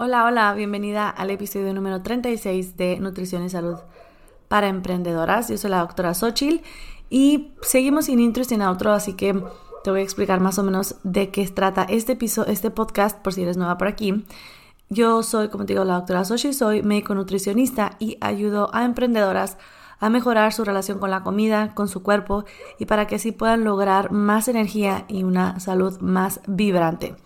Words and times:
Hola, 0.00 0.26
hola, 0.26 0.54
bienvenida 0.54 1.10
al 1.10 1.28
episodio 1.32 1.74
número 1.74 2.02
36 2.02 2.76
de 2.76 3.00
Nutrición 3.00 3.42
y 3.42 3.50
Salud 3.50 3.78
para 4.46 4.68
Emprendedoras. 4.68 5.48
Yo 5.48 5.58
soy 5.58 5.70
la 5.70 5.80
doctora 5.80 6.14
Xochil 6.14 6.62
y 7.10 7.50
seguimos 7.62 8.04
sin 8.04 8.20
intro 8.20 8.44
y 8.44 8.46
sin 8.46 8.62
outro, 8.62 8.92
así 8.92 9.14
que 9.14 9.34
te 9.82 9.90
voy 9.90 9.98
a 9.98 10.04
explicar 10.04 10.38
más 10.38 10.56
o 10.60 10.62
menos 10.62 10.94
de 11.02 11.32
qué 11.32 11.44
trata 11.48 11.82
este 11.82 12.12
episodio, 12.12 12.52
este 12.52 12.70
podcast, 12.70 13.18
por 13.18 13.34
si 13.34 13.42
eres 13.42 13.56
nueva 13.56 13.76
por 13.76 13.88
aquí. 13.88 14.24
Yo 14.88 15.24
soy, 15.24 15.48
como 15.48 15.66
te 15.66 15.72
digo, 15.72 15.84
la 15.84 15.94
doctora 15.94 16.24
Xochil, 16.24 16.54
soy 16.54 16.84
médico 16.84 17.16
nutricionista 17.16 17.96
y 17.98 18.18
ayudo 18.20 18.70
a 18.72 18.84
emprendedoras 18.84 19.58
a 19.98 20.10
mejorar 20.10 20.52
su 20.52 20.62
relación 20.62 21.00
con 21.00 21.10
la 21.10 21.24
comida, 21.24 21.74
con 21.74 21.88
su 21.88 22.04
cuerpo 22.04 22.44
y 22.78 22.86
para 22.86 23.08
que 23.08 23.16
así 23.16 23.32
puedan 23.32 23.64
lograr 23.64 24.12
más 24.12 24.46
energía 24.46 25.06
y 25.08 25.24
una 25.24 25.58
salud 25.58 25.98
más 25.98 26.40
vibrante. 26.46 27.16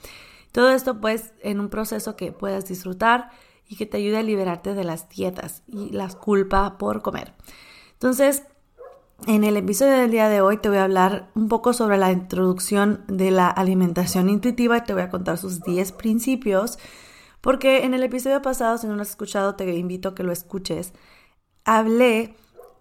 Todo 0.53 0.71
esto 0.71 1.01
pues 1.01 1.33
en 1.41 1.61
un 1.61 1.69
proceso 1.69 2.15
que 2.15 2.33
puedas 2.33 2.67
disfrutar 2.67 3.31
y 3.67 3.77
que 3.77 3.87
te 3.87 3.97
ayude 3.97 4.19
a 4.19 4.23
liberarte 4.23 4.75
de 4.75 4.85
las 4.85 5.09
dietas 5.09 5.63
y 5.67 5.91
las 5.91 6.15
culpa 6.15 6.77
por 6.79 7.03
comer. 7.03 7.33
Entonces, 7.95 8.43
en 9.27 9.45
el 9.45 9.57
episodio 9.57 9.93
del 9.93 10.11
día 10.11 10.29
de 10.29 10.41
hoy 10.41 10.59
te 10.59 10.69
voy 10.69 10.79
a 10.79 10.85
hablar 10.85 11.31
un 11.35 11.49
poco 11.49 11.73
sobre 11.73 11.97
la 11.97 12.11
introducción 12.11 13.05
de 13.07 13.31
la 13.31 13.49
alimentación 13.49 14.29
intuitiva 14.29 14.79
y 14.79 14.85
te 14.85 14.93
voy 14.93 15.03
a 15.03 15.11
contar 15.11 15.39
sus 15.39 15.63
10 15.63 15.93
principios, 15.93 16.79
porque 17.41 17.85
en 17.85 17.95
el 17.95 18.03
episodio 18.03 18.43
pasado, 18.43 18.79
si 18.79 18.87
no 18.87 18.97
lo 18.97 19.03
has 19.03 19.11
escuchado, 19.11 19.55
te 19.55 19.73
invito 19.77 20.11
a 20.11 20.15
que 20.15 20.23
lo 20.23 20.33
escuches. 20.33 20.93
Hablé 21.65 22.35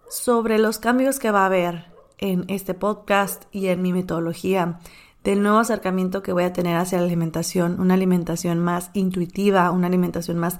sobre 0.10 0.58
los 0.58 0.80
cambios 0.80 1.20
que 1.20 1.32
va 1.32 1.44
a 1.44 1.46
haber 1.46 1.86
en 2.18 2.46
este 2.48 2.74
podcast 2.74 3.44
y 3.52 3.68
en 3.68 3.82
mi 3.82 3.94
metodología 3.94 4.80
del 5.24 5.42
nuevo 5.44 5.60
acercamiento 5.60 6.24
que 6.24 6.34
voy 6.34 6.44
a 6.44 6.54
tener 6.54 6.78
hacia 6.78 7.00
la 7.00 7.06
alimentación, 7.06 7.80
una 7.80 7.94
alimentación 7.94 8.60
más 8.60 8.90
intuitiva, 8.94 9.72
una 9.72 9.88
alimentación 9.88 10.38
más 10.38 10.58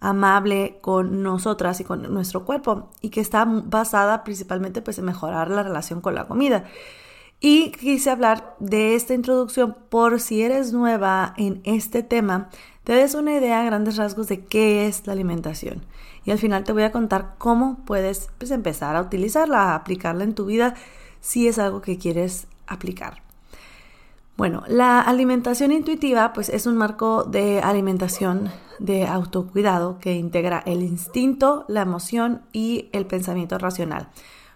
amable 0.00 0.78
con 0.80 1.22
nosotras 1.22 1.80
y 1.80 1.84
con 1.84 2.02
nuestro 2.12 2.44
cuerpo 2.44 2.90
y 3.02 3.10
que 3.10 3.20
está 3.20 3.44
basada 3.44 4.24
principalmente 4.24 4.80
pues 4.80 4.98
en 4.98 5.04
mejorar 5.04 5.50
la 5.50 5.62
relación 5.62 6.00
con 6.00 6.14
la 6.14 6.26
comida. 6.26 6.64
Y 7.42 7.72
quise 7.72 8.10
hablar 8.10 8.56
de 8.58 8.94
esta 8.94 9.14
introducción 9.14 9.76
por 9.88 10.20
si 10.20 10.42
eres 10.42 10.72
nueva 10.72 11.32
en 11.38 11.60
este 11.64 12.02
tema, 12.02 12.50
te 12.84 12.92
des 12.92 13.14
una 13.14 13.34
idea 13.34 13.60
a 13.60 13.64
grandes 13.64 13.96
rasgos 13.96 14.28
de 14.28 14.44
qué 14.44 14.86
es 14.86 15.06
la 15.06 15.14
alimentación. 15.14 15.82
Y 16.24 16.32
al 16.32 16.38
final 16.38 16.64
te 16.64 16.72
voy 16.72 16.82
a 16.82 16.92
contar 16.92 17.36
cómo 17.38 17.78
puedes 17.86 18.28
pues, 18.36 18.50
empezar 18.50 18.94
a 18.96 19.00
utilizarla, 19.00 19.72
a 19.72 19.74
aplicarla 19.74 20.24
en 20.24 20.34
tu 20.34 20.44
vida 20.44 20.74
si 21.20 21.48
es 21.48 21.58
algo 21.58 21.80
que 21.80 21.98
quieres 21.98 22.46
aplicar. 22.66 23.29
Bueno, 24.40 24.62
la 24.68 25.02
alimentación 25.02 25.70
intuitiva 25.70 26.32
pues 26.32 26.48
es 26.48 26.64
un 26.64 26.74
marco 26.74 27.24
de 27.24 27.60
alimentación 27.60 28.50
de 28.78 29.06
autocuidado 29.06 29.98
que 29.98 30.14
integra 30.14 30.62
el 30.64 30.82
instinto, 30.82 31.66
la 31.68 31.82
emoción 31.82 32.40
y 32.50 32.88
el 32.92 33.04
pensamiento 33.04 33.58
racional. 33.58 34.08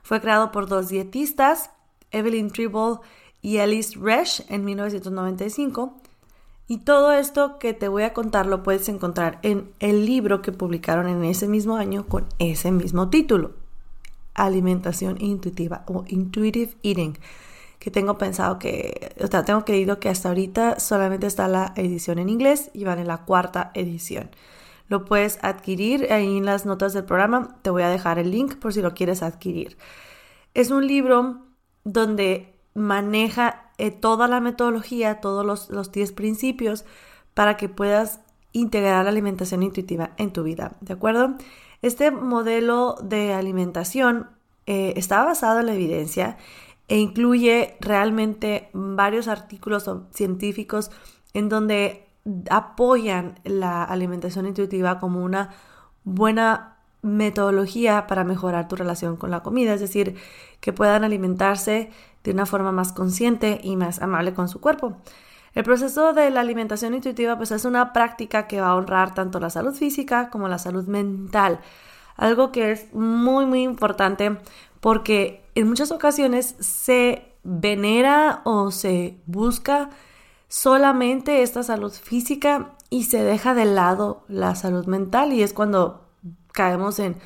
Fue 0.02 0.22
creado 0.22 0.52
por 0.52 0.68
dos 0.68 0.88
dietistas, 0.88 1.68
Evelyn 2.12 2.50
Tribble 2.50 3.00
y 3.42 3.58
Alice 3.58 3.98
Resch 4.00 4.50
en 4.50 4.64
1995. 4.64 6.00
Y 6.66 6.78
todo 6.78 7.12
esto 7.12 7.58
que 7.58 7.74
te 7.74 7.88
voy 7.88 8.05
a 8.05 8.14
contar 8.14 8.46
lo 8.46 8.62
puedes 8.62 8.88
encontrar 8.88 9.38
en 9.42 9.70
el 9.80 10.06
libro 10.06 10.40
que 10.40 10.52
publicaron 10.52 11.08
en 11.08 11.22
ese 11.24 11.46
mismo 11.46 11.77
año 11.77 12.06
con 12.06 12.24
ese 12.38 12.72
mismo 12.72 13.10
título, 13.10 13.50
Alimentación 14.32 15.20
Intuitiva 15.20 15.84
o 15.88 16.05
Intuitive 16.08 16.72
Eating 16.82 17.18
que 17.84 17.90
tengo 17.90 18.16
pensado 18.16 18.58
que, 18.58 19.14
o 19.22 19.27
sea, 19.27 19.44
tengo 19.44 19.66
creído 19.66 20.00
que 20.00 20.08
hasta 20.08 20.30
ahorita 20.30 20.80
solamente 20.80 21.27
está 21.27 21.48
la 21.48 21.74
edición 21.77 22.18
en 22.18 22.30
inglés 22.30 22.70
y 22.72 22.84
van 22.84 22.98
en 22.98 23.06
la 23.06 23.27
cuarta 23.27 23.72
edición. 23.74 24.30
Lo 24.88 25.04
puedes 25.04 25.38
adquirir 25.42 26.10
ahí 26.10 26.38
en 26.38 26.46
las 26.46 26.64
notas 26.64 26.94
del 26.94 27.05
programa, 27.05 27.58
te 27.60 27.68
voy 27.68 27.82
a 27.82 27.90
dejar 27.90 28.18
el 28.18 28.30
link 28.30 28.55
por 28.55 28.72
si 28.72 28.80
lo 28.80 28.94
quieres 28.94 29.22
adquirir. 29.22 29.77
Es 30.55 30.70
un 30.70 30.86
libro 30.86 31.42
donde 31.84 32.55
maneja 32.72 33.70
eh, 33.77 33.90
toda 33.90 34.28
la 34.28 34.40
metodología, 34.40 35.20
todos 35.20 35.45
los, 35.45 35.68
los 35.68 35.92
10 35.92 36.12
principios 36.12 36.86
para 37.34 37.58
que 37.58 37.68
puedas 37.68 38.20
integrar 38.52 39.05
la 39.05 39.11
alimentación 39.11 39.62
intuitiva 39.62 40.12
en 40.16 40.33
tu 40.33 40.42
vida, 40.42 40.72
¿de 40.80 40.95
acuerdo? 40.95 41.34
Este 41.83 42.11
modelo 42.11 42.96
de 43.02 43.34
alimentación 43.34 44.30
eh, 44.64 44.95
está 44.96 45.22
basado 45.22 45.61
en 45.61 45.66
la 45.66 45.74
evidencia 45.74 46.39
e 46.89 46.98
incluye 46.98 47.77
realmente 47.80 48.68
varios 48.72 49.28
artículos 49.28 49.90
científicos 50.11 50.90
en 51.33 51.48
donde 51.48 52.06
apoyan 52.50 53.39
la 53.45 53.84
alimentación 53.84 54.46
intuitiva 54.46 54.98
como 54.98 55.22
una 55.22 55.50
buena 56.05 56.77
metodología 57.02 58.06
para 58.06 58.24
mejorar 58.24 58.67
tu 58.67 58.77
relación 58.77 59.17
con 59.17 59.30
la 59.30 59.42
comida, 59.42 59.74
es 59.74 59.80
decir, 59.80 60.17
que 60.61 60.72
puedan 60.72 61.05
alimentarse 61.05 61.90
de 62.22 62.30
una 62.30 62.46
forma 62.46 62.72
más 62.72 62.92
consciente 62.92 63.61
y 63.62 63.77
más 63.77 64.01
amable 64.01 64.33
con 64.33 64.48
su 64.48 64.61
cuerpo. 64.61 64.96
El 65.55 65.64
proceso 65.64 66.14
de 66.14 66.30
la 66.30 66.40
alimentación 66.40 66.95
intuitiva 66.95 67.36
pues 67.36 67.51
es 67.52 67.64
una 67.64 67.92
práctica 67.92 68.48
que 68.48 68.61
va 68.61 68.68
a 68.68 68.74
honrar 68.74 69.14
tanto 69.14 69.39
la 69.39 69.51
salud 69.51 69.74
física 69.74 70.30
como 70.30 70.48
la 70.48 70.58
salud 70.58 70.86
mental, 70.86 71.61
algo 72.16 72.51
que 72.51 72.72
es 72.72 72.92
muy 72.95 73.45
muy 73.45 73.62
importante 73.62 74.39
porque 74.84 75.42
en 75.55 75.67
muchas 75.67 75.90
ocasiones 75.92 76.56
se 76.61 77.33
venera 77.42 78.42
o 78.45 78.70
se 78.70 79.18
busca 79.24 79.89
solamente 80.46 81.40
esta 81.40 81.62
salud 81.62 81.90
física 81.90 82.74
y 82.90 83.05
se 83.05 83.24
deja 83.24 83.55
de 83.55 83.64
lado 83.64 84.27
la 84.28 84.55
salud 84.55 84.84
mental 84.84 85.33
y 85.33 85.42
es 85.42 85.55
cuando 85.55 86.11
caemos 86.52 86.98
en 86.98 87.17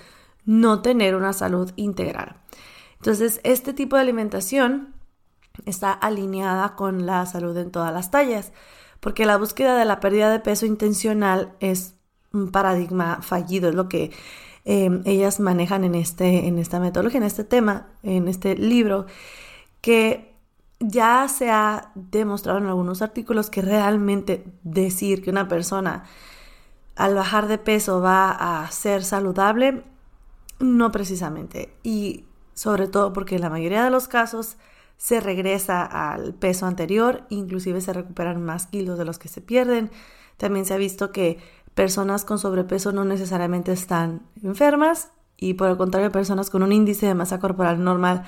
no 0.45 0.83
tener 0.83 1.17
una 1.17 1.33
salud 1.33 1.73
integral. 1.75 2.37
Entonces, 2.99 3.41
este 3.43 3.73
tipo 3.73 3.97
de 3.97 4.03
alimentación 4.03 4.95
está 5.67 5.91
alineada 5.91 6.77
con 6.77 7.07
la 7.07 7.27
salud 7.27 7.57
en 7.57 7.73
todas 7.73 7.93
las 7.93 8.13
tallas, 8.13 8.53
porque 9.01 9.27
la 9.27 9.37
búsqueda 9.37 9.77
de 9.77 9.85
la 9.85 9.99
pérdida 9.99 10.31
de 10.31 10.39
peso 10.39 10.65
intencional 10.65 11.57
es 11.59 11.97
un 12.33 12.53
paradigma 12.53 13.21
fallido, 13.21 13.69
es 13.69 13.75
lo 13.75 13.89
que 13.89 14.13
Em, 14.71 15.01
ellas 15.07 15.41
manejan 15.41 15.83
en, 15.85 15.95
este, 15.95 16.47
en 16.47 16.59
esta 16.59 16.79
metodología, 16.79 17.17
en 17.17 17.27
este 17.27 17.43
tema, 17.43 17.87
en 18.03 18.29
este 18.29 18.55
libro, 18.55 19.07
que 19.81 20.35
ya 20.79 21.27
se 21.27 21.51
ha 21.51 21.91
demostrado 21.95 22.59
en 22.59 22.67
algunos 22.67 23.01
artículos 23.01 23.49
que 23.49 23.63
realmente 23.63 24.45
decir 24.65 25.25
que 25.25 25.31
una 25.31 25.49
persona 25.49 26.05
al 26.97 27.15
bajar 27.15 27.49
de 27.49 27.57
peso 27.57 28.03
va 28.03 28.31
a 28.31 28.71
ser 28.71 29.05
saludable, 29.05 29.85
no 30.59 30.93
precisamente. 30.93 31.73
Y 31.83 32.27
sobre 32.53 32.89
todo 32.89 33.15
porque 33.15 33.37
en 33.37 33.41
la 33.41 33.51
mayoría 33.51 33.83
de 33.83 33.91
los 33.91 34.07
casos 34.07 34.59
se 34.99 35.21
regresa 35.21 35.83
al 35.83 36.35
peso 36.35 36.67
anterior, 36.67 37.25
inclusive 37.31 37.81
se 37.81 37.95
recuperan 37.95 38.45
más 38.45 38.67
kilos 38.67 38.99
de 38.99 39.07
los 39.07 39.19
que 39.19 39.29
se 39.29 39.41
pierden. 39.41 39.91
También 40.37 40.67
se 40.67 40.75
ha 40.75 40.77
visto 40.77 41.11
que 41.11 41.39
personas 41.79 42.25
con 42.25 42.41
sobrepeso 42.41 42.91
no 42.91 43.05
necesariamente 43.05 43.71
están 43.71 44.27
enfermas 44.43 45.13
y 45.37 45.55
por 45.55 45.71
el 45.71 45.77
contrario 45.77 46.11
personas 46.11 46.51
con 46.51 46.65
un 46.65 46.73
índice 46.73 47.07
de 47.07 47.15
masa 47.15 47.39
corporal 47.39 47.85
normal 47.85 48.25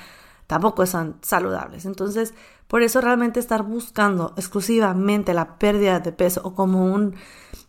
tampoco 0.47 0.87
son 0.87 1.17
saludables. 1.21 1.85
Entonces, 1.85 2.33
por 2.69 2.83
eso 2.83 3.01
realmente 3.01 3.41
estar 3.41 3.65
buscando 3.65 4.35
exclusivamente 4.37 5.35
la 5.35 5.59
pérdida 5.59 5.99
de 5.99 6.13
peso 6.13 6.43
o 6.45 6.55
como 6.55 6.95
un, 6.95 7.17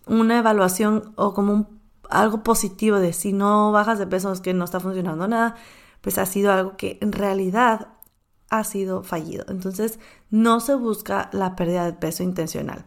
una 0.05 0.37
evaluación 0.37 1.13
o 1.15 1.33
como 1.33 1.71
algo 2.11 2.43
positivo 2.43 2.99
de 2.99 3.11
si 3.11 3.33
no 3.33 3.71
bajas 3.71 3.97
de 3.97 4.05
peso 4.05 4.31
es 4.31 4.39
que 4.39 4.53
no 4.53 4.65
está 4.65 4.79
funcionando 4.79 5.27
nada, 5.27 5.55
pues 6.01 6.19
ha 6.19 6.27
sido 6.27 6.51
algo 6.51 6.77
que 6.77 6.99
en 7.01 7.11
realidad 7.11 7.87
ha 8.51 8.63
sido 8.65 9.01
fallido. 9.01 9.45
Entonces, 9.47 9.97
no 10.29 10.59
se 10.59 10.75
busca 10.75 11.31
la 11.33 11.55
pérdida 11.55 11.85
de 11.85 11.93
peso 11.93 12.21
intencional. 12.21 12.85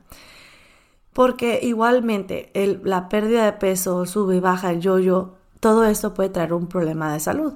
Porque 1.15 1.61
igualmente 1.63 2.53
la 2.83 3.09
pérdida 3.09 3.47
de 3.47 3.53
peso, 3.55 4.05
sube 4.05 4.37
y 4.37 4.41
baja, 4.41 4.71
el 4.71 4.81
yoyo, 4.81 5.37
todo 5.61 5.85
esto 5.85 6.13
puede 6.13 6.29
traer 6.29 6.53
un 6.53 6.67
problema 6.67 7.13
de 7.13 7.21
salud. 7.21 7.55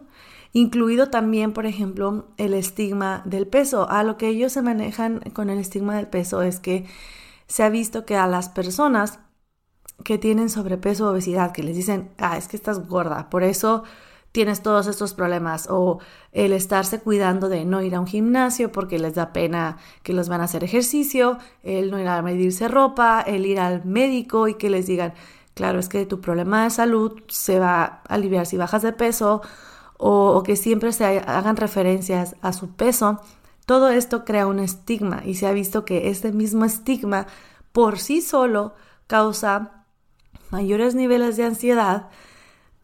Incluido 0.53 1.11
también, 1.11 1.53
por 1.53 1.67
ejemplo, 1.67 2.29
el 2.38 2.55
estigma 2.55 3.21
del 3.27 3.47
peso. 3.47 3.91
A 3.91 4.03
lo 4.05 4.17
que 4.17 4.29
ellos 4.29 4.53
se 4.53 4.62
manejan 4.62 5.21
con 5.35 5.50
el 5.50 5.59
estigma 5.59 5.97
del 5.97 6.06
peso 6.06 6.41
es 6.41 6.61
que 6.61 6.87
se 7.49 7.65
ha 7.65 7.69
visto 7.69 8.06
que 8.06 8.17
a 8.17 8.27
las 8.27 8.49
personas 8.49 9.19
que 10.05 10.19
tienen 10.19 10.49
sobrepeso 10.49 11.06
o 11.06 11.11
obesidad, 11.11 11.53
que 11.53 11.62
les 11.62 11.77
dicen, 11.77 12.11
ah, 12.19 12.38
es 12.38 12.49
que 12.49 12.56
estás 12.56 12.88
gorda, 12.88 13.29
por 13.29 13.43
eso 13.43 13.82
tienes 14.33 14.63
todos 14.63 14.87
estos 14.87 15.15
problemas 15.15 15.69
o 15.71 16.01
el 16.33 16.53
estarse 16.53 17.01
cuidando 17.01 17.49
de 17.49 17.65
no 17.65 17.83
ir 17.83 17.95
a 17.95 18.01
un 18.01 18.07
gimnasio 18.07 18.71
porque 18.71 18.99
les 18.99 19.15
da 19.15 19.33
pena 19.33 19.79
que 20.03 20.13
los 20.13 20.29
van 20.29 20.41
a 20.41 20.45
hacer 20.45 20.65
ejercicio, 20.65 21.39
el 21.63 21.91
no 21.91 21.99
ir 21.99 22.09
a 22.09 22.23
medirse 22.23 22.69
ropa, 22.69 23.21
el 23.21 23.47
ir 23.47 23.59
al 23.59 23.85
médico 23.85 24.49
y 24.49 24.55
que 24.55 24.71
les 24.71 24.87
digan, 24.87 25.15
claro, 25.55 25.79
es 25.79 25.89
que 25.89 26.07
tu 26.07 26.21
problema 26.21 26.65
de 26.65 26.71
salud 26.71 27.21
se 27.29 27.59
va 27.59 27.83
a 27.83 28.15
aliviar 28.15 28.47
si 28.47 28.57
bajas 28.57 28.83
de 28.83 28.93
peso 28.93 29.43
o, 29.97 30.31
o 30.31 30.43
que 30.43 30.57
siempre 30.57 30.93
se 30.93 31.05
hagan 31.05 31.57
referencias 31.57 32.37
a 32.43 32.53
su 32.53 32.71
peso. 32.71 33.21
Todo 33.67 33.89
esto 33.89 34.25
crea 34.25 34.47
un 34.47 34.61
estigma 34.61 35.23
y 35.25 35.35
se 35.35 35.47
ha 35.47 35.53
visto 35.53 35.85
que 35.85 36.11
este 36.11 36.33
mismo 36.33 36.65
estigma 36.65 37.27
por 37.73 37.99
sí 37.99 38.21
solo 38.21 38.75
causa 39.07 39.85
mayores 40.51 40.95
niveles 40.95 41.37
de 41.37 41.45
ansiedad, 41.45 42.09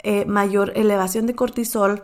eh, 0.05 0.27
mayor 0.27 0.73
elevación 0.77 1.27
de 1.27 1.35
cortisol, 1.35 2.03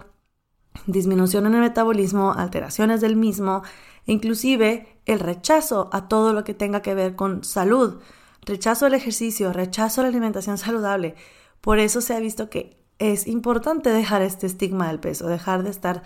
disminución 0.86 1.46
en 1.46 1.54
el 1.54 1.60
metabolismo, 1.60 2.32
alteraciones 2.32 3.02
del 3.02 3.14
mismo, 3.14 3.62
inclusive 4.06 5.00
el 5.04 5.20
rechazo 5.20 5.90
a 5.92 6.08
todo 6.08 6.32
lo 6.32 6.42
que 6.42 6.54
tenga 6.54 6.80
que 6.80 6.94
ver 6.94 7.14
con 7.14 7.44
salud, 7.44 8.00
rechazo 8.46 8.86
al 8.86 8.94
ejercicio, 8.94 9.52
rechazo 9.52 10.00
a 10.00 10.04
la 10.04 10.08
alimentación 10.08 10.56
saludable. 10.56 11.14
Por 11.60 11.78
eso 11.78 12.00
se 12.00 12.14
ha 12.14 12.20
visto 12.20 12.48
que 12.48 12.82
es 12.98 13.26
importante 13.26 13.90
dejar 13.90 14.22
este 14.22 14.46
estigma 14.46 14.88
del 14.88 14.98
peso, 14.98 15.26
dejar 15.26 15.62
de 15.62 15.68
estar 15.68 16.02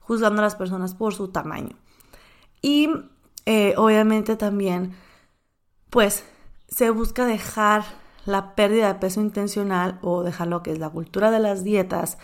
juzgando 0.00 0.42
a 0.42 0.44
las 0.44 0.56
personas 0.56 0.94
por 0.94 1.14
su 1.14 1.28
tamaño. 1.28 1.76
Y 2.60 2.90
eh, 3.44 3.74
obviamente 3.76 4.34
también, 4.34 4.96
pues, 5.90 6.24
se 6.68 6.90
busca 6.90 7.24
dejar 7.24 7.84
la 8.26 8.54
pérdida 8.54 8.88
de 8.88 8.98
peso 8.98 9.20
intencional 9.20 9.98
o 10.02 10.22
dejar 10.22 10.48
lo 10.48 10.62
que 10.62 10.72
es 10.72 10.78
la 10.78 10.90
cultura 10.90 11.30
de 11.30 11.38
las 11.38 11.64
dietas, 11.64 12.18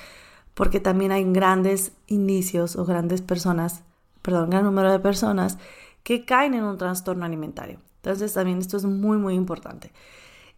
porque 0.54 0.80
también 0.80 1.12
hay 1.12 1.24
grandes 1.24 1.92
indicios 2.06 2.76
o 2.76 2.84
grandes 2.84 3.22
personas, 3.22 3.84
perdón, 4.20 4.50
gran 4.50 4.64
número 4.64 4.92
de 4.92 4.98
personas 4.98 5.58
que 6.02 6.24
caen 6.24 6.54
en 6.54 6.64
un 6.64 6.76
trastorno 6.76 7.24
alimentario. 7.24 7.78
Entonces 7.96 8.34
también 8.34 8.58
esto 8.58 8.76
es 8.76 8.84
muy, 8.84 9.16
muy 9.16 9.34
importante. 9.34 9.92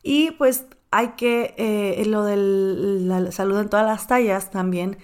Y 0.03 0.33
pues 0.33 0.67
hay 0.91 1.09
que, 1.17 1.55
eh, 1.59 2.05
lo 2.07 2.25
de 2.25 2.37
la 2.37 3.31
salud 3.33 3.59
en 3.59 3.69
todas 3.69 3.87
las 3.87 4.07
tallas 4.07 4.51
también 4.51 4.99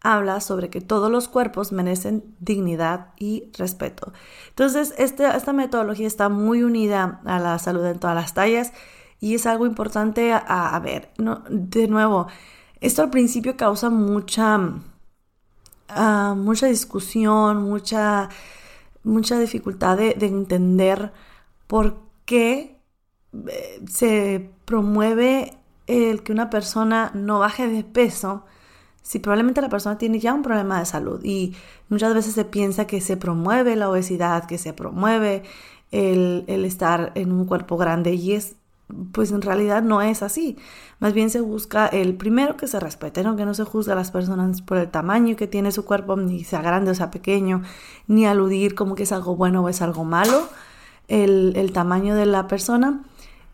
habla 0.00 0.40
sobre 0.40 0.70
que 0.70 0.80
todos 0.80 1.10
los 1.10 1.28
cuerpos 1.28 1.72
merecen 1.72 2.36
dignidad 2.38 3.08
y 3.18 3.50
respeto. 3.58 4.12
Entonces, 4.50 4.94
este, 4.98 5.26
esta 5.26 5.52
metodología 5.52 6.06
está 6.06 6.28
muy 6.28 6.62
unida 6.62 7.20
a 7.24 7.40
la 7.40 7.58
salud 7.58 7.84
en 7.86 7.98
todas 7.98 8.14
las 8.14 8.34
tallas 8.34 8.72
y 9.20 9.34
es 9.34 9.46
algo 9.46 9.66
importante 9.66 10.32
a, 10.32 10.78
ver. 10.80 11.10
No, 11.18 11.42
de 11.48 11.88
nuevo, 11.88 12.26
esto 12.80 13.02
al 13.02 13.10
principio 13.10 13.56
causa 13.56 13.90
mucha, 13.90 14.58
ah, 15.88 16.34
mucha 16.36 16.66
discusión, 16.66 17.62
mucha, 17.62 18.28
mucha 19.04 19.38
dificultad 19.38 19.96
de, 19.96 20.14
de 20.14 20.26
entender 20.26 21.12
por 21.66 21.98
qué 22.24 22.80
eh, 23.48 23.82
se 23.88 24.50
promueve 24.64 25.58
el 25.86 26.22
que 26.22 26.32
una 26.32 26.50
persona 26.50 27.10
no 27.14 27.38
baje 27.40 27.68
de 27.68 27.84
peso 27.84 28.44
si 29.06 29.20
probablemente 29.20 29.60
la 29.62 29.68
persona 29.68 29.98
tiene 29.98 30.18
ya 30.18 30.34
un 30.34 30.42
problema 30.42 30.80
de 30.80 30.84
salud 30.84 31.20
y 31.22 31.54
muchas 31.88 32.12
veces 32.12 32.34
se 32.34 32.44
piensa 32.44 32.88
que 32.88 33.00
se 33.00 33.16
promueve 33.16 33.76
la 33.76 33.88
obesidad, 33.88 34.46
que 34.46 34.58
se 34.58 34.72
promueve 34.72 35.44
el, 35.92 36.44
estar 36.48 37.12
en 37.14 37.30
un 37.30 37.44
cuerpo 37.44 37.76
grande 37.76 38.14
y 38.14 38.32
es, 38.32 38.56
pues 39.12 39.32
en 39.32 39.42
realidad 39.42 39.82
no 39.82 40.02
es 40.02 40.22
así. 40.22 40.56
Más 41.00 41.12
bien 41.12 41.30
se 41.30 41.40
busca 41.40 41.86
el 41.86 42.14
primero 42.14 42.56
que 42.56 42.66
se 42.68 42.80
respete, 42.80 43.22
¿no? 43.22 43.36
que 43.36 43.44
no 43.44 43.54
se 43.54 43.64
juzga 43.64 43.94
a 43.94 43.96
las 43.96 44.10
personas 44.10 44.62
por 44.62 44.78
el 44.78 44.88
tamaño 44.88 45.36
que 45.36 45.46
tiene 45.46 45.72
su 45.72 45.84
cuerpo, 45.84 46.16
ni 46.16 46.44
sea 46.44 46.62
grande 46.62 46.92
o 46.92 46.94
sea 46.94 47.10
pequeño, 47.10 47.62
ni 48.06 48.26
aludir 48.26 48.74
como 48.74 48.94
que 48.94 49.02
es 49.02 49.12
algo 49.12 49.36
bueno 49.36 49.62
o 49.62 49.68
es 49.68 49.82
algo 49.82 50.04
malo, 50.04 50.48
el, 51.08 51.54
el 51.56 51.72
tamaño 51.72 52.14
de 52.14 52.26
la 52.26 52.46
persona 52.46 53.02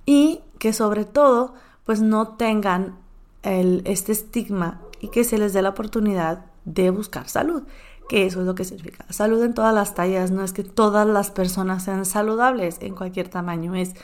y 0.06 0.40
que 0.58 0.73
sobre 0.73 1.05
todo 1.05 1.55
pues 1.84 2.00
no 2.00 2.29
tengan 2.29 2.96
el, 3.43 3.82
este 3.84 4.12
estigma 4.12 4.81
y 5.00 5.08
que 5.08 5.25
se 5.25 5.38
les 5.38 5.52
dé 5.52 5.62
la 5.62 5.70
oportunidad 5.70 6.46
de 6.64 6.90
buscar 6.90 7.29
salud, 7.29 7.64
que 8.08 8.26
eso 8.26 8.40
es 8.40 8.46
lo 8.46 8.55
que 8.55 8.64
significa. 8.64 9.05
Salud 9.11 9.43
en 9.43 9.55
todas 9.55 9.75
las 9.75 9.94
tallas, 9.94 10.31
no 10.31 10.44
es 10.44 10.52
que 10.52 10.62
todas 10.62 11.06
las 11.06 11.31
personas 11.31 11.82
sean 11.82 12.05
saludables 12.05 12.76
en 12.81 12.94
cualquier 12.94 13.29
tamaño, 13.29 13.75
es 13.75 13.94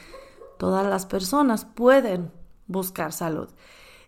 todas 0.58 0.86
las 0.86 1.06
personas 1.06 1.64
pueden 1.64 2.30
buscar 2.66 3.12
salud 3.12 3.48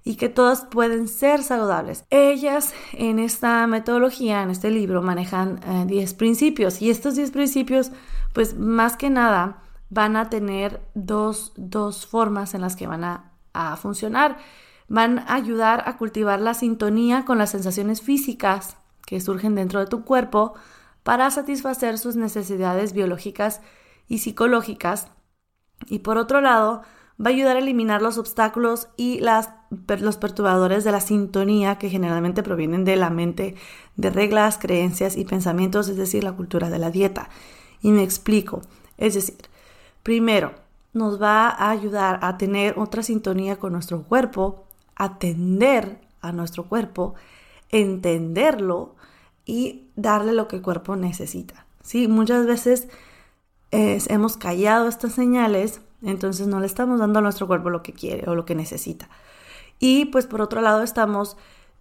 y 0.05 0.17
que 0.17 0.29
todas 0.29 0.63
pueden 0.67 1.09
ser 1.09 1.43
saludables. 1.43 2.05
Ellas 2.11 2.75
en 2.93 3.19
esta 3.19 3.67
metodología, 3.67 4.43
en 4.43 4.51
este 4.51 4.71
libro, 4.71 5.03
manejan 5.03 5.61
10 5.87 6.13
eh, 6.13 6.15
principios 6.17 6.83
y 6.83 6.91
estos 6.91 7.17
10 7.17 7.31
principios, 7.31 7.91
pues 8.33 8.57
más 8.57 8.97
que 8.97 9.11
nada, 9.11 9.63
van 9.89 10.17
a 10.17 10.31
tener 10.31 10.81
dos, 10.95 11.53
formas 12.11 12.55
en 12.55 12.61
las 12.61 12.77
que 12.77 12.87
van 12.87 13.05
a, 13.05 13.33
a 13.53 13.77
funcionar 13.77 14.39
van 14.91 15.21
a 15.21 15.35
ayudar 15.35 15.85
a 15.87 15.97
cultivar 15.97 16.41
la 16.41 16.53
sintonía 16.53 17.25
con 17.25 17.39
las 17.39 17.51
sensaciones 17.51 18.03
físicas 18.03 18.77
que 19.07 19.21
surgen 19.21 19.55
dentro 19.55 19.79
de 19.79 19.87
tu 19.87 20.05
cuerpo 20.05 20.55
para 21.05 21.31
satisfacer 21.31 21.97
sus 21.97 22.17
necesidades 22.17 22.93
biológicas 22.93 23.61
y 24.09 24.19
psicológicas. 24.19 25.07
Y 25.87 26.01
por 26.01 26.19
otro 26.19 26.41
lado, 26.41 26.83
va 27.21 27.31
a 27.31 27.33
ayudar 27.33 27.57
a 27.57 27.61
eliminar 27.61 28.03
los 28.03 28.19
obstáculos 28.19 28.89
y 28.97 29.21
las, 29.21 29.51
los 30.01 30.17
perturbadores 30.17 30.85
de 30.85 30.93
la 30.93 31.01
sintonía 31.01 31.77
que 31.79 31.91
generalmente 31.91 32.43
provienen 32.43 32.85
de 32.85 32.97
la 32.97 33.11
mente, 33.11 33.55
de 33.97 34.11
reglas, 34.11 34.59
creencias 34.59 35.17
y 35.17 35.25
pensamientos, 35.25 35.89
es 35.89 35.97
decir, 35.97 36.25
la 36.25 36.33
cultura 36.33 36.71
de 36.71 36.79
la 36.79 36.91
dieta. 36.91 37.29
Y 37.83 37.93
me 37.93 38.03
explico. 38.03 38.63
Es 38.97 39.15
decir, 39.15 39.39
primero, 40.03 40.55
nos 40.93 41.21
va 41.21 41.49
a 41.49 41.71
ayudar 41.71 42.19
a 42.23 42.37
tener 42.37 42.79
otra 42.79 43.03
sintonía 43.03 43.57
con 43.57 43.73
nuestro 43.73 44.03
cuerpo 44.03 44.65
atender 45.01 45.99
a 46.21 46.31
nuestro 46.31 46.65
cuerpo, 46.65 47.15
entenderlo 47.71 48.95
y 49.47 49.87
darle 49.97 50.35
lo 50.35 50.47
que 50.47 50.57
el 50.57 50.63
cuerpo 50.63 50.95
necesita. 50.95 51.65
¿sí? 51.83 52.07
Muchas 52.07 52.45
veces 52.45 52.89
hemos 53.71 54.37
callado 54.37 54.89
estas 54.89 55.13
señales, 55.13 55.81
entonces 56.03 56.47
no 56.47 56.61
le 56.61 56.67
estamos 56.67 56.99
dando 57.01 57.19
a 57.19 57.23
nuestro 57.23 57.47
cuerpo 57.47 57.71
lo 57.71 57.83
que 57.83 57.93
quiere 57.93 58.29
o 58.29 58.35
lo 58.35 58.45
que 58.45 58.55
necesita. 58.55 59.09
Y 59.79 60.07
pues 60.07 60.27
por 60.27 60.41
otro 60.41 60.61
lado 60.61 60.83
estamos 60.83 61.37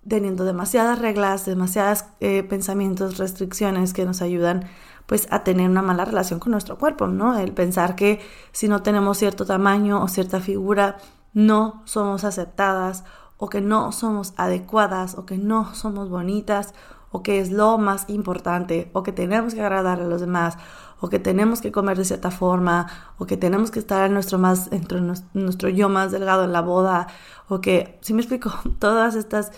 teniendo 0.07 0.45
demasiadas 0.45 0.99
reglas, 0.99 1.45
demasiados 1.45 2.05
eh, 2.19 2.43
pensamientos, 2.43 3.17
restricciones 3.17 3.93
que 3.93 4.05
nos 4.05 4.21
ayudan 4.21 4.65
pues 5.05 5.27
a 5.31 5.43
tener 5.43 5.69
una 5.69 5.81
mala 5.81 6.05
relación 6.05 6.39
con 6.39 6.51
nuestro 6.51 6.77
cuerpo, 6.77 7.07
¿no? 7.07 7.37
El 7.37 7.51
pensar 7.51 7.95
que 7.95 8.21
si 8.51 8.67
no 8.67 8.83
tenemos 8.83 9.17
cierto 9.17 9.45
tamaño 9.45 10.01
o 10.03 10.07
cierta 10.07 10.39
figura, 10.39 10.97
no 11.33 11.81
somos 11.85 12.23
aceptadas 12.23 13.03
o 13.37 13.49
que 13.49 13.59
no 13.59 13.91
somos 13.91 14.33
adecuadas 14.37 15.17
o 15.17 15.25
que 15.25 15.37
no 15.37 15.73
somos 15.73 16.09
bonitas 16.09 16.73
o 17.11 17.23
que 17.23 17.39
es 17.39 17.51
lo 17.51 17.77
más 17.77 18.05
importante 18.09 18.89
o 18.93 19.03
que 19.03 19.11
tenemos 19.11 19.53
que 19.53 19.61
agradar 19.61 19.99
a 20.01 20.05
los 20.05 20.21
demás 20.21 20.57
o 20.99 21.09
que 21.09 21.19
tenemos 21.19 21.61
que 21.61 21.71
comer 21.71 21.97
de 21.97 22.05
cierta 22.05 22.31
forma 22.31 22.87
o 23.17 23.25
que 23.25 23.37
tenemos 23.37 23.71
que 23.71 23.79
estar 23.79 24.05
en 24.05 24.13
nuestro 24.13 24.37
más 24.37 24.71
entre 24.71 25.01
nuestro 25.01 25.69
yo 25.69 25.89
más 25.89 26.11
delgado 26.11 26.43
en 26.43 26.53
la 26.53 26.61
boda 26.61 27.07
o 27.47 27.61
que 27.61 27.97
si 28.01 28.13
me 28.13 28.21
explico 28.21 28.51
todas 28.79 29.15
estas 29.15 29.51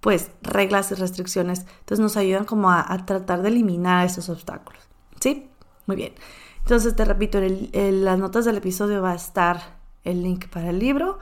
pues 0.00 0.30
reglas 0.42 0.90
y 0.92 0.94
restricciones 0.94 1.60
entonces 1.60 2.00
nos 2.00 2.16
ayudan 2.16 2.44
como 2.44 2.70
a, 2.70 2.86
tratar 3.06 3.42
de 3.42 3.48
eliminar 3.48 4.06
esos 4.06 4.28
obstáculos 4.28 4.82
sí 5.20 5.50
muy 5.86 5.96
bien. 5.96 6.14
Entonces 6.60 6.96
te 6.96 7.04
repito 7.04 7.38
en 7.38 8.04
las 8.04 8.18
notas 8.18 8.44
del 8.44 8.56
episodio 8.56 9.02
va 9.02 9.12
a 9.12 9.16
estar 9.16 9.76
el 10.04 10.22
link 10.22 10.48
para 10.48 10.70
el 10.70 10.78
libro. 10.78 11.18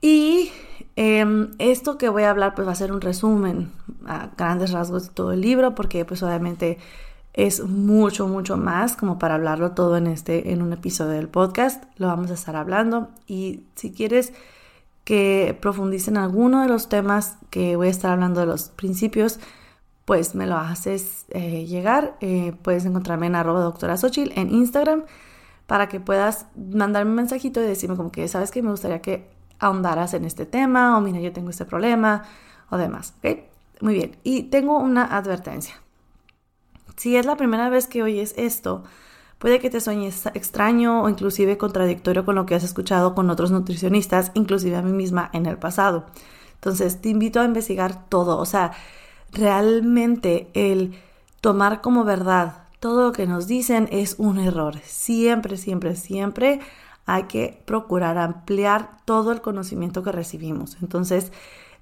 Y 0.00 0.52
em, 0.96 1.50
esto 1.58 1.98
que 1.98 2.08
voy 2.08 2.24
a 2.24 2.30
hablar 2.30 2.54
pues 2.54 2.66
va 2.66 2.72
a 2.72 2.76
ser 2.76 2.92
un 2.92 3.00
resumen 3.00 3.72
a 4.06 4.30
grandes 4.36 4.70
rasgos 4.72 5.08
de 5.08 5.14
todo 5.14 5.32
el 5.32 5.40
libro 5.40 5.74
porque 5.74 6.04
pues 6.04 6.22
obviamente 6.22 6.78
es 7.34 7.64
mucho, 7.64 8.28
mucho 8.28 8.56
más 8.56 8.96
como 8.96 9.18
para 9.18 9.34
hablarlo 9.34 9.72
todo 9.72 9.96
en, 9.96 10.06
este, 10.06 10.52
en 10.52 10.62
un 10.62 10.72
episodio 10.72 11.12
del 11.12 11.28
podcast. 11.28 11.82
Lo 11.96 12.06
vamos 12.06 12.30
a 12.30 12.34
estar 12.34 12.54
hablando 12.54 13.08
y 13.26 13.64
si 13.74 13.92
quieres 13.92 14.32
que 15.02 15.58
profundice 15.60 16.10
en 16.10 16.16
alguno 16.16 16.62
de 16.62 16.68
los 16.68 16.88
temas 16.88 17.36
que 17.50 17.76
voy 17.76 17.88
a 17.88 17.90
estar 17.90 18.12
hablando 18.12 18.40
de 18.40 18.46
los 18.46 18.70
principios, 18.70 19.40
pues 20.04 20.34
me 20.34 20.46
lo 20.46 20.56
haces 20.56 21.26
eh, 21.30 21.66
llegar. 21.66 22.16
Eh, 22.20 22.54
puedes 22.62 22.84
encontrarme 22.86 23.26
en 23.26 23.34
arroba 23.34 23.60
doctora 23.60 23.96
en 24.14 24.50
Instagram 24.54 25.04
para 25.66 25.88
que 25.88 25.98
puedas 25.98 26.46
mandarme 26.56 27.10
un 27.10 27.16
mensajito 27.16 27.60
y 27.60 27.66
decirme 27.66 27.96
como 27.96 28.12
que, 28.12 28.28
¿sabes 28.28 28.50
que 28.50 28.62
Me 28.62 28.70
gustaría 28.70 29.02
que 29.02 29.33
ahondaras 29.64 30.14
en 30.14 30.24
este 30.24 30.46
tema 30.46 30.96
o 30.96 31.00
mira, 31.00 31.20
yo 31.20 31.32
tengo 31.32 31.50
este 31.50 31.64
problema 31.64 32.24
o 32.70 32.76
demás. 32.76 33.14
Muy 33.80 33.94
bien. 33.94 34.16
Y 34.22 34.44
tengo 34.44 34.78
una 34.78 35.04
advertencia. 35.04 35.74
Si 36.96 37.16
es 37.16 37.26
la 37.26 37.36
primera 37.36 37.68
vez 37.68 37.86
que 37.86 38.02
oyes 38.02 38.34
esto, 38.36 38.84
puede 39.38 39.58
que 39.58 39.70
te 39.70 39.80
sueñes 39.80 40.26
extraño 40.34 41.02
o 41.02 41.08
inclusive 41.08 41.58
contradictorio 41.58 42.24
con 42.24 42.36
lo 42.36 42.46
que 42.46 42.54
has 42.54 42.64
escuchado 42.64 43.14
con 43.14 43.30
otros 43.30 43.50
nutricionistas, 43.50 44.30
inclusive 44.34 44.76
a 44.76 44.82
mí 44.82 44.92
misma 44.92 45.30
en 45.32 45.46
el 45.46 45.58
pasado. 45.58 46.06
Entonces, 46.54 47.00
te 47.00 47.10
invito 47.10 47.40
a 47.40 47.44
investigar 47.44 48.08
todo, 48.08 48.38
o 48.38 48.46
sea, 48.46 48.72
realmente 49.32 50.48
el 50.54 50.94
tomar 51.40 51.80
como 51.82 52.04
verdad 52.04 52.64
todo 52.80 53.06
lo 53.06 53.12
que 53.12 53.26
nos 53.26 53.46
dicen 53.46 53.88
es 53.90 54.16
un 54.18 54.38
error. 54.38 54.78
Siempre, 54.84 55.56
siempre, 55.56 55.96
siempre 55.96 56.60
hay 57.06 57.24
que 57.24 57.62
procurar 57.64 58.18
ampliar 58.18 58.98
todo 59.04 59.32
el 59.32 59.40
conocimiento 59.40 60.02
que 60.02 60.12
recibimos. 60.12 60.76
Entonces, 60.80 61.32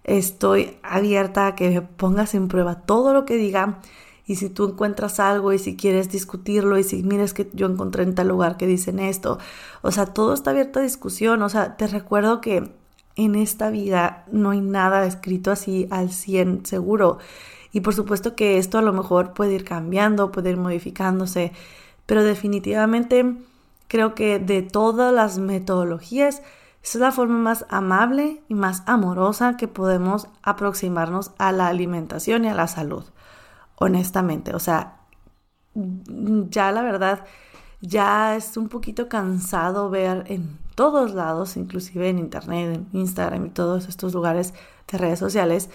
estoy 0.04 0.76
abierta 0.82 1.46
a 1.46 1.54
que 1.54 1.80
pongas 1.82 2.34
en 2.34 2.48
prueba 2.48 2.82
todo 2.82 3.12
lo 3.12 3.24
que 3.24 3.36
diga 3.36 3.80
y 4.26 4.36
si 4.36 4.48
tú 4.48 4.68
encuentras 4.68 5.20
algo 5.20 5.52
y 5.52 5.58
si 5.58 5.76
quieres 5.76 6.10
discutirlo 6.10 6.78
y 6.78 6.84
si 6.84 7.02
mires 7.02 7.34
que 7.34 7.50
yo 7.52 7.66
encontré 7.66 8.04
en 8.04 8.14
tal 8.14 8.28
lugar 8.28 8.56
que 8.56 8.66
dicen 8.66 8.98
esto, 8.98 9.38
o 9.82 9.90
sea, 9.90 10.06
todo 10.06 10.34
está 10.34 10.50
abierto 10.50 10.78
a 10.78 10.82
discusión, 10.82 11.42
o 11.42 11.48
sea, 11.48 11.76
te 11.76 11.86
recuerdo 11.86 12.40
que 12.40 12.70
en 13.16 13.34
esta 13.34 13.70
vida 13.70 14.24
no 14.30 14.50
hay 14.50 14.60
nada 14.60 15.04
escrito 15.06 15.50
así 15.50 15.86
al 15.90 16.10
100 16.10 16.66
seguro. 16.66 17.18
Y 17.72 17.80
por 17.80 17.94
supuesto 17.94 18.36
que 18.36 18.58
esto 18.58 18.78
a 18.78 18.82
lo 18.82 18.92
mejor 18.92 19.34
puede 19.34 19.54
ir 19.54 19.64
cambiando, 19.64 20.32
puede 20.32 20.50
ir 20.50 20.56
modificándose, 20.56 21.52
pero 22.06 22.22
definitivamente 22.22 23.36
creo 23.88 24.14
que 24.14 24.38
de 24.38 24.62
todas 24.62 25.12
las 25.12 25.38
metodologías, 25.38 26.42
es 26.82 26.94
la 26.96 27.12
forma 27.12 27.38
más 27.38 27.64
amable 27.68 28.42
y 28.48 28.54
más 28.54 28.82
amorosa 28.86 29.56
que 29.56 29.68
podemos 29.68 30.26
aproximarnos 30.42 31.30
a 31.38 31.52
la 31.52 31.68
alimentación 31.68 32.44
y 32.44 32.48
a 32.48 32.54
la 32.54 32.66
salud, 32.66 33.04
honestamente. 33.76 34.54
O 34.54 34.58
sea, 34.58 34.96
ya 35.74 36.72
la 36.72 36.82
verdad, 36.82 37.24
ya 37.80 38.34
es 38.36 38.56
un 38.56 38.68
poquito 38.68 39.08
cansado 39.08 39.90
ver 39.90 40.24
en 40.26 40.58
todos 40.74 41.14
lados, 41.14 41.56
inclusive 41.56 42.08
en 42.08 42.18
Internet, 42.18 42.74
en 42.74 42.98
Instagram 42.98 43.46
y 43.46 43.50
todos 43.50 43.88
estos 43.88 44.12
lugares 44.12 44.52
de 44.90 44.98
redes 44.98 45.18
sociales, 45.18 45.70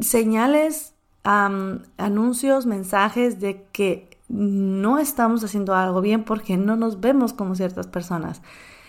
señales, 0.00 0.94
anuncios, 1.22 2.64
mensajes 2.64 3.40
de 3.40 3.66
que 3.72 4.17
no 4.28 4.98
estamos 4.98 5.42
haciendo 5.42 5.74
algo 5.74 6.00
bien 6.00 6.24
porque 6.24 6.56
no 6.56 6.76
nos 6.76 7.00
vemos 7.00 7.32
como 7.32 7.54
ciertas 7.54 7.86
personas. 7.86 8.42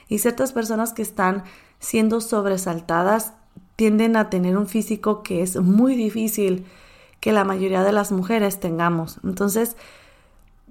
Y 0.08 0.19
ciertas 0.19 0.51
personas 0.51 0.93
que 0.93 1.01
están 1.01 1.43
siendo 1.79 2.19
sobresaltadas 2.22 3.34
tienden 3.75 4.17
a 4.17 4.29
tener 4.29 4.58
un 4.58 4.67
físico 4.67 5.24
que 5.24 5.41
es 5.41 5.55
muy 5.55 5.96
difícil 5.96 6.65
que 7.19 7.31
la 7.31 7.43
mayoría 7.43 7.84
de 7.84 7.91
las 7.91 8.12
mujeres 8.12 8.60
tengamos. 8.60 9.19
Entonces, 9.24 9.77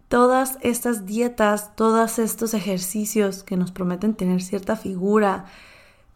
todas 0.08 0.58
estas 0.62 1.06
dietas, 1.06 1.74
todos 1.76 2.18
estos 2.18 2.54
ejercicios 2.54 3.44
que 3.44 3.56
nos 3.56 3.70
prometen 3.70 4.14
tener 4.14 4.42
cierta 4.42 4.76
figura, 4.76 5.46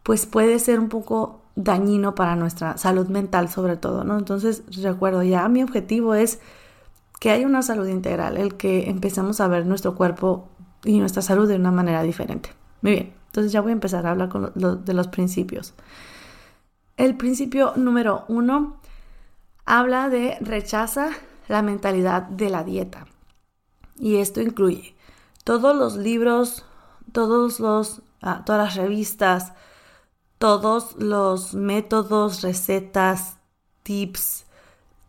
pues 0.03 0.25
puede 0.25 0.59
ser 0.59 0.79
un 0.79 0.89
poco 0.89 1.41
dañino 1.55 2.15
para 2.15 2.35
nuestra 2.35 2.77
salud 2.77 3.07
mental 3.07 3.49
sobre 3.49 3.77
todo, 3.77 4.03
¿no? 4.03 4.17
Entonces, 4.17 4.63
recuerdo 4.81 5.23
ya, 5.23 5.47
mi 5.49 5.63
objetivo 5.63 6.15
es 6.15 6.39
que 7.23 7.31
haya 7.31 7.47
una 7.47 7.61
salud 7.61 7.87
integral, 7.87 8.35
el 8.35 8.55
que 8.55 8.89
empezamos 8.89 9.39
a 9.39 9.47
ver 9.47 9.65
nuestro 9.65 9.95
cuerpo 9.95 10.49
y 10.83 10.99
nuestra 10.99 11.21
salud 11.21 11.47
de 11.47 11.55
una 11.55 11.71
manera 11.71 12.03
diferente. 12.03 12.49
Muy 12.81 12.91
bien, 12.91 13.13
entonces 13.27 13.53
ya 13.53 13.61
voy 13.61 13.69
a 13.69 13.79
empezar 13.79 14.05
a 14.05 14.11
hablar 14.11 14.29
de 14.53 14.93
los 14.93 15.07
principios. 15.07 15.73
El 16.97 17.15
principio 17.15 17.71
número 17.77 18.25
uno 18.27 18.81
habla 19.63 20.09
de 20.09 20.37
rechaza 20.41 21.11
la 21.47 21.61
mentalidad 21.61 22.23
de 22.23 22.49
la 22.49 22.65
dieta. 22.65 23.05
Y 23.95 24.17
esto 24.17 24.41
incluye 24.41 24.93
todos 25.45 25.77
los 25.77 25.95
libros, 25.95 26.65
todos 27.13 27.61
los, 27.61 28.01
ah, 28.21 28.43
todas 28.45 28.65
las 28.65 28.75
revistas, 28.75 29.53
todos 30.39 30.97
los 30.97 31.53
métodos, 31.53 32.41
recetas, 32.41 33.37
tips, 33.83 34.45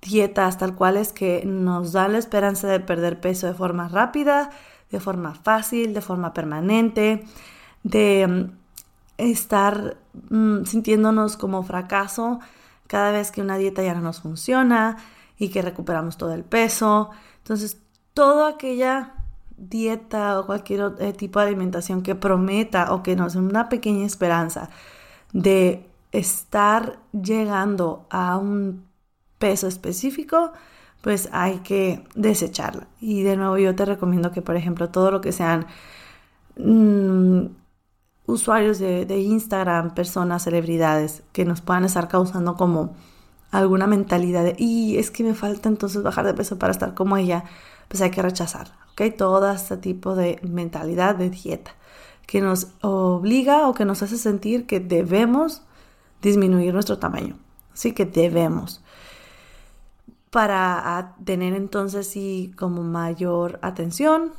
dietas 0.04 0.58
tal 0.58 0.75
cuales 0.75 1.12
que 1.12 1.42
nos 1.46 1.92
dan 1.92 2.12
la 2.12 2.18
esperanza 2.18 2.68
de 2.68 2.80
perder 2.80 3.20
peso 3.20 3.46
de 3.46 3.54
forma 3.54 3.88
rápida, 3.88 4.50
de 4.90 5.00
forma 5.00 5.34
fácil, 5.34 5.94
de 5.94 6.00
forma 6.00 6.32
permanente, 6.32 7.25
de 7.82 8.26
mm, 8.26 8.50
estar 9.18 9.96
mm, 10.30 10.64
sintiéndonos 10.64 11.37
como 11.37 11.62
fracaso 11.62 12.40
cada 12.87 13.11
vez 13.11 13.30
que 13.30 13.40
una 13.40 13.56
dieta 13.56 13.82
ya 13.82 13.94
no 13.94 14.02
nos 14.02 14.20
funciona 14.20 14.99
y 15.38 15.49
que 15.49 15.62
recuperamos 15.62 16.16
todo 16.16 16.34
el 16.34 16.44
peso. 16.44 17.11
Entonces, 17.38 17.78
toda 18.12 18.50
aquella 18.50 19.14
dieta 19.56 20.38
o 20.38 20.46
cualquier 20.46 20.92
eh, 20.99 21.12
tipo 21.12 21.40
de 21.40 21.46
alimentación 21.46 22.02
que 22.02 22.14
prometa 22.14 22.92
o 22.92 23.02
que 23.02 23.16
nos 23.16 23.34
dé 23.34 23.40
una 23.40 23.68
pequeña 23.68 24.04
esperanza 24.04 24.68
de 25.32 25.88
estar 26.12 26.99
llegando 27.12 28.06
a 28.11 28.37
un 28.37 28.84
peso 29.44 29.68
específico, 29.68 30.52
pues 31.02 31.28
hay 31.30 31.58
que 31.58 32.02
desecharla. 32.14 32.86
Y 32.98 33.24
de 33.24 33.36
nuevo 33.36 33.58
yo 33.58 33.74
te 33.74 33.84
recomiendo 33.84 34.32
que, 34.32 34.40
por 34.40 34.56
ejemplo, 34.56 34.88
todo 34.88 35.10
lo 35.10 35.20
que 35.20 35.32
sean 35.32 35.66
mm, 36.56 37.48
usuarios 38.24 38.78
de, 38.78 39.18
Instagram, 39.18 39.92
personas, 39.92 40.44
celebridades, 40.44 41.22
que 41.32 41.44
nos 41.44 41.60
puedan 41.60 41.84
estar 41.84 42.08
causando 42.08 42.54
como 42.54 42.94
alguna 43.50 43.86
mentalidad 43.86 44.44
de, 44.44 44.56
y 44.56 44.96
es 44.96 45.10
que 45.10 45.24
me 45.24 45.34
falta 45.34 45.68
entonces 45.68 46.02
bajar 46.02 46.24
de 46.24 46.32
peso 46.32 46.58
para 46.58 46.72
estar 46.72 46.94
como 46.94 47.18
ella, 47.18 47.44
pues 47.88 48.00
hay 48.00 48.10
que 48.10 48.22
rechazar, 48.22 48.68
¿ok? 48.92 49.14
Todo 49.14 49.52
este 49.52 49.76
tipo 49.76 50.14
de 50.14 50.40
mentalidad 50.42 51.16
de 51.16 51.28
dieta 51.28 51.72
que 52.26 52.40
nos 52.40 52.68
obliga 52.80 53.68
o 53.68 53.74
que 53.74 53.84
nos 53.84 54.02
hace 54.02 54.16
sentir 54.16 54.64
que 54.66 54.80
debemos 54.80 55.60
disminuir 56.22 56.72
nuestro 56.72 56.98
tamaño. 56.98 57.36
Así 57.74 57.92
que 57.92 58.06
debemos. 58.06 58.82
Para 60.34 61.14
tener 61.24 61.54
entonces 61.54 62.08
sí 62.08 62.52
como 62.56 62.82
mayor 62.82 63.60
atención, 63.62 64.32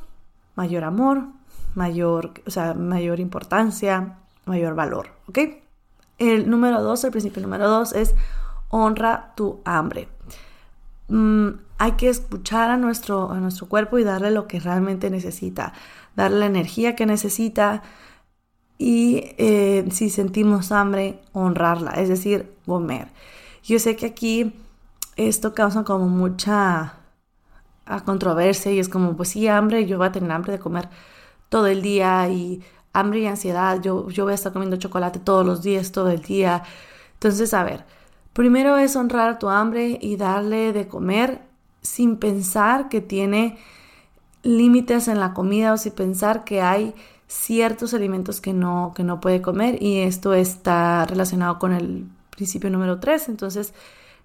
mayor 0.54 0.84
amor, 0.84 1.28
mayor, 1.74 2.34
o 2.46 2.50
sea, 2.50 2.74
mayor 2.74 3.18
importancia, 3.18 4.18
mayor 4.44 4.74
valor, 4.74 5.08
¿ok? 5.26 5.38
El 6.18 6.50
número 6.50 6.82
dos, 6.82 7.02
el 7.04 7.12
principio 7.12 7.40
número 7.40 7.66
dos 7.66 7.94
es 7.94 8.14
honra 8.68 9.32
tu 9.36 9.62
hambre. 9.64 10.08
Mm, 11.08 11.48
hay 11.78 11.92
que 11.92 12.10
escuchar 12.10 12.68
a 12.68 12.76
nuestro, 12.76 13.30
a 13.30 13.40
nuestro 13.40 13.66
cuerpo 13.66 13.98
y 13.98 14.04
darle 14.04 14.30
lo 14.30 14.46
que 14.46 14.60
realmente 14.60 15.08
necesita, 15.08 15.72
darle 16.14 16.40
la 16.40 16.46
energía 16.46 16.94
que 16.94 17.06
necesita 17.06 17.82
y 18.76 19.34
eh, 19.38 19.88
si 19.90 20.10
sentimos 20.10 20.72
hambre, 20.72 21.22
honrarla, 21.32 21.92
es 21.92 22.10
decir, 22.10 22.52
comer. 22.66 23.08
Yo 23.62 23.78
sé 23.78 23.96
que 23.96 24.04
aquí 24.04 24.52
esto 25.16 25.54
causa 25.54 25.84
como 25.84 26.08
mucha 26.08 26.94
controversia 28.04 28.72
y 28.72 28.78
es 28.78 28.88
como, 28.88 29.16
pues 29.16 29.30
sí, 29.30 29.48
hambre, 29.48 29.86
yo 29.86 29.98
voy 29.98 30.08
a 30.08 30.12
tener 30.12 30.30
hambre 30.32 30.52
de 30.52 30.58
comer 30.58 30.88
todo 31.48 31.66
el 31.66 31.82
día 31.82 32.28
y 32.28 32.62
hambre 32.92 33.20
y 33.20 33.26
ansiedad, 33.26 33.80
yo, 33.82 34.08
yo 34.10 34.24
voy 34.24 34.32
a 34.32 34.34
estar 34.34 34.52
comiendo 34.52 34.76
chocolate 34.76 35.18
todos 35.20 35.46
los 35.46 35.62
días, 35.62 35.92
todo 35.92 36.10
el 36.10 36.22
día. 36.22 36.62
Entonces, 37.14 37.54
a 37.54 37.64
ver, 37.64 37.84
Primero 38.36 38.76
es 38.76 38.96
honrar 38.96 39.38
tu 39.38 39.48
hambre 39.48 39.98
y 39.98 40.18
darle 40.18 40.74
de 40.74 40.88
comer 40.88 41.40
sin 41.80 42.18
pensar 42.18 42.90
que 42.90 43.00
tiene 43.00 43.56
límites 44.42 45.08
en 45.08 45.20
la 45.20 45.32
comida 45.32 45.72
o 45.72 45.78
sin 45.78 45.92
pensar 45.92 46.44
que 46.44 46.60
hay 46.60 46.94
ciertos 47.28 47.94
alimentos 47.94 48.42
que 48.42 48.52
no, 48.52 48.92
que 48.94 49.04
no 49.04 49.20
puede 49.20 49.40
comer 49.40 49.82
y 49.82 50.00
esto 50.00 50.34
está 50.34 51.06
relacionado 51.06 51.58
con 51.58 51.72
el 51.72 52.04
principio 52.28 52.68
número 52.68 53.00
3. 53.00 53.30
Entonces, 53.30 53.72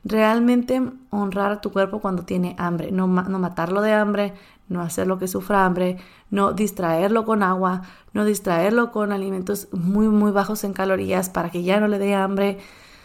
realmente 0.03 0.81
honrar 1.09 1.51
a 1.51 1.61
tu 1.61 1.71
cuerpo 1.71 1.99
cuando 1.99 2.23
tiene 2.23 2.55
hambre, 2.57 2.91
no, 2.91 3.07
no 3.07 3.39
matarlo 3.39 3.81
de 3.81 3.93
hambre, 3.93 4.33
no 4.67 4.81
hacer 4.81 5.05
lo 5.05 5.19
que 5.19 5.27
sufra 5.27 5.65
hambre, 5.65 5.97
no 6.29 6.53
distraerlo 6.53 7.25
con 7.25 7.43
agua, 7.43 7.83
no 8.13 8.25
distraerlo 8.25 8.91
con 8.91 9.11
alimentos 9.11 9.67
muy, 9.71 10.07
muy 10.07 10.31
bajos 10.31 10.63
en 10.63 10.73
calorías 10.73 11.29
para 11.29 11.49
que 11.49 11.63
ya 11.63 11.79
no 11.79 11.87
le 11.87 11.99
dé 11.99 12.15
hambre. 12.15 12.59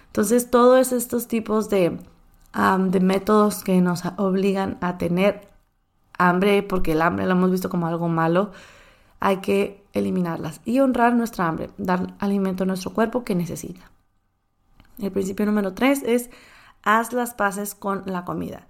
Entonces, 0.06 0.50
todos 0.50 0.92
estos 0.92 1.28
tipos 1.28 1.68
de, 1.68 1.98
de 2.78 3.00
métodos 3.00 3.62
que 3.62 3.80
nos 3.80 4.02
obligan 4.16 4.78
a 4.80 4.96
tener 4.96 5.48
hambre, 6.18 6.62
porque 6.62 6.92
el 6.92 7.02
hambre 7.02 7.26
lo 7.26 7.32
hemos 7.32 7.50
visto 7.50 7.68
como 7.68 7.86
algo 7.86 8.08
malo, 8.08 8.52
hay 9.20 9.38
que 9.38 9.84
eliminarlas 9.92 10.60
y 10.64 10.80
honrar 10.80 11.14
nuestra 11.14 11.48
hambre, 11.48 11.70
dar 11.78 12.14
alimento 12.18 12.62
a 12.64 12.66
nuestro 12.66 12.92
cuerpo 12.92 13.24
que 13.24 13.34
necesita. 13.34 13.90
El 14.98 15.10
principio 15.10 15.44
número 15.44 15.74
tres 15.74 16.02
es 16.04 16.30
haz 16.86 17.12
las 17.12 17.34
paces 17.34 17.74
con 17.74 18.04
la 18.06 18.24
comida. 18.24 18.66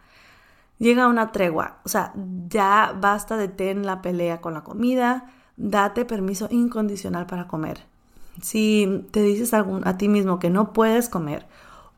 Llega 0.78 1.06
una 1.06 1.30
tregua, 1.30 1.78
o 1.84 1.88
sea, 1.88 2.12
ya 2.48 2.92
basta 2.98 3.36
de 3.36 3.48
tener 3.48 3.84
la 3.84 4.02
pelea 4.02 4.40
con 4.40 4.54
la 4.54 4.64
comida, 4.64 5.30
date 5.56 6.04
permiso 6.04 6.48
incondicional 6.50 7.26
para 7.26 7.46
comer. 7.46 7.84
Si 8.42 9.06
te 9.12 9.22
dices 9.22 9.54
a 9.54 9.96
ti 9.96 10.08
mismo 10.08 10.38
que 10.38 10.50
no 10.50 10.72
puedes 10.72 11.08
comer 11.08 11.46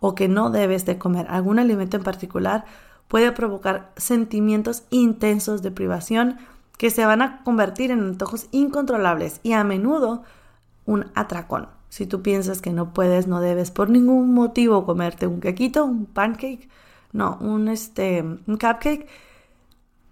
o 0.00 0.14
que 0.14 0.28
no 0.28 0.50
debes 0.50 0.84
de 0.86 0.98
comer 0.98 1.26
algún 1.30 1.58
alimento 1.58 1.96
en 1.96 2.04
particular, 2.04 2.64
puede 3.08 3.32
provocar 3.32 3.90
sentimientos 3.96 4.84
intensos 4.90 5.62
de 5.62 5.70
privación 5.70 6.38
que 6.76 6.90
se 6.90 7.04
van 7.04 7.22
a 7.22 7.42
convertir 7.42 7.90
en 7.90 8.00
antojos 8.00 8.46
incontrolables 8.52 9.40
y 9.42 9.52
a 9.52 9.64
menudo 9.64 10.22
un 10.84 11.10
atracón. 11.14 11.77
Si 11.88 12.06
tú 12.06 12.22
piensas 12.22 12.60
que 12.60 12.72
no 12.72 12.92
puedes, 12.92 13.26
no 13.26 13.40
debes 13.40 13.70
por 13.70 13.90
ningún 13.90 14.34
motivo 14.34 14.84
comerte 14.84 15.26
un 15.26 15.40
quequito, 15.40 15.84
un 15.84 16.06
pancake, 16.06 16.68
no, 17.12 17.38
un, 17.40 17.68
este, 17.68 18.22
un 18.22 18.44
cupcake, 18.46 19.06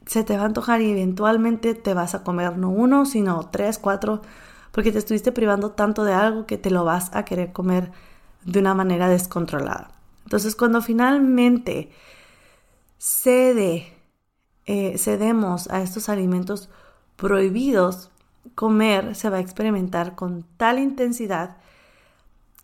se 0.07 0.25
te 0.25 0.37
va 0.37 0.45
a 0.45 0.47
antojar 0.47 0.81
y 0.81 0.91
eventualmente 0.91 1.75
te 1.75 1.95
vas 1.95 2.15
a 2.15 2.23
comer 2.23 2.57
no 2.57 2.71
uno, 2.71 3.07
sino 3.07 3.49
tres, 3.51 3.79
cuatro 3.79 4.23
porque 4.77 4.93
te 4.93 4.99
estuviste 4.99 5.33
privando 5.33 5.71
tanto 5.71 6.05
de 6.05 6.13
algo 6.13 6.45
que 6.45 6.59
te 6.59 6.71
lo 6.71 6.85
vas 6.85 7.11
a 7.15 7.25
querer 7.25 7.51
comer 7.51 7.93
de 8.45 8.61
una 8.61 8.75
manera 8.75 9.09
descontrolada. 9.09 9.91
Entonces, 10.25 10.55
cuando 10.55 10.83
finalmente 10.83 11.91
cede, 12.99 13.91
eh, 14.67 14.99
cedemos 14.99 15.71
a 15.71 15.81
estos 15.81 16.11
alimentos 16.11 16.69
prohibidos, 17.17 18.11
comer 18.55 19.15
se 19.15 19.31
va 19.31 19.39
a 19.39 19.41
experimentar 19.41 20.15
con 20.15 20.45
tal 20.59 20.79
intensidad 20.79 21.57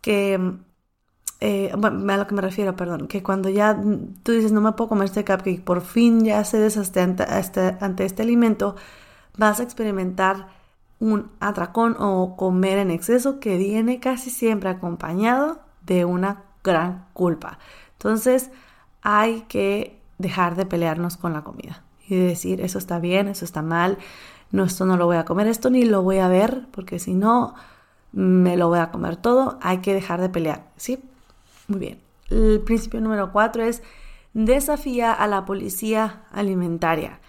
que, 0.02 0.58
eh, 1.40 1.72
bueno, 1.78 2.12
a 2.12 2.16
lo 2.18 2.26
que 2.26 2.34
me 2.34 2.42
refiero, 2.42 2.76
perdón, 2.76 3.08
que 3.08 3.22
cuando 3.22 3.48
ya 3.48 3.80
tú 4.22 4.32
dices, 4.32 4.52
no 4.52 4.60
me 4.60 4.72
puedo 4.72 4.88
comer 4.88 5.06
este 5.06 5.24
cupcake, 5.24 5.64
por 5.64 5.80
fin 5.80 6.24
ya 6.24 6.44
cedes 6.44 6.76
ante, 6.76 7.24
este, 7.38 7.78
ante 7.80 8.04
este 8.04 8.22
alimento, 8.22 8.76
vas 9.38 9.60
a 9.60 9.62
experimentar 9.62 10.48
un 11.00 11.30
atracón 11.40 11.96
o 11.98 12.36
comer 12.36 12.78
en 12.78 12.90
exceso 12.90 13.40
que 13.40 13.56
viene 13.56 13.98
casi 13.98 14.30
siempre 14.30 14.68
acompañado 14.68 15.60
de 15.84 16.04
una 16.04 16.44
gran 16.62 17.06
culpa. 17.12 17.58
Entonces 17.94 18.50
hay 19.02 19.42
que 19.42 20.00
dejar 20.18 20.54
de 20.54 20.66
pelearnos 20.66 21.16
con 21.16 21.32
la 21.32 21.42
comida 21.42 21.82
y 22.08 22.16
decir, 22.16 22.60
eso 22.60 22.78
está 22.78 22.98
bien, 23.00 23.28
eso 23.28 23.44
está 23.44 23.62
mal, 23.62 23.98
no, 24.52 24.64
esto 24.64 24.86
no 24.86 24.96
lo 24.96 25.06
voy 25.06 25.16
a 25.16 25.24
comer, 25.24 25.46
esto 25.48 25.70
ni 25.70 25.84
lo 25.84 26.02
voy 26.02 26.18
a 26.18 26.28
ver, 26.28 26.66
porque 26.70 26.98
si 26.98 27.14
no, 27.14 27.54
me 28.12 28.56
lo 28.56 28.68
voy 28.68 28.78
a 28.78 28.90
comer 28.90 29.16
todo, 29.16 29.58
hay 29.62 29.78
que 29.78 29.94
dejar 29.94 30.20
de 30.20 30.28
pelear, 30.28 30.66
¿sí? 30.76 31.02
Muy 31.68 31.80
bien. 31.80 31.98
El 32.30 32.60
principio 32.60 33.00
número 33.00 33.32
cuatro 33.32 33.62
es 33.62 33.82
desafía 34.34 35.12
a 35.12 35.26
la 35.26 35.44
policía 35.44 36.22
alimentaria. 36.32 37.20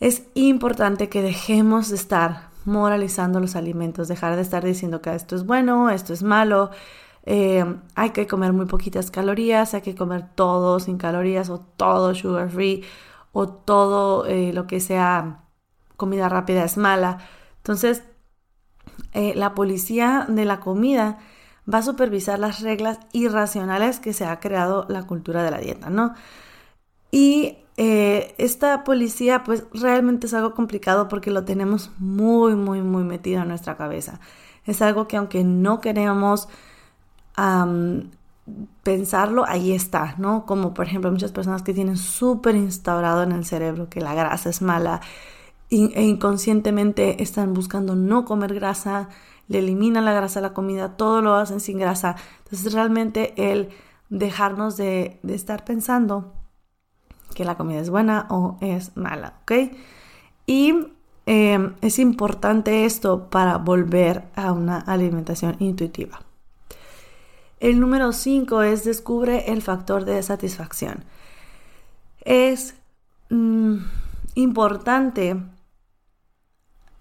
Es 0.00 0.24
importante 0.34 1.08
que 1.08 1.22
dejemos 1.22 1.88
de 1.88 1.96
estar 1.96 2.48
moralizando 2.64 3.40
los 3.40 3.56
alimentos, 3.56 4.08
dejar 4.08 4.36
de 4.36 4.42
estar 4.42 4.64
diciendo 4.64 5.00
que 5.00 5.14
esto 5.14 5.36
es 5.36 5.46
bueno, 5.46 5.88
esto 5.88 6.12
es 6.12 6.22
malo, 6.22 6.70
eh, 7.24 7.64
hay 7.94 8.10
que 8.10 8.26
comer 8.26 8.52
muy 8.52 8.66
poquitas 8.66 9.10
calorías, 9.10 9.74
hay 9.74 9.82
que 9.82 9.94
comer 9.94 10.26
todo 10.34 10.80
sin 10.80 10.98
calorías 10.98 11.48
o 11.50 11.60
todo 11.60 12.14
sugar 12.14 12.50
free 12.50 12.84
o 13.32 13.48
todo 13.48 14.26
eh, 14.26 14.52
lo 14.52 14.66
que 14.66 14.80
sea 14.80 15.40
comida 15.96 16.28
rápida 16.28 16.64
es 16.64 16.76
mala. 16.76 17.18
Entonces, 17.58 18.02
eh, 19.12 19.34
la 19.34 19.54
policía 19.54 20.26
de 20.28 20.44
la 20.44 20.60
comida 20.60 21.18
va 21.72 21.78
a 21.78 21.82
supervisar 21.82 22.38
las 22.38 22.60
reglas 22.60 22.98
irracionales 23.12 24.00
que 24.00 24.12
se 24.12 24.24
ha 24.24 24.38
creado 24.40 24.86
la 24.88 25.06
cultura 25.06 25.42
de 25.42 25.50
la 25.50 25.58
dieta, 25.58 25.90
¿no? 25.90 26.14
Y 27.10 27.58
eh, 27.76 28.34
esta 28.38 28.84
policía, 28.84 29.44
pues 29.44 29.64
realmente 29.72 30.26
es 30.26 30.34
algo 30.34 30.54
complicado 30.54 31.08
porque 31.08 31.30
lo 31.30 31.44
tenemos 31.44 31.90
muy, 31.98 32.54
muy, 32.54 32.82
muy 32.82 33.04
metido 33.04 33.42
en 33.42 33.48
nuestra 33.48 33.76
cabeza. 33.76 34.20
Es 34.64 34.82
algo 34.82 35.08
que 35.08 35.16
aunque 35.16 35.44
no 35.44 35.80
queremos 35.80 36.48
pensarlo, 38.82 39.44
ahí 39.46 39.72
está, 39.72 40.14
¿no? 40.18 40.46
Como 40.46 40.72
por 40.74 40.86
ejemplo 40.86 41.10
muchas 41.10 41.32
personas 41.32 41.62
que 41.62 41.74
tienen 41.74 41.96
súper 41.96 42.54
instaurado 42.56 43.22
en 43.22 43.32
el 43.32 43.44
cerebro 43.44 43.88
que 43.88 44.00
la 44.00 44.14
grasa 44.14 44.48
es 44.50 44.62
mala 44.62 45.00
e 45.70 46.02
inconscientemente 46.02 47.22
están 47.22 47.52
buscando 47.54 47.96
no 47.96 48.24
comer 48.24 48.54
grasa, 48.54 49.08
le 49.48 49.58
eliminan 49.58 50.04
la 50.04 50.12
grasa 50.12 50.38
a 50.38 50.42
la 50.42 50.52
comida, 50.52 50.96
todo 50.96 51.22
lo 51.22 51.34
hacen 51.34 51.60
sin 51.60 51.78
grasa. 51.78 52.16
Entonces 52.44 52.72
realmente 52.72 53.34
el 53.36 53.70
dejarnos 54.08 54.76
de, 54.76 55.18
estar 55.28 55.64
pensando 55.64 56.32
que 57.34 57.44
la 57.44 57.56
comida 57.56 57.80
es 57.80 57.90
buena 57.90 58.26
o 58.30 58.56
es 58.60 58.96
mala, 58.96 59.34
¿ok? 59.42 59.52
Y 60.46 60.74
em, 61.26 61.74
es 61.80 61.98
importante 61.98 62.84
esto 62.84 63.28
para 63.30 63.58
volver 63.58 64.24
a 64.36 64.52
una 64.52 64.78
alimentación 64.78 65.56
intuitiva. 65.58 66.20
El 67.58 67.80
número 67.80 68.12
5 68.12 68.62
es 68.62 68.84
descubre 68.84 69.50
el 69.50 69.62
factor 69.62 70.04
de 70.04 70.22
satisfacción. 70.22 71.04
Es 72.20 72.74
mm, 73.30 73.76
importante 74.34 75.36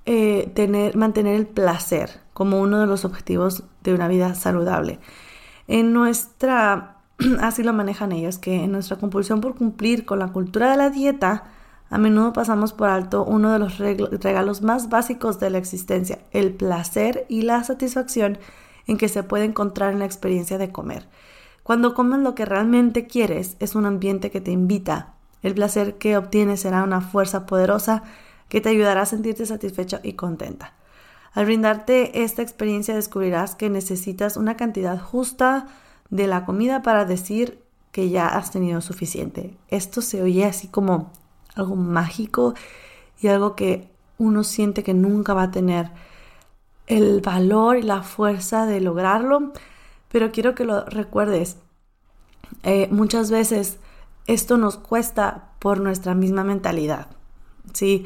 eh, 0.06 0.52
tener, 0.54 0.96
mantener 0.96 1.36
el 1.36 1.48
placer 1.48 2.22
como 2.34 2.62
uno 2.62 2.80
de 2.80 2.86
los 2.86 3.06
objetivos 3.06 3.64
de 3.84 3.94
una 3.94 4.08
vida 4.08 4.36
saludable. 4.36 5.00
En 5.68 5.94
nuestra, 5.94 6.98
así 7.40 7.64
lo 7.64 7.74
manejan 7.74 8.12
ellos, 8.12 8.38
que 8.38 8.64
en 8.64 8.72
nuestra 8.72 8.98
compulsión 8.98 9.42
por 9.42 9.56
cumplir 9.56 10.06
con 10.06 10.20
la 10.20 10.32
cultura 10.32 10.70
de 10.70 10.77
la 10.77 10.90
dieta, 10.90 11.46
a 11.90 11.98
menudo 11.98 12.34
pasamos 12.34 12.74
por 12.74 12.90
alto 12.90 13.24
uno 13.24 13.51
de 13.51 13.60
los 13.60 13.77
regalos 13.77 14.62
más 14.62 14.90
básicos 14.90 15.40
de 15.40 15.50
la 15.50 15.60
existencia, 15.60 16.20
el 16.32 16.53
placer 16.53 17.25
y 17.29 17.44
la 17.44 17.64
satisfacción 17.64 18.40
en 18.88 18.98
que 18.98 19.08
se 19.08 19.24
puede 19.24 19.46
encontrar 19.46 19.94
en 19.94 20.00
la 20.00 20.06
experiencia 20.06 20.58
de 20.58 20.72
comer. 20.72 21.08
Cuando 21.64 21.94
comes 21.94 22.20
lo 22.20 22.36
que 22.36 22.46
realmente 22.46 23.08
quieres, 23.08 23.56
es 23.60 23.75
un 23.75 23.86
ambiente 23.86 24.29
que 24.29 24.42
te 24.42 24.51
invita. 24.51 25.14
El 25.42 25.56
placer 25.56 25.98
que 25.98 26.18
obtienes 26.18 26.62
será 26.62 26.84
una 26.84 27.01
fuerza 27.01 27.46
poderosa 27.46 28.03
que 28.50 28.62
te 28.62 28.70
ayudará 28.70 29.01
a 29.01 29.05
sentirte 29.05 29.46
satisfecho 29.46 30.00
y 30.03 30.14
contenta. 30.14 30.74
Al 31.34 31.46
brindarte 31.46 32.24
esta 32.24 32.42
experiencia 32.42 32.96
descubrirás 32.96 33.55
que 33.55 33.70
necesitas 33.70 34.38
una 34.38 34.55
cantidad 34.55 35.00
justa 35.00 35.68
de 36.10 36.27
la 36.27 36.46
comida 36.46 36.81
para 36.81 37.05
decir 37.05 37.60
que 37.92 38.10
ya 38.10 38.27
has 38.27 38.51
tenido 38.51 38.81
suficiente. 38.81 39.58
Esto 39.68 40.01
se 40.01 40.22
oye 40.22 40.46
así 40.46 40.68
como 40.68 41.12
algo 41.55 41.75
mágico 41.75 42.53
y 43.20 43.27
algo 43.27 43.55
que 43.55 43.90
uno 44.18 44.44
siente 44.44 44.84
que 44.84 44.94
nunca 44.94 45.34
va 45.34 45.44
a 45.44 45.51
tener 45.51 45.92
el 46.88 47.22
valor 47.22 47.77
y 47.77 47.81
la 47.81 48.03
fuerza 48.03 48.66
de 48.66 48.79
lograrlo, 48.79 49.51
pero 50.12 50.31
quiero 50.31 50.55
que 50.55 50.66
lo 50.66 50.86
recuerdes. 50.86 51.58
Eh, 52.64 52.88
muchas 52.92 53.31
veces 53.31 53.79
esto 54.27 54.58
nos 54.58 54.77
cuesta 54.77 55.50
por 55.60 55.79
nuestra 55.79 56.16
misma 56.16 56.44
mentalidad. 56.44 57.08
Sí, 57.74 58.05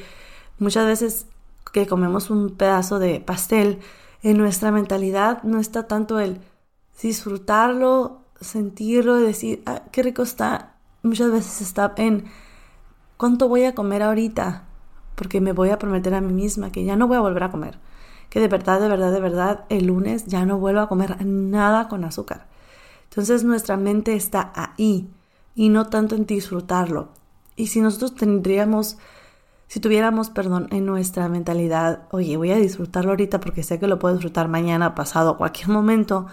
Muchas 0.60 0.86
veces 0.86 1.26
que 1.72 1.88
comemos 1.88 2.30
un 2.30 2.52
pedazo 2.52 3.00
de 3.00 3.20
pastel, 3.20 3.80
en 4.22 4.38
nuestra 4.38 4.72
mentalidad 4.72 5.42
no 5.44 5.60
está 5.60 5.88
tanto 5.88 6.20
el 6.20 6.42
disfrutarlo, 7.02 8.22
sentirlo 8.42 9.16
decir, 9.16 9.64
ah, 9.66 9.84
qué 9.92 10.04
rico 10.04 10.22
está. 10.22 10.76
Muchas 11.04 11.32
veces 11.32 11.62
está 11.62 11.94
en 11.96 12.26
cuánto 13.16 13.48
voy 13.48 13.64
a 13.64 13.76
comer 13.76 14.04
ahorita, 14.04 14.66
porque 15.16 15.40
me 15.40 15.54
voy 15.54 15.70
a 15.70 15.80
prometer 15.80 16.14
a 16.14 16.22
mí 16.22 16.34
misma 16.34 16.72
que 16.72 16.84
ya 16.84 16.96
no 16.96 17.08
voy 17.08 17.18
a 17.18 17.22
volver 17.22 17.44
a 17.44 17.52
comer, 17.52 17.80
que 18.30 18.42
de 18.42 18.50
verdad, 18.50 18.82
de 18.82 18.90
verdad, 18.90 19.12
de 19.14 19.22
verdad, 19.22 19.66
el 19.70 19.88
lunes 19.88 20.26
ya 20.26 20.46
no 20.46 20.60
vuelvo 20.60 20.82
a 20.82 20.90
comer 20.90 21.26
nada 21.26 21.88
con 21.88 22.04
azúcar. 22.04 22.48
Entonces 23.10 23.44
nuestra 23.44 23.78
mente 23.78 24.14
está 24.14 24.52
ahí 24.56 25.10
y 25.56 25.70
no 25.70 25.88
tanto 25.88 26.16
en 26.16 26.26
disfrutarlo. 26.26 27.10
Y 27.56 27.68
si 27.68 27.82
nosotros 27.82 28.16
tendríamos 28.16 28.98
si 29.70 29.80
tuviéramos, 29.80 30.32
perdón, 30.32 30.68
en 30.72 30.88
nuestra 30.88 31.30
mentalidad, 31.30 32.08
oye, 32.10 32.36
voy 32.38 32.50
a 32.50 32.56
disfrutarlo 32.56 33.12
ahorita 33.12 33.40
porque 33.40 33.62
sé 33.62 33.78
que 33.80 33.86
lo 33.86 34.00
puedo 34.00 34.16
disfrutar 34.16 34.48
mañana, 34.48 34.96
pasado, 34.96 35.38
cualquier 35.38 35.70
momento, 35.70 36.26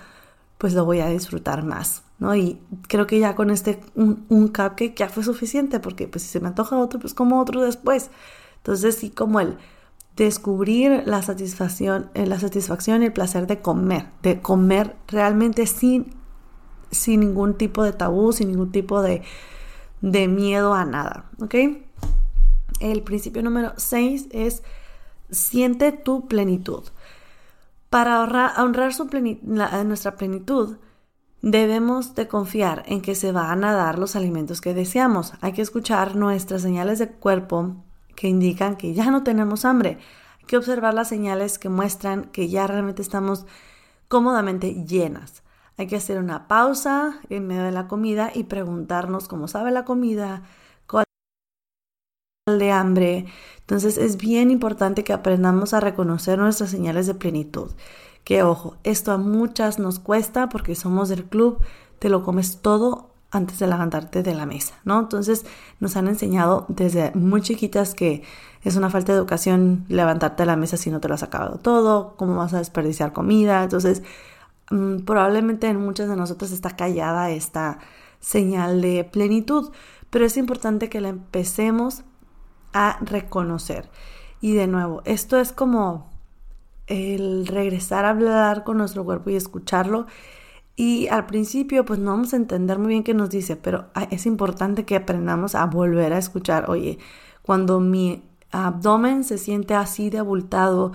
pues 0.57 0.72
lo 0.72 0.87
voy 0.87 1.01
a 1.01 1.09
disfrutar 1.09 1.62
más, 1.62 2.03
¿no? 2.18 2.35
Y 2.35 2.59
creo 2.88 3.07
que 3.07 3.18
ya 3.18 3.37
con 3.37 3.51
este, 3.51 3.79
un, 3.94 4.25
cupcake 4.49 4.94
ya 4.96 5.11
fue 5.11 5.22
suficiente 5.22 5.81
porque 5.81 6.09
pues 6.09 6.25
si 6.25 6.31
se 6.31 6.40
me 6.40 6.49
antoja 6.49 6.79
otro, 6.79 6.99
pues 6.99 7.12
como 7.12 7.38
otro 7.38 7.61
después. 7.61 8.11
Entonces 8.57 8.96
sí, 8.96 9.11
como 9.11 9.38
el 9.38 9.59
descubrir 10.16 11.03
la 11.05 11.20
satisfacción, 11.20 12.09
eh, 12.14 12.25
la 12.25 12.40
satisfacción 12.40 13.03
y 13.03 13.07
el 13.07 13.12
placer 13.12 13.46
de 13.46 13.61
comer, 13.61 14.07
de 14.22 14.40
comer 14.40 14.96
realmente 15.09 15.66
sin, 15.66 16.14
sin 16.90 17.20
ningún 17.20 17.53
tipo 17.59 17.85
de 17.85 17.92
tabú, 17.92 18.33
sin 18.33 18.49
ningún 18.49 18.72
tipo 18.72 19.03
de, 19.03 19.20
de 20.01 20.27
miedo 20.27 20.72
a 20.72 20.87
nada, 20.87 21.27
¿ok? 21.38 21.55
El 22.81 23.03
principio 23.03 23.43
número 23.43 23.73
6 23.77 24.29
es 24.31 24.62
siente 25.31 25.93
tu 25.93 26.29
plenitud. 26.29 26.85
Para 27.91 28.23
honrar, 28.23 28.93
su 28.93 29.09
nuestra 29.85 30.17
plenitud, 30.17 30.77
debemos 31.43 32.15
de 32.15 32.29
confiar 32.29 32.83
en 32.87 33.01
que 33.01 33.15
se 33.15 33.33
van 33.33 33.65
a 33.65 33.73
dar 33.73 33.99
los 33.99 34.17
alimentos 34.17 34.61
que 34.61 34.75
deseamos. 34.75 35.33
Hay 35.41 35.53
que 35.53 35.62
escuchar 35.62 36.17
nuestras 36.17 36.62
señales 36.62 36.99
de 36.99 37.09
cuerpo 37.09 37.77
que 38.15 38.29
indican 38.29 38.77
que 38.77 38.95
ya 38.95 39.11
no 39.11 39.23
tenemos 39.23 39.65
hambre. 39.65 39.99
Hay 40.41 40.47
que 40.47 40.57
observar 40.57 40.95
las 40.95 41.09
señales 41.09 41.59
que 41.59 41.69
muestran 41.69 42.25
que 42.27 42.49
ya 42.49 42.67
realmente 42.67 43.03
estamos 43.03 43.47
cómodamente 44.09 44.85
llenas. 44.85 45.43
Hay 45.79 45.87
que 45.87 45.97
hacer 45.97 46.19
una 46.19 46.49
pausa 46.49 47.21
en 47.29 47.47
medio 47.47 47.65
de 47.65 47.73
la 47.73 47.87
comida 47.87 48.31
y 48.35 48.45
preguntarnos 48.45 49.29
cómo 49.29 49.47
sabe 49.47 49.71
la 49.71 49.85
comida, 49.85 50.43
de 52.47 52.71
hambre. 52.71 53.27
Entonces 53.59 53.99
es 53.99 54.19
bien 54.19 54.53
importante 54.53 55.03
que 55.03 55.13
aprendamos 55.13 55.75
a 55.75 55.81
reconocer 55.81 56.39
nuestras 56.39 56.71
señales 56.71 57.09
de 57.09 57.15
plenitud. 57.15 57.73
Que 58.23 58.45
ojo, 58.45 58.77
esto 58.85 59.11
a 59.11 59.19
muchas 59.19 59.81
nos 59.81 59.99
cuesta 59.99 60.49
porque 60.49 60.77
somos 60.77 61.09
del 61.09 61.25
club, 61.25 61.59
te 61.99 62.09
lo 62.09 62.23
comes 62.23 62.59
todo 62.59 63.11
antes 63.33 63.59
de 63.59 63.67
levantarte 63.67 64.23
de 64.23 64.33
la 64.33 64.47
mesa, 64.47 64.75
¿no? 64.85 65.01
Entonces 65.01 65.45
nos 65.81 65.97
han 65.97 66.07
enseñado 66.07 66.67
desde 66.69 67.11
muy 67.17 67.43
chiquitas 67.43 67.97
que 67.97 68.23
es 68.63 68.77
una 68.77 68.91
falta 68.91 69.11
de 69.11 69.19
educación 69.19 69.85
levantarte 69.89 70.45
de 70.45 70.47
la 70.47 70.57
mesa 70.57 70.77
si 70.77 70.91
no 70.91 71.01
te 71.01 71.09
lo 71.09 71.15
has 71.15 71.25
acabado 71.25 71.59
todo, 71.59 72.15
cómo 72.17 72.37
vas 72.37 72.55
a 72.55 72.59
desperdiciar 72.59 73.13
comida. 73.13 73.65
Entonces, 73.65 74.05
mm, 74.71 74.99
probablemente 74.99 75.67
en 75.67 75.81
muchas 75.81 76.09
de 76.09 76.15
nosotras 76.15 76.53
está 76.53 76.77
callada 76.77 77.31
esta 77.31 77.81
señal 78.21 78.81
de 78.83 79.03
plenitud, 79.03 79.73
pero 80.11 80.25
es 80.25 80.37
importante 80.37 80.89
que 80.89 81.01
la 81.01 81.09
empecemos 81.09 82.05
a 82.77 82.99
reconocer. 83.01 83.89
Y 84.41 84.53
de 84.55 84.67
nuevo, 84.67 85.03
esto 85.07 85.39
es 85.39 85.53
como 85.53 86.11
el 86.87 87.47
regresar 87.47 88.05
a 88.05 88.11
hablar 88.11 88.65
con 88.65 88.77
nuestro 88.77 89.05
cuerpo 89.05 89.31
y 89.31 89.37
escucharlo. 89.37 90.07
Y 90.77 91.09
al 91.09 91.25
principio 91.27 91.85
pues 91.87 91.99
no 91.99 92.11
vamos 92.11 92.35
a 92.35 92.37
entender 92.37 92.79
muy 92.79 92.89
bien 92.89 93.03
qué 93.03 93.15
nos 93.15 93.31
dice, 93.31 93.57
pero 93.57 93.87
es 94.11 94.27
importante 94.27 94.85
que 94.85 94.97
aprendamos 94.97 95.55
a 95.55 95.65
volver 95.65 96.12
a 96.12 96.19
escuchar, 96.19 96.69
oye, 96.69 96.99
cuando 97.43 97.81
mi 97.81 98.23
abdomen 98.51 99.25
se 99.25 99.39
siente 99.39 99.75
así 99.75 100.11
de 100.11 100.19
abultado, 100.19 100.93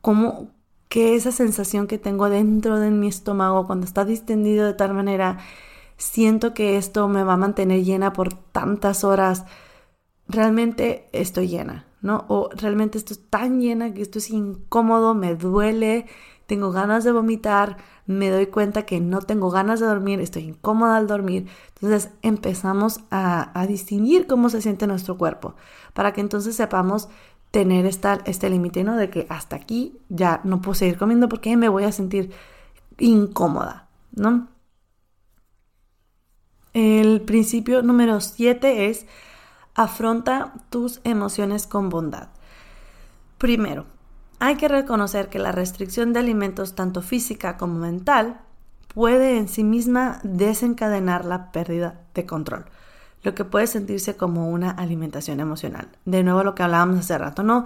como 0.00 0.48
que 0.88 1.14
esa 1.14 1.30
sensación 1.30 1.86
que 1.86 1.98
tengo 1.98 2.28
dentro 2.28 2.80
de 2.80 2.90
mi 2.90 3.06
estómago 3.06 3.66
cuando 3.66 3.86
está 3.86 4.04
distendido 4.04 4.66
de 4.66 4.74
tal 4.74 4.92
manera, 4.92 5.38
siento 5.96 6.52
que 6.52 6.76
esto 6.76 7.06
me 7.08 7.22
va 7.22 7.34
a 7.34 7.36
mantener 7.38 7.84
llena 7.84 8.12
por 8.12 8.34
tantas 8.34 9.04
horas, 9.04 9.44
realmente 10.28 11.08
estoy 11.12 11.48
llena, 11.48 11.86
¿no? 12.02 12.24
O 12.28 12.50
realmente 12.54 12.98
esto 12.98 13.12
es 13.12 13.20
tan 13.28 13.60
llena 13.60 13.94
que 13.94 14.02
esto 14.02 14.18
es 14.18 14.30
incómodo, 14.30 15.14
me 15.14 15.34
duele, 15.34 16.06
tengo 16.46 16.70
ganas 16.70 17.04
de 17.04 17.12
vomitar, 17.12 17.76
me 18.06 18.30
doy 18.30 18.46
cuenta 18.46 18.86
que 18.86 19.00
no 19.00 19.20
tengo 19.20 19.50
ganas 19.50 19.80
de 19.80 19.86
dormir, 19.86 20.20
estoy 20.20 20.44
incómoda 20.44 20.96
al 20.96 21.06
dormir. 21.06 21.48
Entonces 21.74 22.10
empezamos 22.22 23.00
a, 23.10 23.66
distinguir 23.68 24.26
cómo 24.26 24.48
se 24.48 24.62
siente 24.62 24.86
nuestro 24.86 25.18
cuerpo 25.18 25.54
para 25.92 26.12
que 26.12 26.20
entonces 26.20 26.54
sepamos 26.54 27.08
tener 27.50 27.86
este 27.86 28.50
límite, 28.50 28.84
¿no? 28.84 28.96
De 28.96 29.10
que 29.10 29.26
hasta 29.28 29.56
aquí 29.56 29.98
ya 30.08 30.40
no 30.44 30.60
puedo 30.60 30.74
seguir 30.74 30.98
comiendo 30.98 31.28
porque 31.28 31.56
me 31.56 31.68
voy 31.68 31.84
a 31.84 31.92
sentir 31.92 32.30
incómoda, 32.98 33.88
¿no? 34.12 34.48
El 36.74 37.22
principio 37.22 37.82
número 37.82 38.20
7 38.20 38.90
es 38.90 39.06
afronta 39.76 40.54
tus 40.70 41.00
emociones 41.04 41.66
con 41.66 41.90
bondad. 41.90 42.28
Primero, 43.38 43.84
hay 44.38 44.56
que 44.56 44.68
reconocer 44.68 45.28
que 45.28 45.38
la 45.38 45.52
restricción 45.52 46.12
de 46.12 46.20
alimentos, 46.20 46.74
tanto 46.74 47.02
física 47.02 47.58
como 47.58 47.78
mental, 47.78 48.40
puede 48.94 49.36
en 49.36 49.48
sí 49.48 49.62
misma 49.62 50.20
desencadenar 50.22 51.26
la 51.26 51.52
pérdida 51.52 52.00
de 52.14 52.24
control, 52.24 52.64
lo 53.22 53.34
que 53.34 53.44
puede 53.44 53.66
sentirse 53.66 54.16
como 54.16 54.48
una 54.50 54.70
alimentación 54.70 55.40
emocional. 55.40 55.88
De 56.06 56.22
nuevo 56.22 56.42
lo 56.42 56.54
que 56.54 56.62
hablábamos 56.62 57.00
hace 57.00 57.18
rato, 57.18 57.42
¿no? 57.42 57.64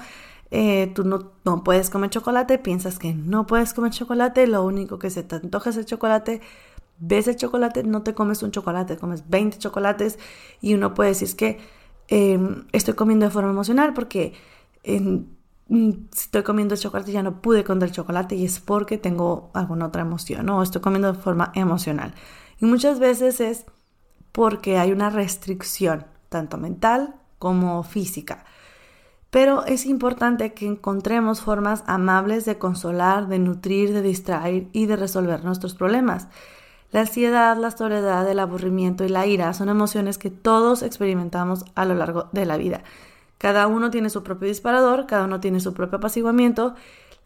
Eh, 0.51 0.91
tú 0.97 1.05
no, 1.05 1.31
no, 1.45 1.63
puedes 1.63 1.91
comer 1.91 2.11
chocolate, 2.11 2.59
piensas 2.59 2.99
que 2.99 3.15
no 3.15 3.47
puedes 3.47 3.73
comer 3.73 3.93
chocolate, 3.93 4.49
lo 4.49 4.65
único 4.65 4.99
que 4.99 5.11
se 5.11 5.23
te 5.23 5.37
antoja 5.37 5.71
es 5.71 5.77
el 5.77 5.87
chocolate, 5.87 6.41
ves 6.99 7.29
el 7.29 7.37
chocolate, 7.37 7.85
no 7.85 8.03
te 8.03 8.15
comes 8.15 8.43
un 8.43 8.51
chocolate, 8.51 8.97
comes 8.97 9.31
20 9.31 9.59
chocolates 9.59 10.19
y 10.61 10.75
uno 10.75 10.93
puede 10.93 11.11
decir 11.11 11.37
que 11.37 11.61
em, 12.11 12.67
estoy 12.73 12.95
comiendo 12.95 13.25
de 13.25 13.33
forma 13.33 13.51
emocional 13.51 13.95
porque 13.95 14.35
Mm, 15.71 16.09
estoy 16.13 16.43
comiendo 16.43 16.75
chocolate 16.75 17.13
ya 17.13 17.23
no 17.23 17.41
pude 17.41 17.63
con 17.63 17.81
el 17.81 17.93
chocolate 17.93 18.35
y 18.35 18.45
es 18.45 18.59
porque 18.59 18.99
tengo 18.99 19.53
alguna 19.55 19.87
otra 19.87 20.03
emoción 20.03 20.49
o 20.51 20.65
estoy 20.65 20.81
comiendo 20.83 21.13
de 21.13 21.19
forma 21.21 21.53
emocional. 21.55 22.13
Y 22.61 22.67
muchas 22.67 22.99
veces 22.99 23.41
es 23.41 23.67
porque 24.33 24.79
hay 24.79 24.91
una 24.91 25.11
restricción, 25.11 26.07
tanto 26.29 26.59
mental 26.59 27.15
como 27.39 27.85
física. 27.85 28.45
Pero 29.31 29.65
es 29.65 29.87
importante 29.87 30.55
que 30.55 30.67
encontremos 30.67 31.41
formas 31.41 31.85
amables 31.87 32.45
de 32.47 32.59
consolar, 32.59 33.29
de 33.29 33.39
nutrir, 33.39 33.93
de 33.93 34.03
distraer 34.03 34.67
y 34.73 34.87
de 34.87 34.97
resolver 34.97 35.45
nuestros 35.45 35.75
problemas. 35.75 36.27
La 36.93 37.01
ansiedad, 37.01 37.57
la 37.57 37.71
soledad, 37.71 38.29
el 38.29 38.41
aburrimiento 38.41 39.05
y 39.05 39.09
la 39.09 39.27
ira 39.27 39.53
son 39.53 39.69
emociones 39.69 40.19
que 40.19 40.31
todos 40.31 40.83
experimentamos 40.83 41.65
a 41.75 41.85
lo 41.85 41.95
largo 41.95 42.29
de 42.33 42.47
la 42.47 42.57
vida. 42.57 42.83
Cada 43.39 43.69
uno 43.69 43.91
tiene 43.91 44.11
su 44.11 44.23
propio 44.23 44.49
disparador, 44.49 45.07
cada 45.07 45.25
uno 45.25 45.41
tiene 45.41 45.61
su 45.61 45.73
propio 45.73 45.99
apaciguamiento. 45.99 46.75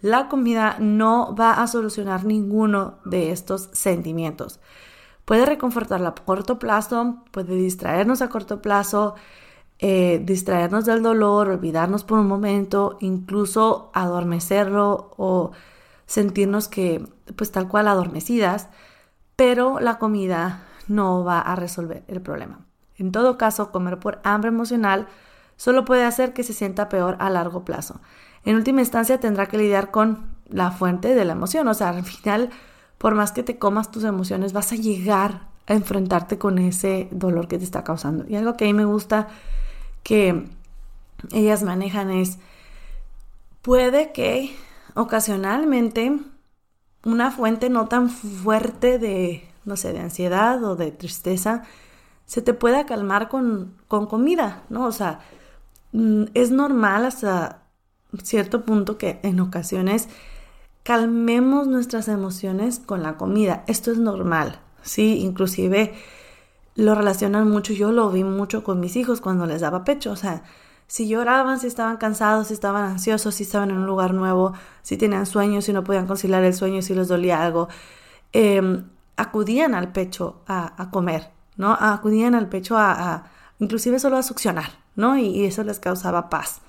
La 0.01 0.29
comida 0.29 0.77
no 0.81 1.35
va 1.35 1.55
a 1.55 1.67
solucionar 1.67 2.25
ninguno 2.25 2.99
de 3.07 3.33
estos 3.33 3.71
sentimientos. 3.73 4.61
Puede 5.25 5.47
reconfortarla 5.47 6.11
a 6.11 6.15
corto 6.15 6.59
plazo, 6.59 7.25
puede 7.31 7.55
distraernos 7.55 8.21
a 8.21 8.29
corto 8.29 8.61
plazo, 8.61 9.15
eh, 9.79 10.21
distraernos 10.23 10.85
del 10.85 11.03
dolor, 11.03 11.49
olvidarnos 11.49 12.05
por 12.05 12.19
un 12.19 12.29
momento, 12.29 12.99
incluso 13.01 13.91
adormecerlo 13.95 15.15
o 15.17 15.53
sentirnos 16.07 16.69
que, 16.69 17.05
pues 17.37 17.51
tal 17.51 17.67
cual 17.67 17.89
adormecidas, 17.89 18.69
pero 19.37 19.81
la 19.81 19.99
comida 19.99 20.63
no 20.89 21.25
va 21.25 21.41
a 21.41 21.57
resolver 21.57 22.05
el 22.09 22.21
problema. 22.21 22.61
En 22.97 23.13
todo 23.13 23.39
caso, 23.39 23.73
comer 23.73 23.99
por 23.99 24.21
hambre 24.25 24.49
emocional 24.49 25.09
solo 25.57 25.85
puede 25.85 26.05
hacer 26.05 26.33
que 26.33 26.45
se 26.45 26.53
sienta 26.53 26.89
peor 26.89 27.17
a 27.19 27.31
largo 27.31 27.65
plazo. 27.65 28.01
En 28.45 28.57
última 28.57 28.81
instancia 28.81 29.19
tendrá 29.19 29.47
que 29.47 29.59
lidiar 29.59 29.91
con 29.91 30.35
la 30.49 30.71
fuente 30.71 31.15
de 31.15 31.25
la 31.25 31.33
emoción, 31.33 31.67
o 31.69 31.75
sea, 31.75 31.89
al 31.89 32.05
final, 32.05 32.51
por 32.99 33.15
más 33.15 33.33
que 33.33 33.43
te 33.43 33.59
comas 33.59 33.91
tus 33.91 34.05
emociones, 34.05 34.53
vas 34.53 34.73
a 34.73 34.77
llegar 34.77 35.49
a 35.67 35.73
enfrentarte 35.73 36.39
con 36.39 36.59
ese 36.59 37.09
dolor 37.11 37.49
que 37.49 37.59
te 37.59 37.65
está 37.65 37.83
causando. 37.83 38.25
Y 38.29 38.37
algo 38.37 38.57
que 38.57 38.65
a 38.65 38.67
mí 38.67 38.75
me 38.75 38.85
gusta 38.85 39.29
que 40.03 40.47
ellas 41.33 41.63
manejan 41.63 42.11
es, 42.11 42.39
puede 43.63 44.13
que 44.13 44.55
ocasionalmente 44.95 46.21
una 47.05 47.31
fuente 47.31 47.71
no 47.71 47.87
tan 47.89 48.11
fuerte 48.11 48.99
de, 48.99 49.49
no 49.65 49.77
sé, 49.77 49.93
de 49.93 50.01
ansiedad 50.01 50.63
o 50.65 50.77
de 50.77 50.91
tristeza, 50.93 51.63
se 52.27 52.43
te 52.43 52.55
pueda 52.55 52.87
calmar 52.87 53.29
con, 53.29 53.77
con 53.89 54.07
comida, 54.07 54.63
¿no? 54.71 54.87
O 54.87 54.93
sea, 54.93 55.21
Mm, 55.95 56.25
es 56.35 56.51
normal 56.51 57.07
hasta 57.07 57.63
cierto 58.23 58.65
punto 58.65 58.99
que 58.99 59.21
en 59.23 59.39
ocasiones 59.41 60.09
calmemos 60.83 61.69
nuestras 61.69 62.09
emociones 62.09 62.81
con 62.81 63.03
la 63.03 63.17
comida. 63.17 63.65
Esto 63.69 63.93
es 63.93 63.99
normal, 63.99 64.61
¿sí? 64.83 65.21
Inclusive 65.21 65.95
lo 66.75 66.97
relacionan 66.97 67.49
mucho, 67.49 67.73
yo 67.73 67.93
lo 67.93 68.11
vi 68.11 68.25
mucho 68.25 68.65
con 68.65 68.81
mis 68.81 68.97
hijos 68.97 69.21
cuando 69.21 69.47
les 69.47 69.61
daba 69.61 69.85
pecho, 69.85 70.11
o 70.11 70.17
sea, 70.17 70.43
si 70.87 71.09
lloraban, 71.09 71.59
si 71.61 71.67
estaban 71.67 71.97
cansados, 71.97 72.49
si 72.49 72.55
estaban 72.55 72.85
ansiosos, 72.85 73.35
si 73.35 73.45
estaban 73.45 73.71
en 73.71 73.79
un 73.79 73.87
lugar 73.87 74.15
nuevo, 74.15 74.53
si 74.83 74.97
tenían 74.97 75.27
sueños, 75.27 75.65
si 75.65 75.73
no 75.73 75.85
podían 75.85 76.07
conciliar 76.07 76.45
el 76.45 76.55
sueño, 76.55 76.83
si 76.83 76.95
les 76.95 77.09
dolía 77.09 77.43
algo, 77.43 77.69
em, 78.33 78.85
acudían 79.17 79.75
al 79.75 79.93
pecho 79.93 80.43
a, 80.47 80.91
comer, 80.91 81.31
¿no? 81.57 81.73
Acudían 81.73 82.35
al 82.35 82.49
pecho 82.49 82.77
a, 82.79 83.25
inclusive 83.59 83.99
solo 83.99 84.17
a 84.17 84.23
succionar, 84.23 84.71
¿no? 84.97 85.17
Y, 85.17 85.45
eso 85.45 85.63
les 85.65 85.79
causaba 85.79 86.29
paz. 86.31 86.61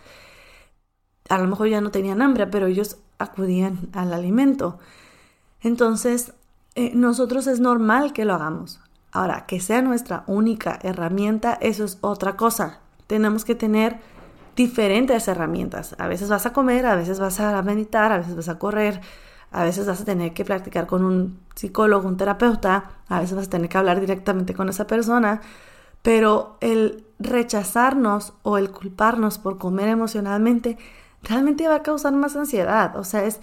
A 1.30 1.38
lo 1.40 1.48
mejor 1.48 1.68
ya 1.70 1.82
no 1.82 1.92
tenían 1.92 2.22
hambre, 2.22 2.48
pero 2.48 2.68
ellos 2.68 2.98
acudían 3.18 3.90
al 3.94 4.14
alimento. 4.14 4.80
Entonces, 5.62 6.34
eh, 6.76 6.92
nosotros 6.94 7.48
es 7.48 7.60
normal 7.60 8.14
que 8.14 8.26
lo 8.26 8.36
hagamos. 8.36 8.80
Ahora, 9.12 9.46
que 9.48 9.60
sea 9.60 9.82
nuestra 9.82 10.24
única 10.28 10.80
herramienta, 10.84 11.58
eso 11.62 11.84
es 11.86 11.98
otra 12.02 12.36
cosa. 12.36 12.80
Tenemos 13.08 13.46
que 13.46 13.56
tener 13.56 14.00
diferentes 14.56 15.28
herramientas. 15.28 15.96
A 16.00 16.08
veces 16.08 16.30
vas 16.30 16.46
a 16.46 16.54
comer, 16.54 16.86
a 16.86 16.96
veces 16.96 17.20
vas 17.20 17.40
a 17.40 17.62
meditar, 17.62 18.12
a 18.12 18.18
veces 18.18 18.36
vas 18.36 18.50
a 18.50 18.58
correr, 18.58 19.02
a 19.52 19.64
veces 19.64 19.86
vas 19.86 20.02
a 20.02 20.06
tener 20.06 20.34
que 20.34 20.46
practicar 20.46 20.88
con 20.88 21.04
un 21.04 21.40
psicólogo, 21.56 22.08
un 22.08 22.18
terapeuta, 22.18 22.92
a 23.08 23.20
veces 23.20 23.36
vas 23.36 23.48
a 23.48 23.50
tener 23.50 23.70
que 23.70 23.78
hablar 23.78 24.00
directamente 24.00 24.54
con 24.54 24.70
esa 24.70 24.88
persona, 24.88 25.42
pero 26.02 26.58
el 26.62 27.06
rechazarnos 27.20 28.34
o 28.44 28.58
el 28.58 28.72
culparnos 28.72 29.38
por 29.38 29.58
comer 29.58 29.90
emocionalmente 29.90 30.78
realmente 31.24 31.68
va 31.68 31.76
a 31.76 31.84
causar 31.84 32.14
más 32.14 32.36
ansiedad. 32.36 32.96
O 32.98 33.04
sea, 33.04 33.24
es 33.26 33.40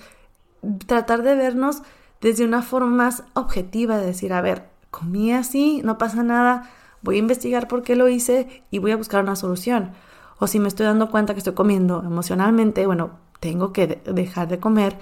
tratar 0.86 1.22
de 1.22 1.34
vernos 1.34 1.82
desde 2.20 2.44
una 2.44 2.62
forma 2.62 2.90
más 2.90 3.24
objetiva, 3.34 3.98
de 3.98 4.06
decir, 4.06 4.32
a 4.32 4.40
ver, 4.40 4.68
comí 4.90 5.32
así, 5.32 5.82
no 5.82 5.98
pasa 5.98 6.22
nada, 6.22 6.70
voy 7.02 7.16
a 7.16 7.18
investigar 7.18 7.68
por 7.68 7.82
qué 7.82 7.96
lo 7.96 8.08
hice 8.08 8.64
y 8.70 8.78
voy 8.78 8.92
a 8.92 8.96
buscar 8.96 9.22
una 9.22 9.36
solución. 9.36 9.92
O 10.38 10.46
si 10.46 10.58
me 10.58 10.68
estoy 10.68 10.86
dando 10.86 11.10
cuenta 11.10 11.34
que 11.34 11.38
estoy 11.38 11.54
comiendo 11.54 12.02
emocionalmente, 12.02 12.86
bueno, 12.86 13.18
tengo 13.40 13.72
que 13.72 13.86
dejar 13.86 14.48
de 14.48 14.58
comer, 14.58 14.98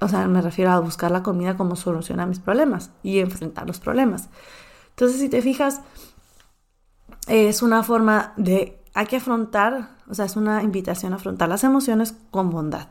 o 0.00 0.08
sea, 0.08 0.26
me 0.26 0.42
refiero 0.42 0.70
a 0.72 0.80
buscar 0.80 1.10
la 1.10 1.22
comida 1.22 1.56
como 1.56 1.76
solución 1.76 2.20
a 2.20 2.26
mis 2.26 2.40
problemas 2.40 2.90
y 3.02 3.20
enfrentar 3.20 3.66
los 3.66 3.80
problemas. 3.80 4.28
Entonces, 4.90 5.20
si 5.20 5.28
te 5.28 5.40
fijas, 5.40 5.80
es 7.26 7.62
una 7.62 7.82
forma 7.82 8.32
de, 8.36 8.82
hay 8.92 9.06
que 9.06 9.16
afrontar, 9.16 9.90
o 10.08 10.14
sea, 10.14 10.24
es 10.24 10.36
una 10.36 10.62
invitación 10.62 11.12
a 11.12 11.16
afrontar 11.16 11.48
las 11.48 11.64
emociones 11.64 12.14
con 12.30 12.50
bondad, 12.50 12.88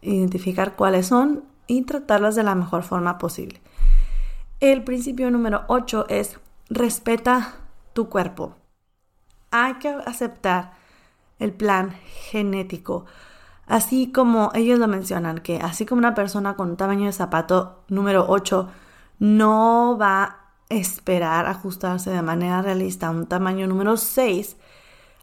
identificar 0.00 0.76
cuáles 0.76 1.06
son 1.06 1.44
y 1.66 1.82
tratarlas 1.82 2.34
de 2.34 2.44
la 2.44 2.54
mejor 2.54 2.82
forma 2.82 3.18
posible. 3.18 3.60
El 4.60 4.84
principio 4.84 5.30
número 5.30 5.64
8 5.68 6.06
es 6.08 6.38
respeta 6.70 7.54
tu 7.92 8.08
cuerpo. 8.08 8.56
Hay 9.50 9.74
que 9.74 9.88
aceptar 9.88 10.72
el 11.38 11.52
plan 11.52 11.92
genético. 12.30 13.06
Así 13.66 14.12
como 14.12 14.50
ellos 14.54 14.78
lo 14.78 14.88
mencionan, 14.88 15.38
que 15.38 15.58
así 15.58 15.86
como 15.86 15.98
una 15.98 16.14
persona 16.14 16.56
con 16.56 16.70
un 16.70 16.76
tamaño 16.76 17.06
de 17.06 17.12
zapato 17.12 17.84
número 17.88 18.26
8 18.28 18.68
no 19.18 19.96
va 20.00 20.38
esperar 20.68 21.46
ajustarse 21.46 22.10
de 22.10 22.22
manera 22.22 22.62
realista 22.62 23.08
a 23.08 23.10
un 23.10 23.26
tamaño 23.26 23.66
número 23.66 23.96
6, 23.96 24.56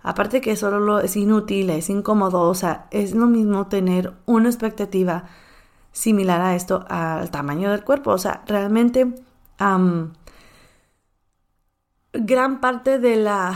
aparte 0.02 0.42
que 0.42 0.56
solo 0.56 1.00
es 1.00 1.16
inútil, 1.16 1.70
es 1.70 1.90
incómodo, 1.90 2.42
o 2.42 2.56
sea, 2.56 2.88
es 2.92 3.14
lo 3.14 3.28
mismo 3.28 3.68
tener 3.68 4.14
una 4.26 4.50
expectativa 4.50 5.26
similar 5.92 6.42
a 6.42 6.56
esto 6.56 6.86
al 6.90 7.32
tamaño 7.32 7.72
del 7.72 7.84
cuerpo. 7.84 8.12
O 8.12 8.18
sea, 8.18 8.44
realmente 8.48 9.14
gran 12.20 12.62
parte 12.62 13.00
de 13.00 13.16
la, 13.16 13.56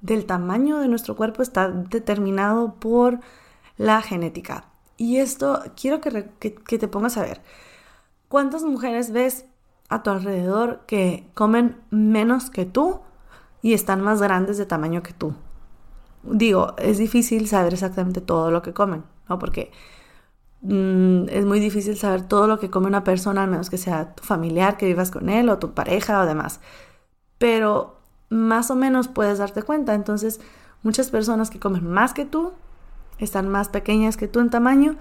del 0.00 0.26
tamaño 0.26 0.78
de 0.78 0.88
nuestro 0.88 1.16
cuerpo 1.16 1.42
está 1.42 1.68
determinado 1.68 2.74
por 2.74 3.20
la 3.76 4.02
genética. 4.02 4.66
Y 4.96 5.18
esto 5.18 5.62
quiero 5.80 6.00
que, 6.00 6.30
que 6.40 6.78
te 6.78 6.88
pongas 6.88 7.16
a 7.16 7.22
ver. 7.22 7.42
¿Cuántas 8.28 8.64
mujeres 8.64 9.12
ves 9.12 9.46
a 9.88 10.02
tu 10.02 10.10
alrededor 10.10 10.80
que 10.86 11.28
comen 11.34 11.76
menos 11.90 12.50
que 12.50 12.64
tú 12.64 13.00
y 13.62 13.72
están 13.74 14.00
más 14.00 14.20
grandes 14.20 14.58
de 14.58 14.66
tamaño 14.66 15.02
que 15.02 15.12
tú? 15.12 15.34
Digo, 16.22 16.74
es 16.78 16.98
difícil 16.98 17.46
saber 17.46 17.74
exactamente 17.74 18.20
todo 18.20 18.50
lo 18.50 18.62
que 18.62 18.72
comen, 18.72 19.04
¿no? 19.28 19.38
Porque 19.38 19.70
mm, 20.62 21.28
es 21.28 21.44
muy 21.44 21.60
difícil 21.60 21.96
saber 21.96 22.22
todo 22.22 22.48
lo 22.48 22.58
que 22.58 22.68
come 22.70 22.88
una 22.88 23.04
persona, 23.04 23.44
al 23.44 23.50
menos 23.50 23.70
que 23.70 23.78
sea 23.78 24.14
tu 24.14 24.24
familiar, 24.24 24.76
que 24.76 24.86
vivas 24.86 25.10
con 25.10 25.28
él, 25.28 25.48
o 25.48 25.58
tu 25.58 25.72
pareja 25.72 26.20
o 26.20 26.26
demás. 26.26 26.60
Pero 27.38 27.98
más 28.28 28.70
o 28.70 28.76
menos 28.76 29.08
puedes 29.08 29.38
darte 29.38 29.62
cuenta. 29.62 29.94
Entonces, 29.94 30.40
muchas 30.82 31.10
personas 31.10 31.50
que 31.50 31.60
comen 31.60 31.90
más 31.90 32.14
que 32.14 32.24
tú 32.24 32.52
están 33.18 33.48
más 33.48 33.68
pequeñas 33.68 34.16
que 34.16 34.28
tú 34.28 34.40
en 34.40 34.50
tamaño 34.50 34.96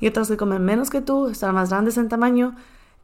y 0.00 0.08
otras 0.08 0.28
que 0.28 0.36
comen 0.36 0.64
menos 0.64 0.90
que 0.90 1.00
tú 1.00 1.28
están 1.28 1.54
más 1.54 1.70
grandes 1.70 1.96
en 1.96 2.08
tamaño. 2.08 2.56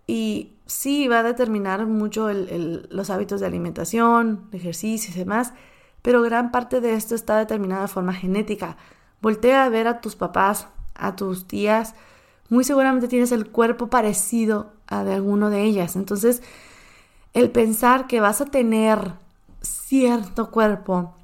Y 0.06 0.52
sí, 0.66 1.08
va 1.08 1.20
a 1.20 1.22
determinar 1.22 1.86
mucho 1.86 2.28
los 2.32 3.10
hábitos 3.10 3.40
de 3.40 3.46
alimentación, 3.46 4.48
ejercicio 4.52 5.12
y 5.14 5.18
demás 5.18 5.52
pero 6.06 6.22
gran 6.22 6.52
parte 6.52 6.80
de 6.80 6.94
esto 6.94 7.16
está 7.16 7.36
determinada 7.36 7.82
de 7.82 7.88
forma 7.88 8.12
genética. 8.12 8.76
Voltea 9.20 9.64
a 9.64 9.68
ver 9.68 9.88
a 9.88 10.00
tus 10.00 10.14
papás, 10.14 10.68
a 10.94 11.16
tus 11.16 11.48
tías, 11.48 11.96
muy 12.48 12.62
seguramente 12.62 13.08
tienes 13.08 13.32
el 13.32 13.48
cuerpo 13.48 13.88
parecido 13.88 14.70
a 14.86 15.02
de 15.02 15.14
alguno 15.14 15.50
de 15.50 15.64
ellas. 15.64 15.96
Entonces, 15.96 16.44
el 17.36 17.50
pensar 17.50 18.06
que 18.06 18.20
vas 18.20 18.40
a 18.40 18.46
tener 18.46 19.12
cierto 19.60 20.50
cuerpo 20.50 21.14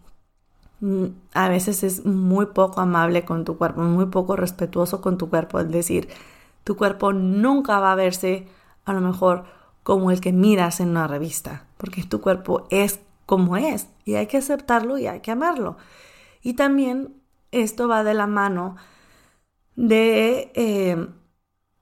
mm, 0.81 1.07
a 1.33 1.49
veces 1.49 1.83
es 1.83 2.05
muy 2.05 2.47
poco 2.47 2.83
amable 2.83 3.25
con 3.25 3.47
tu 3.47 3.57
cuerpo, 3.57 3.81
muy 3.81 4.07
poco 4.07 4.37
respetuoso 4.37 5.01
con 5.01 5.17
tu 5.17 5.31
cuerpo. 5.31 5.59
Es 5.59 5.71
decir, 5.71 6.11
tu 6.65 6.77
cuerpo 6.77 7.15
nunca 7.15 7.81
va 7.81 7.93
a 7.93 7.97
verse 7.97 8.47
a 8.85 8.93
lo 8.93 9.01
mejor 9.01 9.45
como 9.83 10.11
el 10.11 10.21
que 10.21 10.33
miras 10.35 10.81
en 10.81 10.91
una 10.91 11.07
revista, 11.07 11.65
porque 11.79 12.05
tu 12.05 12.21
cuerpo 12.21 12.67
es 12.69 13.01
como 13.25 13.57
es 13.57 13.89
y 14.05 14.17
hay 14.17 14.27
que 14.27 14.37
aceptarlo 14.37 14.99
y 14.99 15.07
hay 15.07 15.21
que 15.21 15.31
amarlo. 15.31 15.79
Y 16.43 16.55
también 16.55 17.15
esto 17.53 17.89
va 17.89 18.05
de 18.05 18.13
la 18.13 18.27
mano 18.27 18.77
de, 19.77 20.53
eh, 20.57 21.09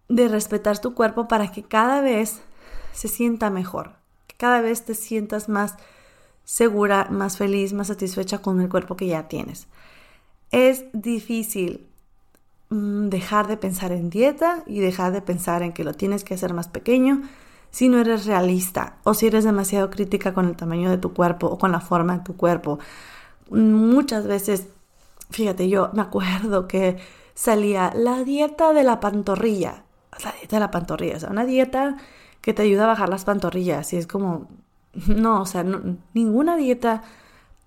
de 0.08 0.28
respetar 0.28 0.78
tu 0.78 0.94
cuerpo 0.94 1.26
para 1.26 1.50
que 1.50 1.64
cada 1.64 2.00
vez 2.00 2.42
se 2.92 3.08
sienta 3.08 3.50
mejor, 3.50 3.99
cada 4.40 4.62
vez 4.62 4.86
te 4.86 4.94
sientas 4.94 5.50
más 5.50 5.76
segura, 6.44 7.08
más 7.10 7.36
feliz, 7.36 7.74
más 7.74 7.88
satisfecha 7.88 8.38
con 8.38 8.58
el 8.62 8.70
cuerpo 8.70 8.96
que 8.96 9.06
ya 9.06 9.28
tienes. 9.28 9.68
Es 10.50 10.86
difícil 10.94 11.86
mm, 12.70 13.10
dejar 13.10 13.48
de 13.48 13.58
pensar 13.58 13.92
en 13.92 14.08
dieta 14.08 14.64
y 14.66 14.80
dejar 14.80 15.12
de 15.12 15.20
pensar 15.20 15.62
en 15.62 15.74
que 15.74 15.84
lo 15.84 15.92
tienes 15.92 16.24
que 16.24 16.32
hacer 16.32 16.54
más 16.54 16.68
pequeño 16.68 17.20
si 17.70 17.90
no 17.90 17.98
eres 17.98 18.24
realista 18.24 18.96
o 19.04 19.12
si 19.12 19.26
eres 19.26 19.44
demasiado 19.44 19.90
crítica 19.90 20.32
con 20.32 20.46
el 20.46 20.56
tamaño 20.56 20.88
de 20.88 20.96
tu 20.96 21.12
cuerpo 21.12 21.46
o 21.46 21.58
con 21.58 21.70
la 21.70 21.80
forma 21.80 22.16
de 22.16 22.24
tu 22.24 22.34
cuerpo. 22.38 22.78
Muchas 23.50 24.26
veces, 24.26 24.68
fíjate, 25.28 25.68
yo 25.68 25.90
me 25.92 26.00
acuerdo 26.00 26.66
que 26.66 26.96
salía 27.34 27.92
la 27.94 28.24
dieta 28.24 28.72
de 28.72 28.84
la 28.84 29.00
pantorrilla, 29.00 29.84
la 30.24 30.32
dieta 30.32 30.56
de 30.56 30.60
la 30.60 30.70
pantorrilla, 30.70 31.18
o 31.18 31.20
sea, 31.20 31.28
una 31.28 31.44
dieta 31.44 31.98
que 32.40 32.54
te 32.54 32.62
ayuda 32.62 32.84
a 32.84 32.88
bajar 32.88 33.08
las 33.08 33.24
pantorrillas 33.24 33.92
y 33.92 33.96
es 33.96 34.06
como, 34.06 34.48
no, 35.06 35.42
o 35.42 35.46
sea, 35.46 35.64
ninguna 36.14 36.56
dieta 36.56 37.02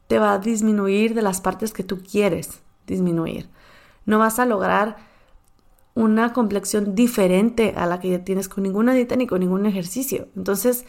te 0.08 0.20
va 0.20 0.34
a 0.34 0.40
disminuir 0.40 1.14
de 1.14 1.22
las 1.22 1.42
partes 1.42 1.74
que 1.74 1.84
tú 1.84 2.02
quieres 2.02 2.62
disminuir. 2.88 3.50
No 4.06 4.20
vas 4.20 4.40
a 4.40 4.46
lograr 4.46 4.98
una 5.96 6.34
complexión 6.34 6.96
diferente 6.96 7.74
a 7.78 7.86
la 7.86 8.00
que 8.00 8.10
ya 8.10 8.24
tienes 8.24 8.50
con 8.50 8.64
ninguna 8.64 8.94
dieta 8.94 9.16
ni 9.16 9.28
con 9.28 9.40
ningún 9.40 9.66
ejercicio. 9.66 10.28
Entonces, 10.36 10.86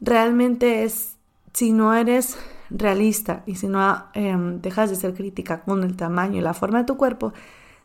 realmente 0.00 0.84
es, 0.84 1.16
si 1.52 1.72
no 1.72 1.94
eres 1.94 2.38
realista 2.70 3.42
y 3.46 3.56
si 3.56 3.66
no 3.66 4.04
em, 4.14 4.60
dejas 4.60 4.90
de 4.90 4.96
ser 4.96 5.14
crítica 5.14 5.60
con 5.62 5.82
el 5.82 5.96
tamaño 5.96 6.38
y 6.38 6.40
la 6.40 6.54
forma 6.54 6.78
de 6.78 6.84
tu 6.84 6.96
cuerpo, 6.96 7.32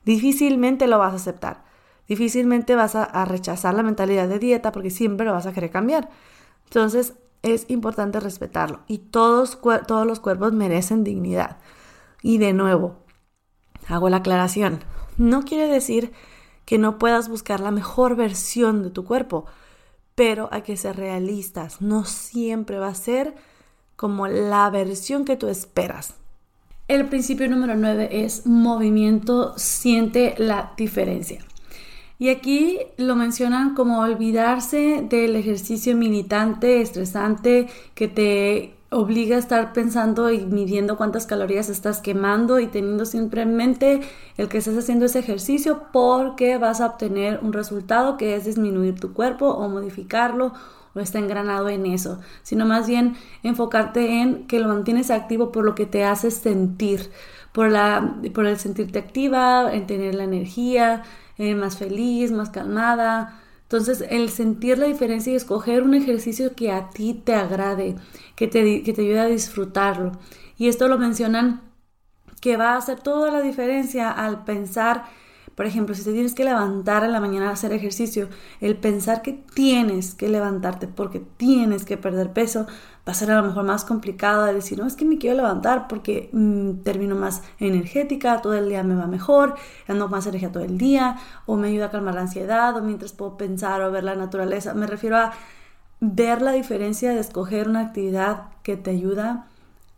difícilmente 0.05 0.87
lo 0.87 0.99
vas 0.99 1.13
a 1.13 1.17
aceptar. 1.17 1.64
Difícilmente 2.07 2.75
vas 2.75 2.95
a, 2.95 3.25
rechazar 3.25 3.73
la 3.73 3.83
mentalidad 3.83 4.27
de 4.27 4.39
dieta 4.39 4.71
porque 4.71 4.89
siempre 4.89 5.25
lo 5.25 5.33
vas 5.33 5.45
a 5.45 5.53
querer 5.53 5.71
cambiar. 5.71 6.09
Entonces, 6.65 7.13
es 7.41 7.65
importante 7.69 8.19
respetarlo 8.19 8.81
y 8.87 8.97
todos, 8.99 9.59
todos 9.87 10.07
los 10.07 10.19
cuerpos 10.19 10.53
merecen 10.53 11.03
dignidad. 11.03 11.57
Y 12.21 12.37
de 12.37 12.53
nuevo, 12.53 12.97
hago 13.87 14.09
la 14.09 14.17
aclaración. 14.17 14.79
No 15.17 15.43
quiere 15.43 15.67
decir 15.67 16.11
que 16.65 16.77
no 16.77 16.97
puedas 16.97 17.29
buscar 17.29 17.59
la 17.59 17.71
mejor 17.71 18.15
versión 18.15 18.83
de 18.83 18.89
tu 18.89 19.05
cuerpo, 19.05 19.45
pero 20.15 20.49
hay 20.51 20.63
que 20.63 20.77
ser 20.77 20.95
realistas. 20.95 21.81
No 21.81 22.05
siempre 22.05 22.79
va 22.79 22.87
a 22.87 22.95
ser 22.95 23.35
como 23.95 24.27
la 24.27 24.69
versión 24.69 25.25
que 25.25 25.37
tú 25.37 25.47
esperas. 25.47 26.15
El 26.87 27.07
principio 27.07 27.47
número 27.49 27.75
9 27.75 28.09
es 28.11 28.45
movimiento 28.45 29.57
siente 29.57 30.35
la 30.37 30.73
diferencia. 30.77 31.43
Y 32.17 32.29
aquí 32.29 32.79
lo 32.97 33.15
mencionan 33.15 33.75
como 33.75 33.99
olvidarse 33.99 35.05
del 35.09 35.35
ejercicio 35.35 35.95
militante, 35.97 36.81
estresante, 36.81 37.67
que 37.93 38.07
te 38.07 38.75
obliga 38.89 39.35
a 39.35 39.39
estar 39.39 39.73
pensando 39.73 40.31
y 40.31 40.45
midiendo 40.45 40.95
cuántas 40.95 41.25
calorías 41.25 41.69
estás 41.69 41.99
quemando 41.99 42.59
y 42.59 42.67
teniendo 42.67 43.05
siempre 43.05 43.41
en 43.41 43.55
mente 43.55 44.01
el 44.37 44.47
que 44.47 44.59
estás 44.59 44.77
haciendo 44.77 45.05
ese 45.05 45.19
ejercicio 45.19 45.83
porque 45.91 46.57
vas 46.57 46.79
a 46.79 46.85
obtener 46.85 47.39
un 47.41 47.51
resultado 47.51 48.15
que 48.15 48.35
es 48.35 48.45
disminuir 48.45 48.97
tu 48.97 49.11
cuerpo 49.11 49.47
o 49.47 49.67
modificarlo 49.67 50.53
o 50.93 50.99
está 51.01 51.19
engranado 51.19 51.67
en 51.67 51.85
eso, 51.85 52.19
sino 52.41 52.65
más 52.65 52.87
bien 52.87 53.17
enfocarte 53.43 54.21
en 54.21 54.47
que 54.47 54.59
lo 54.59 54.69
mantienes 54.69 55.11
activo 55.11 55.51
por 55.51 55.65
lo 55.65 55.75
que 55.75 55.85
te 55.85 56.05
hace 56.05 56.31
sentir, 56.31 57.11
por, 57.51 57.69
la, 57.69 58.15
por 58.33 58.45
el 58.45 58.57
sentirte 58.57 58.99
activa, 58.99 59.73
en 59.73 59.87
tener 59.87 60.15
la 60.15 60.23
energía, 60.23 61.03
eh, 61.37 61.55
más 61.55 61.77
feliz, 61.77 62.31
más 62.31 62.49
calmada, 62.49 63.41
entonces, 63.65 64.05
el 64.09 64.29
sentir 64.29 64.77
la 64.77 64.85
diferencia 64.85 65.33
y 65.33 65.35
escoger 65.35 65.81
un 65.81 65.95
ejercicio 65.95 66.53
que 66.55 66.71
a 66.71 66.91
ti 66.91 67.13
te 67.15 67.33
agrade, 67.33 67.95
que 68.35 68.47
te, 68.47 68.83
que 68.83 68.93
te 68.93 69.01
ayude 69.01 69.19
a 69.19 69.25
disfrutarlo. 69.25 70.11
Y 70.57 70.67
esto 70.67 70.87
lo 70.87 70.99
mencionan 70.99 71.61
que 72.41 72.57
va 72.57 72.73
a 72.73 72.77
hacer 72.77 72.99
toda 72.99 73.31
la 73.31 73.41
diferencia 73.41 74.11
al 74.11 74.43
pensar 74.45 75.05
por 75.55 75.65
ejemplo, 75.65 75.95
si 75.95 76.03
te 76.03 76.11
tienes 76.11 76.35
que 76.35 76.43
levantar 76.43 77.03
en 77.03 77.13
la 77.13 77.21
mañana 77.21 77.49
a 77.49 77.53
hacer 77.53 77.71
ejercicio, 77.71 78.27
el 78.59 78.75
pensar 78.75 79.21
que 79.21 79.33
tienes 79.33 80.13
que 80.13 80.27
levantarte 80.27 80.87
porque 80.87 81.21
tienes 81.21 81.85
que 81.85 81.97
perder 81.97 82.33
peso 82.33 82.67
va 83.07 83.11
a 83.11 83.15
ser 83.15 83.31
a 83.31 83.39
lo 83.39 83.47
mejor 83.47 83.63
más 83.63 83.85
complicado 83.85 84.45
de 84.45 84.53
decir, 84.53 84.79
no, 84.79 84.85
es 84.85 84.95
que 84.95 85.05
me 85.05 85.17
quiero 85.17 85.37
levantar 85.37 85.87
porque 85.87 86.29
mm, 86.33 86.81
termino 86.83 87.15
más 87.15 87.43
energética, 87.59 88.41
todo 88.41 88.55
el 88.55 88.67
día 88.67 88.83
me 88.83 88.95
va 88.95 89.07
mejor, 89.07 89.55
ando 89.87 90.09
más 90.09 90.25
energía 90.27 90.51
todo 90.51 90.63
el 90.63 90.77
día, 90.77 91.17
o 91.45 91.55
me 91.55 91.69
ayuda 91.69 91.85
a 91.85 91.91
calmar 91.91 92.15
la 92.15 92.21
ansiedad, 92.21 92.75
o 92.75 92.81
mientras 92.81 93.13
puedo 93.13 93.37
pensar 93.37 93.81
o 93.81 93.91
ver 93.91 94.03
la 94.03 94.15
naturaleza. 94.15 94.73
Me 94.73 94.87
refiero 94.87 95.17
a 95.17 95.33
ver 96.01 96.41
la 96.41 96.51
diferencia 96.51 97.11
de 97.11 97.19
escoger 97.19 97.69
una 97.69 97.81
actividad 97.81 98.49
que 98.63 98.75
te 98.75 98.91
ayuda 98.91 99.47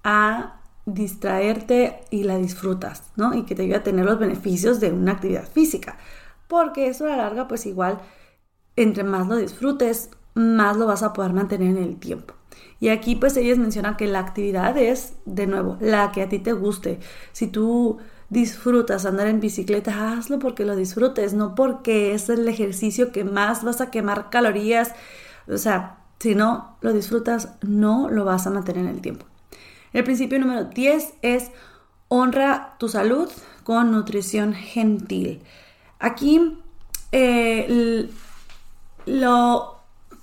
a 0.03 0.57
distraerte 0.87 1.99
y 2.09 2.23
la 2.23 2.37
disfrutas, 2.37 3.03
¿no? 3.17 3.35
Y 3.35 3.43
que 3.43 3.53
te 3.53 3.63
ayude 3.63 3.75
a 3.75 3.83
tener 3.83 4.05
los 4.05 4.17
beneficios 4.17 4.79
de 4.79 4.91
una 4.91 5.11
actividad 5.11 5.47
física. 5.47 5.97
Porque 6.47 6.87
eso 6.87 7.05
a 7.05 7.09
la 7.09 7.17
larga, 7.17 7.47
pues 7.47 7.65
igual, 7.65 7.99
entre 8.77 9.03
más 9.03 9.27
lo 9.27 9.35
disfrutes, 9.35 10.09
más 10.33 10.77
lo 10.77 10.87
vas 10.87 11.03
a 11.03 11.13
poder 11.13 11.33
mantener 11.33 11.75
en 11.75 11.83
el 11.83 11.97
tiempo. 11.97 12.33
Y 12.79 12.89
aquí 12.89 13.15
pues 13.15 13.35
ellos 13.37 13.57
mencionan 13.57 13.97
que 13.97 14.07
la 14.07 14.19
actividad 14.19 14.77
es, 14.77 15.13
de 15.25 15.45
nuevo, 15.45 15.77
la 15.81 16.11
que 16.11 16.21
a 16.21 16.29
ti 16.29 16.39
te 16.39 16.53
guste. 16.53 16.99
Si 17.33 17.47
tú 17.47 17.97
disfrutas 18.29 19.05
andar 19.05 19.27
en 19.27 19.41
bicicleta, 19.41 20.13
hazlo 20.13 20.39
porque 20.39 20.63
lo 20.63 20.75
disfrutes, 20.75 21.33
no 21.33 21.53
porque 21.53 22.13
es 22.13 22.29
el 22.29 22.47
ejercicio 22.47 23.11
que 23.11 23.25
más 23.25 23.63
vas 23.63 23.81
a 23.81 23.91
quemar 23.91 24.29
calorías. 24.29 24.93
O 25.49 25.57
sea, 25.57 25.97
si 26.19 26.33
no 26.33 26.77
lo 26.81 26.93
disfrutas, 26.93 27.49
no 27.61 28.09
lo 28.09 28.23
vas 28.23 28.47
a 28.47 28.51
mantener 28.51 28.85
en 28.85 28.91
el 28.91 29.01
tiempo. 29.01 29.25
El 29.93 30.03
principio 30.03 30.39
número 30.39 30.65
10 30.65 31.13
es 31.21 31.51
honra 32.07 32.75
tu 32.79 32.89
salud 32.89 33.29
con 33.63 33.91
nutrición 33.91 34.53
gentil. 34.53 35.41
Aquí 35.99 36.57
eh, 37.11 38.09
lo 39.05 39.77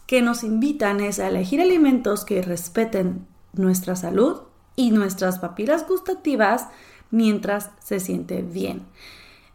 que 0.06 0.22
nos 0.22 0.44
invitan 0.44 1.00
es 1.00 1.18
a 1.18 1.28
elegir 1.28 1.60
alimentos 1.60 2.24
que 2.24 2.42
respeten 2.42 3.26
nuestra 3.52 3.96
salud 3.96 4.42
y 4.76 4.90
nuestras 4.90 5.38
papilas 5.38 5.86
gustativas 5.86 6.68
mientras 7.10 7.70
se 7.80 8.00
siente 8.00 8.42
bien. 8.42 8.82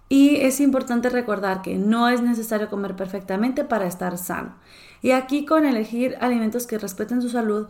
Y 0.08 0.38
es 0.38 0.60
importante 0.60 1.10
recordar 1.10 1.62
que 1.62 1.78
no 1.78 2.10
es 2.10 2.22
necesario 2.22 2.70
comer 2.70 2.96
perfectamente 2.96 3.64
para 3.64 3.86
estar 3.86 4.18
sano. 4.18 4.56
Y 5.04 5.12
aquí 5.12 5.46
con 5.46 5.66
elegir 5.66 6.18
alimentos 6.20 6.66
que 6.66 6.80
respeten 6.80 7.22
su 7.22 7.30
salud, 7.30 7.68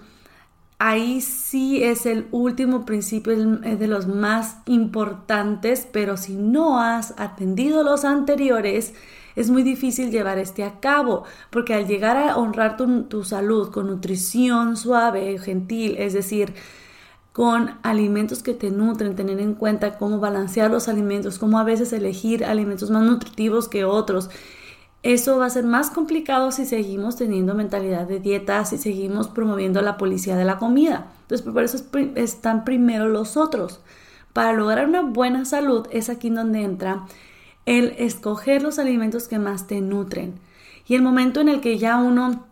ahí 0.79 1.21
sí 1.21 1.83
es 1.83 2.05
el 2.05 2.27
último 2.31 2.85
principio, 2.85 3.35
de 3.35 3.87
los 3.87 4.07
más 4.07 4.57
importantes, 4.65 5.87
pero 5.91 6.17
si 6.17 6.35
no 6.35 6.79
has 6.79 7.13
atendido 7.17 7.83
los 7.83 8.05
anteriores, 8.05 8.93
es 9.35 9.49
muy 9.49 9.63
difícil 9.63 10.09
llevar 10.09 10.37
este 10.39 10.63
a 10.63 10.79
cabo, 10.79 11.25
porque 11.49 11.73
al 11.73 11.87
llegar 11.87 12.17
a 12.17 12.37
honrar 12.37 12.77
tu, 12.77 13.03
tu 13.03 13.23
salud 13.23 13.69
con 13.71 13.87
nutrición 13.87 14.75
suave, 14.77 15.37
gentil, 15.37 15.95
es 15.97 16.13
decir, 16.13 16.53
con 17.33 17.77
alimentos 17.83 18.43
que 18.43 18.53
te 18.53 18.71
nutren, 18.71 19.15
tener 19.15 19.39
en 19.39 19.53
cuenta 19.53 19.97
cómo 19.97 20.19
balancear 20.19 20.71
los 20.71 20.87
alimentos, 20.87 21.39
cómo 21.39 21.59
a 21.59 21.63
veces 21.63 21.93
elegir 21.93 22.43
alimentos 22.43 22.89
más 22.89 23.03
nutritivos 23.03 23.69
que 23.69 23.85
otros. 23.85 24.29
Eso 25.01 25.37
va 25.37 25.45
a 25.45 25.49
ser 25.49 25.63
más 25.63 25.89
complicado 25.91 26.51
si 26.51 26.65
seguimos 26.65 27.15
teniendo 27.15 27.55
mentalidad 27.55 28.05
de 28.05 28.19
dieta, 28.19 28.65
si 28.65 28.77
seguimos 28.77 29.29
promoviendo 29.29 29.81
la 29.81 29.97
policía 29.97 30.35
de 30.35 30.43
la 30.43 30.57
comida. 30.57 31.07
Entonces, 31.21 31.47
por 31.47 31.63
eso 31.63 31.77
están 32.15 32.65
primero 32.65 33.07
los 33.07 33.37
otros. 33.37 33.79
Para 34.33 34.53
lograr 34.53 34.87
una 34.87 35.01
buena 35.01 35.45
salud 35.45 35.87
es 35.91 36.09
aquí 36.09 36.29
donde 36.29 36.63
entra 36.63 37.05
el 37.65 37.95
escoger 37.97 38.61
los 38.61 38.77
alimentos 38.77 39.27
que 39.27 39.39
más 39.39 39.67
te 39.67 39.79
nutren. 39.79 40.39
Y 40.87 40.95
el 40.95 41.01
momento 41.01 41.39
en 41.39 41.49
el 41.49 41.61
que 41.61 41.77
ya 41.77 41.97
uno 41.97 42.47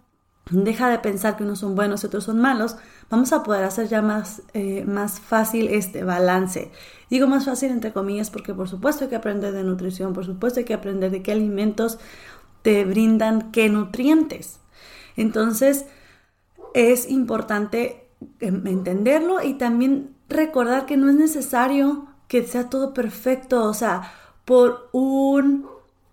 deja 0.51 0.89
de 0.89 0.99
pensar 0.99 1.36
que 1.36 1.43
unos 1.43 1.60
son 1.60 1.75
buenos 1.75 2.03
y 2.03 2.07
otros 2.07 2.23
son 2.23 2.39
malos, 2.39 2.77
vamos 3.10 3.33
a 3.33 3.43
poder 3.43 3.63
hacer 3.63 3.88
ya 3.88 4.01
más, 4.01 4.43
eh, 4.53 4.86
más 4.86 5.19
fácil 5.19 5.67
este 5.67 6.03
balance. 6.03 6.71
Digo 7.10 7.27
más 7.27 7.45
fácil 7.45 7.71
entre 7.71 7.93
comillas 7.93 8.29
porque 8.29 8.53
por 8.53 8.69
supuesto 8.69 9.03
hay 9.03 9.10
que 9.10 9.15
aprender 9.15 9.53
de 9.53 9.63
nutrición, 9.63 10.13
por 10.13 10.25
supuesto 10.25 10.60
hay 10.60 10.65
que 10.65 10.73
aprender 10.73 11.12
de 11.12 11.21
qué 11.21 11.31
alimentos 11.31 11.99
te 12.67 12.84
brindan 12.84 13.53
qué 13.53 13.69
nutrientes. 13.69 14.60
Entonces 15.15 15.86
es 16.73 17.10
importante 17.10 18.10
em, 18.41 18.67
entenderlo 18.67 19.41
y 19.41 19.53
también 19.53 20.13
recordar 20.27 20.86
que 20.86 20.97
no 20.97 21.10
es 21.10 21.15
necesario 21.15 22.08
que 22.27 22.43
sea 22.43 22.69
todo 22.69 22.93
perfecto, 22.93 23.63
o 23.63 23.73
sea, 23.73 24.12
por 24.43 24.89
un 24.91 25.65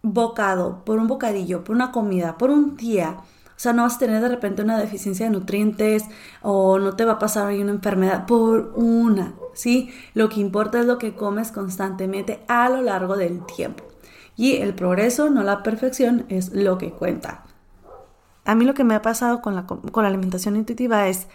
bocado, 0.02 0.84
por 0.84 1.00
un 1.00 1.08
bocadillo, 1.08 1.64
por 1.64 1.74
una 1.74 1.90
comida, 1.90 2.38
por 2.38 2.50
un 2.50 2.76
día, 2.76 3.16
o 3.18 3.58
sea, 3.58 3.72
no 3.72 3.82
vas 3.82 3.96
a 3.96 3.98
tener 3.98 4.22
de 4.22 4.28
repente 4.28 4.62
una 4.62 4.78
deficiencia 4.78 5.26
de 5.26 5.32
nutrientes 5.32 6.04
o 6.40 6.78
no 6.78 6.94
te 6.94 7.04
va 7.04 7.14
a 7.14 7.18
pasar 7.18 7.48
ahí 7.48 7.60
una 7.62 7.72
enfermedad 7.72 8.26
por 8.26 8.74
una, 8.76 9.34
¿sí? 9.54 9.92
Lo 10.14 10.28
que 10.28 10.38
importa 10.38 10.78
es 10.78 10.86
lo 10.86 10.98
que 10.98 11.16
comes 11.16 11.50
constantemente 11.50 12.44
a 12.46 12.68
lo 12.68 12.80
largo 12.80 13.16
del 13.16 13.44
tiempo. 13.44 13.93
Y 14.36 14.56
el 14.56 14.74
progreso, 14.74 15.30
no 15.30 15.42
la 15.42 15.62
perfección, 15.62 16.26
es 16.28 16.52
lo 16.52 16.78
que 16.78 16.90
cuenta. 16.90 17.44
A 18.44 18.54
mí 18.54 18.64
lo 18.64 18.74
que 18.74 18.84
me 18.84 18.94
ha 18.94 19.02
pasado 19.02 19.40
con 19.40 19.54
la, 19.54 19.66
con 19.66 20.02
la 20.02 20.08
alimentación 20.08 20.56
intuitiva 20.56 21.08
es, 21.08 21.28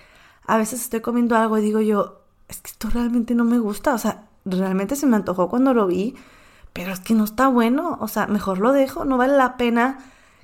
a 0.46 0.58
veces 0.58 0.82
estoy 0.82 1.02
comiendo 1.02 1.36
algo 1.36 1.58
y 1.58 1.62
digo 1.62 1.80
yo, 1.82 2.22
es 2.48 2.62
que 2.62 2.72
esto 2.72 2.90
realmente 2.90 3.36
no 3.36 3.46
me 3.46 3.60
gusta, 3.60 3.94
o 3.94 3.98
sea, 3.98 4.28
realmente 4.46 4.96
se 4.96 5.06
me 5.06 5.16
antojó 5.16 5.50
cuando 5.50 5.74
lo 5.74 5.88
vi, 5.88 6.16
pero 6.74 6.92
es 6.92 7.00
que 7.00 7.14
no 7.14 7.24
está 7.24 7.48
bueno, 7.48 7.98
o 8.02 8.08
sea, 8.08 8.28
mejor 8.28 8.60
lo 8.60 8.74
dejo, 8.74 9.06
no 9.06 9.18
vale 9.18 9.38
la 9.38 9.58
pena 9.58 10.00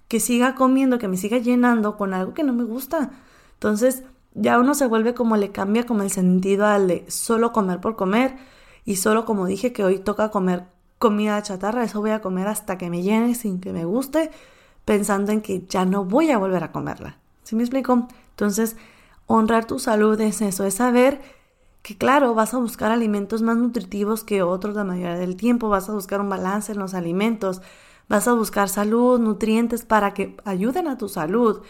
que 0.08 0.20
siga 0.20 0.56
comiendo, 0.56 1.00
que 1.00 1.08
me 1.08 1.18
siga 1.18 1.38
llenando 1.38 1.98
con 1.98 2.14
algo 2.14 2.34
que 2.34 2.44
no 2.44 2.54
me 2.54 2.64
gusta. 2.64 3.12
Entonces 3.54 4.04
ya 4.34 4.60
uno 4.60 4.76
se 4.76 4.86
vuelve 4.86 5.14
como 5.14 5.38
le 5.38 5.52
cambia 5.52 5.86
como 5.86 6.04
el 6.04 6.12
sentido 6.12 6.66
al 6.66 6.88
de 6.88 7.06
solo 7.10 7.52
comer 7.52 7.80
por 7.80 7.96
comer 7.96 8.36
y 8.84 8.98
solo 8.98 9.26
como 9.26 9.46
dije 9.46 9.74
que 9.74 9.84
hoy 9.84 10.00
toca 10.00 10.30
comer 10.30 10.66
comida 11.00 11.42
chatarra, 11.42 11.84
eso 11.84 12.02
voy 12.02 12.12
a 12.12 12.22
comer 12.22 12.48
hasta 12.48 12.78
que 12.78 12.90
me 12.90 13.02
llene 13.02 13.36
sin 13.36 13.60
que 13.60 13.74
me 13.74 13.86
guste, 13.86 14.32
pensando 14.86 15.32
en 15.32 15.42
que 15.42 15.66
ya 15.68 15.86
no 15.86 16.06
voy 16.06 16.32
a 16.32 16.38
volver 16.38 16.64
a 16.64 16.72
comerla. 16.72 17.18
¿Sí 17.44 17.56
me 17.56 17.64
explico? 17.64 18.08
Entonces, 18.32 18.76
honrar 19.28 19.66
tu 19.66 19.80
salud 19.80 20.20
es 20.22 20.42
eso, 20.42 20.64
es 20.66 20.76
saber 20.76 21.22
que 21.82 21.98
claro, 21.98 22.34
vas 22.34 22.56
a 22.56 22.58
buscar 22.58 22.92
alimentos 22.92 23.44
más 23.44 23.58
nutritivos 23.58 24.24
que 24.24 24.42
otros 24.42 24.76
la 24.76 24.84
mayoría 24.84 25.18
del 25.18 25.36
tiempo, 25.36 25.70
vas 25.70 25.88
a 25.88 25.94
buscar 25.94 26.20
un 26.20 26.30
balance 26.30 26.72
en 26.72 26.80
los 26.80 26.96
alimentos, 26.96 27.62
vas 28.08 28.28
a 28.28 28.34
buscar 28.34 28.70
salud, 28.70 29.20
nutrientes 29.20 29.86
para 29.86 30.16
que 30.16 30.36
ayuden 30.46 30.88
a 30.88 30.98
tu 30.98 31.10
salud. 31.10 31.62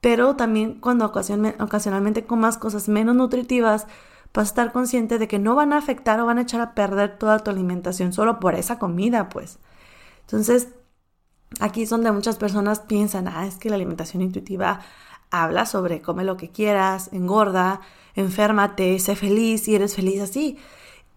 Pero 0.00 0.34
también 0.34 0.80
cuando 0.80 1.04
ocasionalmente 1.06 2.24
comas 2.24 2.58
cosas 2.58 2.88
menos 2.88 3.14
nutritivas, 3.14 3.86
vas 4.34 4.48
a 4.48 4.50
estar 4.50 4.72
consciente 4.72 5.18
de 5.18 5.28
que 5.28 5.38
no 5.38 5.54
van 5.54 5.72
a 5.72 5.78
afectar 5.78 6.18
o 6.20 6.26
van 6.26 6.38
a 6.38 6.42
echar 6.42 6.60
a 6.60 6.74
perder 6.74 7.18
toda 7.18 7.38
tu 7.40 7.50
alimentación 7.50 8.12
solo 8.12 8.40
por 8.40 8.54
esa 8.54 8.78
comida, 8.78 9.28
pues. 9.28 9.58
Entonces, 10.22 10.68
aquí 11.60 11.82
es 11.82 11.90
donde 11.90 12.12
muchas 12.12 12.36
personas 12.36 12.80
piensan, 12.80 13.28
ah, 13.28 13.46
es 13.46 13.56
que 13.56 13.68
la 13.68 13.76
alimentación 13.76 14.22
intuitiva 14.22 14.80
habla 15.30 15.66
sobre 15.66 16.02
come 16.02 16.24
lo 16.24 16.36
que 16.36 16.50
quieras, 16.50 17.10
engorda, 17.12 17.80
enférmate, 18.14 18.98
sé 18.98 19.16
feliz 19.16 19.68
y 19.68 19.74
eres 19.74 19.94
feliz 19.96 20.20
así. 20.20 20.58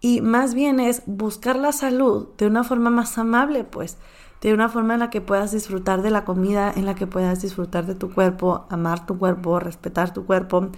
Y 0.00 0.20
más 0.20 0.54
bien 0.54 0.80
es 0.80 1.02
buscar 1.06 1.56
la 1.56 1.72
salud 1.72 2.28
de 2.38 2.46
una 2.46 2.64
forma 2.64 2.90
más 2.90 3.16
amable, 3.18 3.64
pues 3.64 3.96
de 4.40 4.52
una 4.52 4.68
forma 4.68 4.94
en 4.94 5.00
la 5.00 5.10
que 5.10 5.20
puedas 5.20 5.52
disfrutar 5.52 6.02
de 6.02 6.10
la 6.10 6.24
comida, 6.24 6.72
en 6.74 6.86
la 6.86 6.94
que 6.94 7.06
puedas 7.06 7.40
disfrutar 7.42 7.86
de 7.86 7.94
tu 7.94 8.12
cuerpo, 8.12 8.66
amar 8.70 9.06
tu 9.06 9.18
cuerpo, 9.18 9.58
respetar 9.58 10.12
tu 10.12 10.26
cuerpo, 10.26 10.70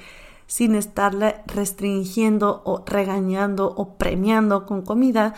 sin 0.48 0.74
estarle 0.74 1.36
restringiendo 1.46 2.62
o 2.64 2.82
regañando 2.84 3.72
o 3.76 3.94
premiando 3.96 4.66
con 4.66 4.82
comida, 4.82 5.34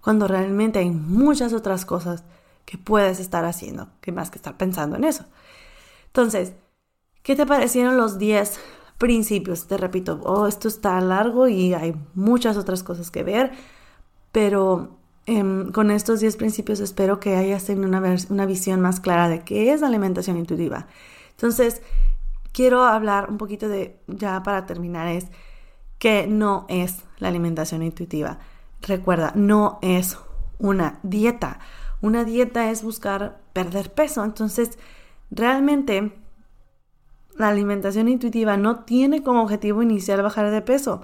cuando 0.00 0.28
realmente 0.28 0.78
hay 0.78 0.90
muchas 0.90 1.52
otras 1.52 1.84
cosas 1.84 2.22
que 2.64 2.78
puedes 2.78 3.18
estar 3.18 3.44
haciendo, 3.44 3.88
que 4.00 4.12
más 4.12 4.30
que 4.30 4.38
estar 4.38 4.56
pensando 4.56 4.94
en 4.94 5.02
eso. 5.02 5.24
Entonces, 6.06 6.52
¿qué 7.24 7.34
te 7.34 7.44
parecieron 7.44 7.96
los 7.96 8.18
10 8.18 8.60
principios? 8.96 9.66
Te 9.66 9.76
repito, 9.76 10.20
oh, 10.22 10.46
esto 10.46 10.68
está 10.68 11.00
largo 11.00 11.48
y 11.48 11.74
hay 11.74 11.96
muchas 12.14 12.56
otras 12.56 12.84
cosas 12.84 13.10
que 13.10 13.24
ver, 13.24 13.50
pero 14.30 15.00
Em, 15.26 15.70
con 15.70 15.92
estos 15.92 16.18
10 16.18 16.36
principios 16.36 16.80
espero 16.80 17.20
que 17.20 17.36
hayas 17.36 17.64
tenido 17.64 17.86
una, 17.86 18.02
una 18.30 18.46
visión 18.46 18.80
más 18.80 18.98
clara 18.98 19.28
de 19.28 19.44
qué 19.44 19.72
es 19.72 19.80
la 19.80 19.86
alimentación 19.86 20.36
intuitiva. 20.36 20.88
Entonces, 21.30 21.82
quiero 22.52 22.84
hablar 22.84 23.30
un 23.30 23.38
poquito 23.38 23.68
de, 23.68 24.00
ya 24.06 24.42
para 24.42 24.66
terminar, 24.66 25.08
es 25.08 25.26
que 25.98 26.26
no 26.26 26.66
es 26.68 27.04
la 27.18 27.28
alimentación 27.28 27.82
intuitiva. 27.82 28.38
Recuerda, 28.82 29.32
no 29.34 29.78
es 29.82 30.18
una 30.58 30.98
dieta. 31.02 31.60
Una 32.00 32.24
dieta 32.24 32.70
es 32.70 32.82
buscar 32.82 33.40
perder 33.52 33.92
peso. 33.92 34.24
Entonces, 34.24 34.78
realmente 35.30 36.12
la 37.36 37.48
alimentación 37.48 38.08
intuitiva 38.08 38.56
no 38.56 38.84
tiene 38.84 39.22
como 39.22 39.42
objetivo 39.42 39.82
inicial 39.82 40.22
bajar 40.22 40.50
de 40.50 40.62
peso. 40.62 41.02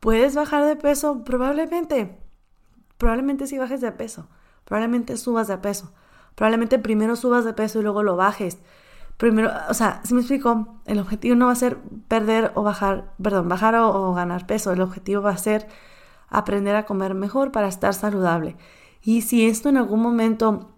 ¿Puedes 0.00 0.34
bajar 0.34 0.64
de 0.64 0.76
peso? 0.76 1.24
Probablemente 1.24 2.24
probablemente 2.98 3.46
sí 3.46 3.58
bajes 3.58 3.80
de 3.80 3.92
peso, 3.92 4.28
probablemente 4.64 5.16
subas 5.16 5.48
de 5.48 5.58
peso, 5.58 5.92
probablemente 6.34 6.78
primero 6.78 7.16
subas 7.16 7.44
de 7.44 7.52
peso 7.52 7.80
y 7.80 7.82
luego 7.82 8.02
lo 8.02 8.16
bajes. 8.16 8.58
Primero, 9.16 9.52
o 9.68 9.74
sea, 9.74 10.00
si 10.04 10.12
me 10.14 10.20
explico, 10.20 10.80
el 10.86 10.98
objetivo 10.98 11.36
no 11.36 11.46
va 11.46 11.52
a 11.52 11.56
ser 11.56 11.78
perder 12.08 12.52
o 12.54 12.62
bajar, 12.62 13.12
perdón, 13.22 13.48
bajar 13.48 13.76
o, 13.76 14.12
ganar 14.12 14.46
peso, 14.46 14.72
el 14.72 14.80
objetivo 14.80 15.22
va 15.22 15.30
a 15.30 15.38
ser 15.38 15.68
aprender 16.28 16.74
a 16.74 16.84
comer 16.84 17.14
mejor 17.14 17.52
para 17.52 17.68
estar 17.68 17.94
saludable. 17.94 18.56
Y 19.02 19.22
si 19.22 19.46
esto 19.46 19.68
en 19.68 19.76
algún 19.76 20.00
momento 20.00 20.70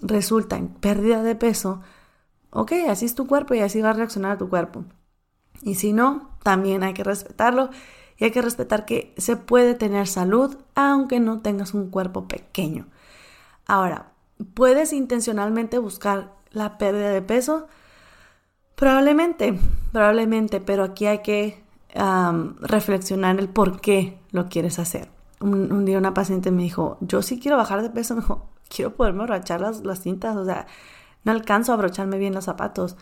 resulta 0.00 0.56
en 0.56 0.68
pérdida 0.68 1.22
de 1.22 1.36
peso, 1.36 1.82
ok, 2.50 2.72
así 2.88 3.06
es 3.06 3.14
tu 3.14 3.26
cuerpo 3.26 3.54
y 3.54 3.60
así 3.60 3.80
va 3.80 3.90
a 3.90 3.94
reaccionar 3.94 4.38
tu 4.38 4.48
cuerpo. 4.48 4.84
Y 5.62 5.76
si 5.76 5.92
no, 5.92 6.30
también 6.42 6.82
hay 6.82 6.94
que 6.94 7.04
respetarlo 7.04 7.70
y 8.18 8.24
hay 8.24 8.30
que 8.32 8.42
respetar 8.42 8.84
que 8.86 9.14
se 9.18 9.36
puede 9.36 9.74
tener 9.74 10.08
salud 10.08 10.56
aunque 10.74 11.20
no 11.20 11.40
tengas 11.40 11.74
un 11.74 11.90
cuerpo 11.90 12.26
pequeño. 12.26 12.86
Ahora, 13.66 14.12
¿puedes 14.54 14.92
intencionalmente 14.92 15.78
buscar 15.78 16.32
la 16.50 16.76
pérdida 16.76 17.10
de 17.10 17.22
peso? 17.22 17.68
Probablemente, 18.74 19.58
probablemente, 19.92 20.60
pero 20.60 20.84
aquí 20.84 21.06
hay 21.06 21.18
que 21.18 21.62
reflexionar 22.60 23.38
el 23.38 23.48
por 23.48 23.80
qué 23.80 24.18
lo 24.32 24.48
quieres 24.48 24.78
hacer. 24.78 25.08
Un, 25.40 25.84
día 25.84 25.98
una 25.98 26.14
paciente 26.14 26.50
me 26.50 26.62
dijo, 26.62 26.96
yo 27.00 27.22
sí 27.22 27.38
quiero 27.38 27.56
bajar 27.56 27.82
de 27.82 27.90
peso, 27.90 28.14
me 28.16 28.22
dijo, 28.22 28.48
quiero 28.68 28.94
poderme 28.94 29.22
abrochar 29.22 29.60
las, 29.60 29.84
las 29.84 30.00
cintas, 30.00 30.36
o 30.36 30.44
sea, 30.44 30.66
no 31.24 31.32
alcanzo 31.32 31.72
a 31.72 31.76
abrocharme 31.76 32.18
bien 32.18 32.34
los 32.34 32.44
zapatos. 32.44 32.96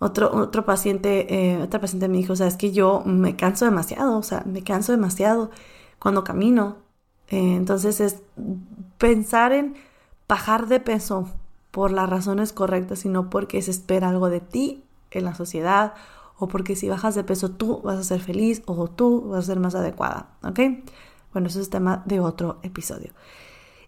Otro, 0.00 0.32
otro 0.32 0.64
paciente, 0.64 1.26
eh, 1.34 1.62
otra 1.62 1.80
paciente 1.80 2.08
me 2.08 2.18
dijo, 2.18 2.34
o 2.34 2.36
sea, 2.36 2.46
es 2.46 2.56
que 2.56 2.70
yo 2.70 3.02
me 3.04 3.34
canso 3.34 3.64
demasiado, 3.64 4.18
o 4.18 4.22
sea, 4.22 4.44
me 4.46 4.62
canso 4.62 4.92
demasiado 4.92 5.50
cuando 5.98 6.22
camino. 6.22 6.76
Eh, 7.28 7.56
entonces 7.56 8.00
es 8.00 8.22
pensar 8.98 9.52
en 9.52 9.74
bajar 10.28 10.68
de 10.68 10.80
peso 10.80 11.28
por 11.72 11.90
las 11.90 12.08
razones 12.08 12.52
correctas, 12.52 13.00
sino 13.00 13.28
porque 13.30 13.60
se 13.62 13.72
espera 13.72 14.08
algo 14.10 14.30
de 14.30 14.40
ti 14.40 14.84
en 15.10 15.24
la 15.24 15.34
sociedad 15.34 15.94
o 16.38 16.48
porque 16.48 16.76
si 16.76 16.88
bajas 16.88 17.14
de 17.14 17.24
peso 17.24 17.50
tú 17.50 17.80
vas 17.82 17.98
a 17.98 18.04
ser 18.04 18.20
feliz 18.20 18.62
o 18.66 18.88
tú 18.88 19.28
vas 19.28 19.40
a 19.40 19.46
ser 19.46 19.60
más 19.60 19.74
adecuada, 19.74 20.30
¿ok? 20.42 20.60
Bueno, 21.32 21.48
eso 21.48 21.60
es 21.60 21.70
tema 21.70 22.02
de 22.06 22.20
otro 22.20 22.58
episodio. 22.62 23.12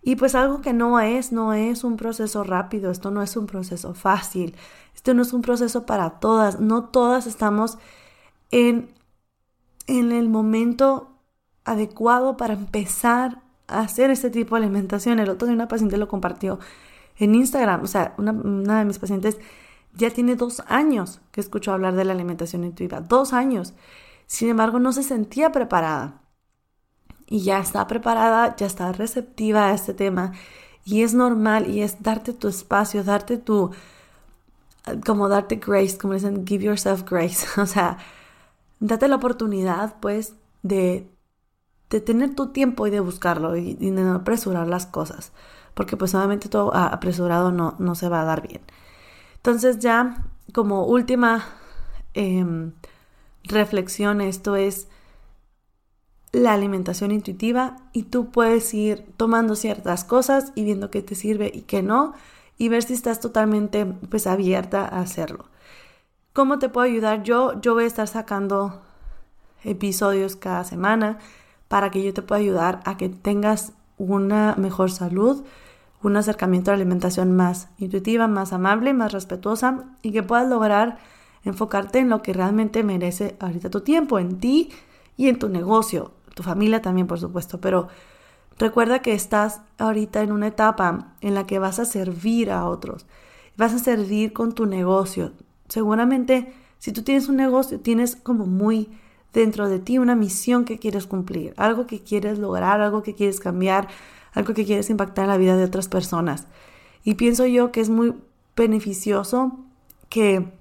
Y 0.03 0.17
pues 0.17 0.35
algo 0.35 0.61
que 0.63 0.73
no 0.73 0.99
es, 1.01 1.31
no 1.31 1.53
es 1.53 1.85
un 1.85 1.97
proceso 1.97 2.43
rápido, 2.43 2.91
esto 2.91 3.11
no 3.11 3.23
es 3.23 3.37
un 3.37 3.47
proceso 3.47 3.95
fácil, 3.95 4.57
esto 4.95 5.15
no 5.15 5.23
es 5.23 5.33
un 5.33 5.43
proceso 5.43 5.85
para 5.85 6.21
todas, 6.21 6.59
no 6.59 6.85
todas 6.85 7.27
estamos 7.27 7.79
en, 8.51 8.91
en 9.87 10.13
el 10.13 10.29
momento 10.29 11.19
adecuado 11.65 12.37
para 12.37 12.55
empezar 12.55 13.43
a 13.69 13.81
hacer 13.81 14.11
este 14.11 14.31
tipo 14.31 14.57
de 14.57 14.63
alimentación. 14.65 15.19
El 15.21 15.31
otro 15.31 15.47
día 15.47 15.55
una 15.55 15.69
paciente 15.69 15.99
lo 15.99 16.09
compartió 16.09 16.59
en 17.19 17.35
Instagram, 17.35 17.83
o 17.83 17.87
sea, 17.87 18.15
una, 18.17 18.33
una 18.33 18.79
de 18.79 18.87
mis 18.87 18.99
pacientes 18.99 19.39
ya 19.95 20.11
tiene 20.11 20.37
dos 20.37 20.63
años 20.67 21.21
que 21.33 21.41
escuchó 21.41 21.73
hablar 21.73 21.95
de 21.95 22.05
la 22.05 22.13
alimentación 22.13 22.65
intuitiva, 22.65 23.01
dos 23.01 23.33
años. 23.33 23.75
Sin 24.27 24.49
embargo, 24.49 24.79
no 24.79 24.93
se 24.93 25.03
sentía 25.03 25.53
preparada. 25.53 26.21
Y 27.27 27.43
ya 27.43 27.61
está 27.61 27.87
preparada, 27.87 28.57
ya 28.57 28.67
está 28.67 28.93
receptiva 28.93 29.69
a 29.69 29.75
este 29.75 29.95
tema. 29.95 30.33
Y 30.85 31.03
es 31.03 31.15
normal 31.15 31.69
y 31.69 31.83
es 31.83 32.03
darte 32.03 32.33
tu 32.33 32.49
espacio, 32.49 33.05
darte 33.05 33.39
tu, 33.39 33.71
como 35.07 35.29
darte 35.29 35.57
grace, 35.57 35.99
como 35.99 36.15
dicen, 36.15 36.47
give 36.47 36.65
yourself 36.65 37.05
grace. 37.09 37.47
O 37.61 37.67
sea, 37.67 37.99
date 38.81 39.09
la 39.09 39.17
oportunidad, 39.17 39.97
pues, 40.01 40.35
de, 40.63 41.09
de 41.91 42.01
tener 42.01 42.35
tu 42.35 42.49
tiempo 42.49 42.87
y 42.87 42.91
de 42.91 43.01
buscarlo 43.01 43.57
y, 43.57 43.75
de 43.75 43.91
no 43.91 44.15
apresurar 44.15 44.67
las 44.69 44.87
cosas. 44.87 45.33
Porque 45.75 45.97
pues 45.97 46.15
obviamente 46.15 46.49
todo 46.49 46.75
apresurado 46.75 47.53
no, 47.53 47.77
no 47.79 47.95
se 47.95 48.09
va 48.09 48.23
a 48.23 48.25
dar 48.25 48.47
bien. 48.47 48.63
Entonces 49.41 49.79
ya 49.79 50.27
como 50.53 50.85
última 50.85 51.47
em, 52.13 52.73
reflexión, 53.45 54.21
esto 54.21 54.57
es 54.57 54.89
la 56.33 56.53
alimentación 56.53 57.11
intuitiva 57.11 57.77
y 57.93 58.05
tú 58.05 58.31
puedes 58.31 58.73
ir 58.75 59.07
tomando 59.17 59.57
ciertas 59.57 60.05
cosas 60.05 60.53
y 60.55 60.65
viendo 60.65 60.91
qué 60.91 61.01
te 61.01 61.15
sirve 61.15 61.51
y 61.53 61.63
qué 61.63 61.83
no 61.83 62.13
y 62.59 62.69
ver 62.69 62.83
si 62.83 62.93
estás 62.93 63.21
totalmente 63.21 63.87
pues 63.87 64.27
abierta 64.27 64.83
a 64.83 65.01
hacerlo. 65.01 65.47
¿Cómo 66.35 66.59
te 66.59 66.69
puedo 66.69 66.87
ayudar? 66.87 67.23
Yo, 67.23 67.59
yo 67.63 67.75
voy 67.75 67.85
a 67.85 67.87
estar 67.87 68.07
sacando 68.07 68.83
episodios 69.65 70.37
cada 70.37 70.65
semana 70.65 71.19
para 71.69 71.91
que 71.91 72.03
yo 72.03 72.13
te 72.13 72.23
pueda 72.23 72.41
ayudar 72.41 72.81
a 72.85 72.97
que 72.97 73.09
tengas 73.09 73.73
una 73.97 74.55
mejor 74.57 74.91
salud, 74.91 75.45
un 76.03 76.17
acercamiento 76.17 76.71
a 76.71 76.75
la 76.75 76.83
alimentación 76.83 77.37
más 77.37 77.69
intuitiva, 77.79 78.27
más 78.27 78.53
amable, 78.53 78.95
más 78.95 79.13
respetuosa 79.13 79.85
y 80.03 80.13
que 80.13 80.23
puedas 80.23 80.49
lograr 80.49 80.99
enfocarte 81.45 81.99
en 81.99 82.09
lo 82.09 82.23
que 82.23 82.33
realmente 82.33 82.83
merece 82.83 83.37
ahorita 83.41 83.71
tu 83.71 83.81
tiempo, 83.81 84.19
en 84.19 84.39
ti 84.39 84.71
y 85.17 85.29
en 85.29 85.39
tu 85.39 85.49
negocio, 85.49 86.13
tu 86.35 86.43
familia 86.43 86.83
también, 86.83 87.07
por 87.07 87.21
supuesto, 87.21 87.61
pero 87.61 87.89
recuerda 88.59 89.01
que 89.01 89.13
estás 89.13 89.61
ahorita 89.79 90.23
en 90.23 90.33
una 90.33 90.49
etapa 90.49 91.15
en 91.21 91.35
la 91.35 91.47
que 91.47 91.59
vas 91.59 91.79
a 91.79 91.85
servir 91.85 92.51
a 92.51 92.67
otros, 92.67 93.07
vas 93.57 93.75
a 93.75 93.79
servir 93.79 94.33
con 94.33 94.55
tu 94.55 94.67
negocio. 94.67 95.33
Seguramente, 95.69 96.53
si 96.79 96.93
tú 96.93 97.03
tienes 97.03 97.29
un 97.29 97.37
negocio, 97.37 97.81
tienes 97.81 98.17
como 98.17 98.47
muy 98.47 98.89
dentro 99.33 99.69
de 99.69 99.79
ti 99.79 99.99
una 99.99 100.17
misión 100.17 100.65
que 100.65 100.79
quieres 100.79 101.07
cumplir, 101.07 101.55
algo 101.57 101.87
que 101.87 102.01
quieres 102.01 102.39
lograr, 102.39 102.81
algo 102.81 103.03
que 103.03 103.15
quieres 103.15 103.41
cambiar, 103.41 103.89
algo 104.33 104.55
que 104.55 104.65
quieres 104.65 104.91
impactar 104.91 105.25
en 105.25 105.31
la 105.31 105.37
vida 105.37 105.57
de 105.57 105.65
otras 105.65 105.89
personas. 105.89 106.47
Y 107.05 107.15
pienso 107.15 107.47
yo 107.47 107.73
que 107.73 107.81
es 107.81 107.89
muy 107.89 108.15
beneficioso 108.57 109.59
que 110.09 110.53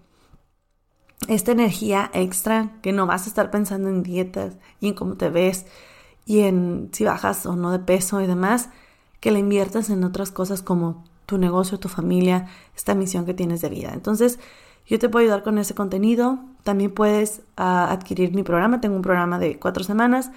esta 1.28 1.52
energía 1.52 2.10
extra, 2.14 2.72
que 2.82 2.92
no 2.94 3.06
vas 3.06 3.26
a 3.26 3.30
estar 3.30 3.52
pensando 3.52 3.90
en 3.90 4.04
dietas 4.04 4.56
y 4.80 4.88
en 4.88 4.94
cómo 4.94 5.16
te 5.16 5.30
ves 5.30 5.66
y 6.26 6.42
en 6.42 6.90
si 6.94 7.04
bajas 7.04 7.46
o 7.46 7.56
no 7.56 7.72
de 7.72 7.80
peso 7.80 8.22
y 8.22 8.28
demás, 8.28 8.70
que 9.20 9.32
la 9.32 9.40
inviertas 9.40 9.90
en 9.90 10.04
otras 10.04 10.32
cosas 10.32 10.62
como 10.62 11.04
tu 11.26 11.38
negocio, 11.38 11.80
tu 11.80 11.90
familia, 11.90 12.48
esta 12.76 12.96
misión 12.96 13.26
que 13.26 13.34
tienes 13.34 13.62
de 13.62 13.70
vida. 13.70 13.92
Entonces, 13.94 14.40
yo 14.86 14.98
te 14.98 15.10
puedo 15.10 15.24
ayudar 15.24 15.44
con 15.44 15.58
ese 15.58 15.76
contenido. 15.76 16.40
También 16.64 16.92
puedes 16.92 17.42
ah, 17.58 17.92
adquirir 17.92 18.34
mi 18.34 18.44
programa. 18.44 18.82
Tengo 18.82 18.96
un 18.96 19.02
programa 19.02 19.38
de 19.38 19.60
cuatro 19.60 19.84
semanas 19.84 20.32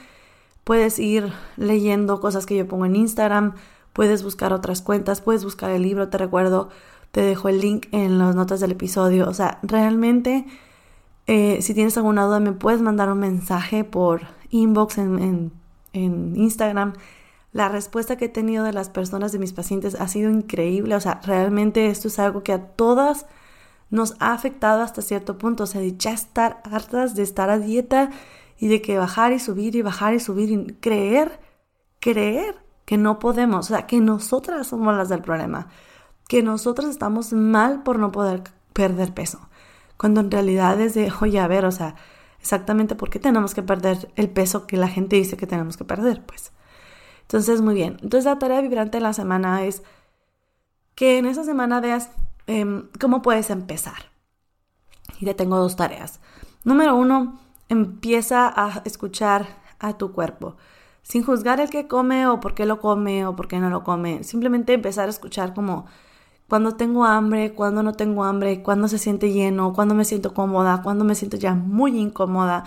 Puedes 0.64 0.98
ir 0.98 1.32
leyendo 1.56 2.20
cosas 2.20 2.46
que 2.46 2.56
yo 2.56 2.68
pongo 2.68 2.86
en 2.86 2.96
Instagram, 2.96 3.54
puedes 3.92 4.22
buscar 4.22 4.52
otras 4.52 4.82
cuentas, 4.82 5.20
puedes 5.20 5.44
buscar 5.44 5.70
el 5.70 5.82
libro, 5.82 6.08
te 6.08 6.18
recuerdo, 6.18 6.68
te 7.10 7.20
dejo 7.22 7.48
el 7.48 7.60
link 7.60 7.86
en 7.92 8.18
las 8.18 8.34
notas 8.34 8.60
del 8.60 8.72
episodio. 8.72 9.28
O 9.28 9.34
sea, 9.34 9.58
realmente, 9.62 10.46
eh, 11.26 11.60
si 11.62 11.74
tienes 11.74 11.96
alguna 11.96 12.24
duda, 12.24 12.40
me 12.40 12.52
puedes 12.52 12.80
mandar 12.80 13.10
un 13.10 13.18
mensaje 13.18 13.84
por 13.84 14.22
inbox 14.50 14.98
en, 14.98 15.52
en 15.92 16.36
Instagram. 16.36 16.94
La 17.52 17.68
respuesta 17.68 18.16
que 18.16 18.26
he 18.26 18.30
tenido 18.30 18.64
de 18.64 18.72
las 18.72 18.88
personas, 18.88 19.32
de 19.32 19.38
mis 19.38 19.52
pacientes, 19.52 19.94
ha 19.94 20.08
sido 20.08 20.30
increíble. 20.30 20.94
O 20.94 21.00
sea, 21.00 21.20
realmente 21.24 21.88
esto 21.88 22.08
es 22.08 22.18
algo 22.18 22.42
que 22.42 22.52
a 22.52 22.66
todas 22.66 23.26
nos 23.90 24.14
ha 24.20 24.32
afectado 24.32 24.80
hasta 24.82 25.02
cierto 25.02 25.36
punto. 25.36 25.64
O 25.64 25.66
sea, 25.66 25.80
de 25.80 25.96
ya 25.96 26.12
estar 26.12 26.62
hartas 26.64 27.14
de 27.14 27.22
estar 27.22 27.50
a 27.50 27.58
dieta 27.58 28.10
y 28.62 28.68
de 28.68 28.80
que 28.80 28.96
bajar 28.96 29.32
y 29.32 29.40
subir 29.40 29.74
y 29.74 29.82
bajar 29.82 30.14
y 30.14 30.20
subir 30.20 30.52
y 30.52 30.74
creer, 30.74 31.40
creer 31.98 32.64
que 32.84 32.96
no 32.96 33.18
podemos, 33.18 33.66
o 33.66 33.74
sea, 33.74 33.88
que 33.88 34.00
nosotras 34.00 34.68
somos 34.68 34.96
las 34.96 35.08
del 35.08 35.20
problema, 35.20 35.66
que 36.28 36.44
nosotras 36.44 36.88
estamos 36.88 37.32
mal 37.32 37.82
por 37.82 37.98
no 37.98 38.12
poder 38.12 38.44
perder 38.72 39.12
peso, 39.14 39.48
cuando 39.96 40.20
en 40.20 40.30
realidad 40.30 40.80
es 40.80 40.94
de, 40.94 41.12
oye, 41.22 41.40
a 41.40 41.48
ver, 41.48 41.64
o 41.64 41.72
sea, 41.72 41.96
exactamente 42.38 42.94
por 42.94 43.10
qué 43.10 43.18
tenemos 43.18 43.52
que 43.52 43.64
perder 43.64 44.12
el 44.14 44.30
peso 44.30 44.68
que 44.68 44.76
la 44.76 44.86
gente 44.86 45.16
dice 45.16 45.36
que 45.36 45.48
tenemos 45.48 45.76
que 45.76 45.84
perder, 45.84 46.24
pues. 46.24 46.52
Entonces, 47.22 47.62
muy 47.62 47.74
bien. 47.74 47.96
Entonces, 48.00 48.26
la 48.26 48.38
tarea 48.38 48.60
vibrante 48.60 48.98
de 48.98 49.02
la 49.02 49.12
semana 49.12 49.64
es 49.64 49.82
que 50.94 51.18
en 51.18 51.26
esa 51.26 51.42
semana 51.42 51.80
veas 51.80 52.10
em, 52.46 52.88
cómo 53.00 53.22
puedes 53.22 53.50
empezar. 53.50 54.12
Y 55.18 55.24
te 55.24 55.34
tengo 55.34 55.58
dos 55.58 55.74
tareas. 55.74 56.20
Número 56.62 56.94
uno, 56.94 57.40
empieza 57.72 58.52
a 58.54 58.82
escuchar 58.84 59.46
a 59.80 59.98
tu 59.98 60.12
cuerpo, 60.12 60.56
sin 61.02 61.24
juzgar 61.24 61.60
el 61.60 61.70
que 61.70 61.88
come 61.88 62.26
o 62.26 62.38
por 62.38 62.54
qué 62.54 62.66
lo 62.66 62.80
come 62.80 63.26
o 63.26 63.34
por 63.34 63.48
qué 63.48 63.58
no 63.58 63.70
lo 63.70 63.82
come. 63.82 64.22
Simplemente 64.22 64.72
empezar 64.74 65.08
a 65.08 65.10
escuchar 65.10 65.54
como 65.54 65.86
cuando 66.48 66.72
tengo 66.76 67.04
hambre, 67.04 67.54
cuando 67.54 67.82
no 67.82 67.92
tengo 67.94 68.24
hambre, 68.24 68.62
cuando 68.62 68.86
se 68.86 68.98
siente 68.98 69.32
lleno, 69.32 69.72
cuando 69.72 69.94
me 69.94 70.04
siento 70.04 70.34
cómoda, 70.34 70.82
cuando 70.82 71.04
me 71.04 71.14
siento 71.14 71.36
ya 71.36 71.54
muy 71.54 71.98
incómoda, 71.98 72.64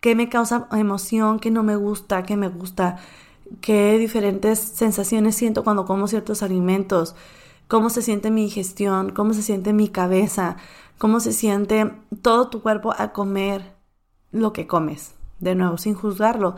qué 0.00 0.14
me 0.14 0.28
causa 0.28 0.68
emoción, 0.72 1.38
qué 1.38 1.50
no 1.50 1.62
me 1.62 1.76
gusta, 1.76 2.22
qué 2.22 2.36
me 2.36 2.48
gusta, 2.48 2.96
qué 3.60 3.98
diferentes 3.98 4.58
sensaciones 4.58 5.36
siento 5.36 5.64
cuando 5.64 5.84
como 5.84 6.08
ciertos 6.08 6.42
alimentos, 6.42 7.14
cómo 7.68 7.90
se 7.90 8.02
siente 8.02 8.30
mi 8.30 8.44
digestión, 8.44 9.10
cómo 9.10 9.34
se 9.34 9.42
siente 9.42 9.72
mi 9.74 9.88
cabeza, 9.88 10.56
cómo 10.98 11.20
se 11.20 11.32
siente 11.32 11.92
todo 12.22 12.48
tu 12.48 12.62
cuerpo 12.62 12.94
al 12.96 13.12
comer, 13.12 13.79
lo 14.32 14.52
que 14.52 14.66
comes. 14.66 15.14
De 15.38 15.54
nuevo, 15.54 15.78
sin 15.78 15.94
juzgarlo, 15.94 16.56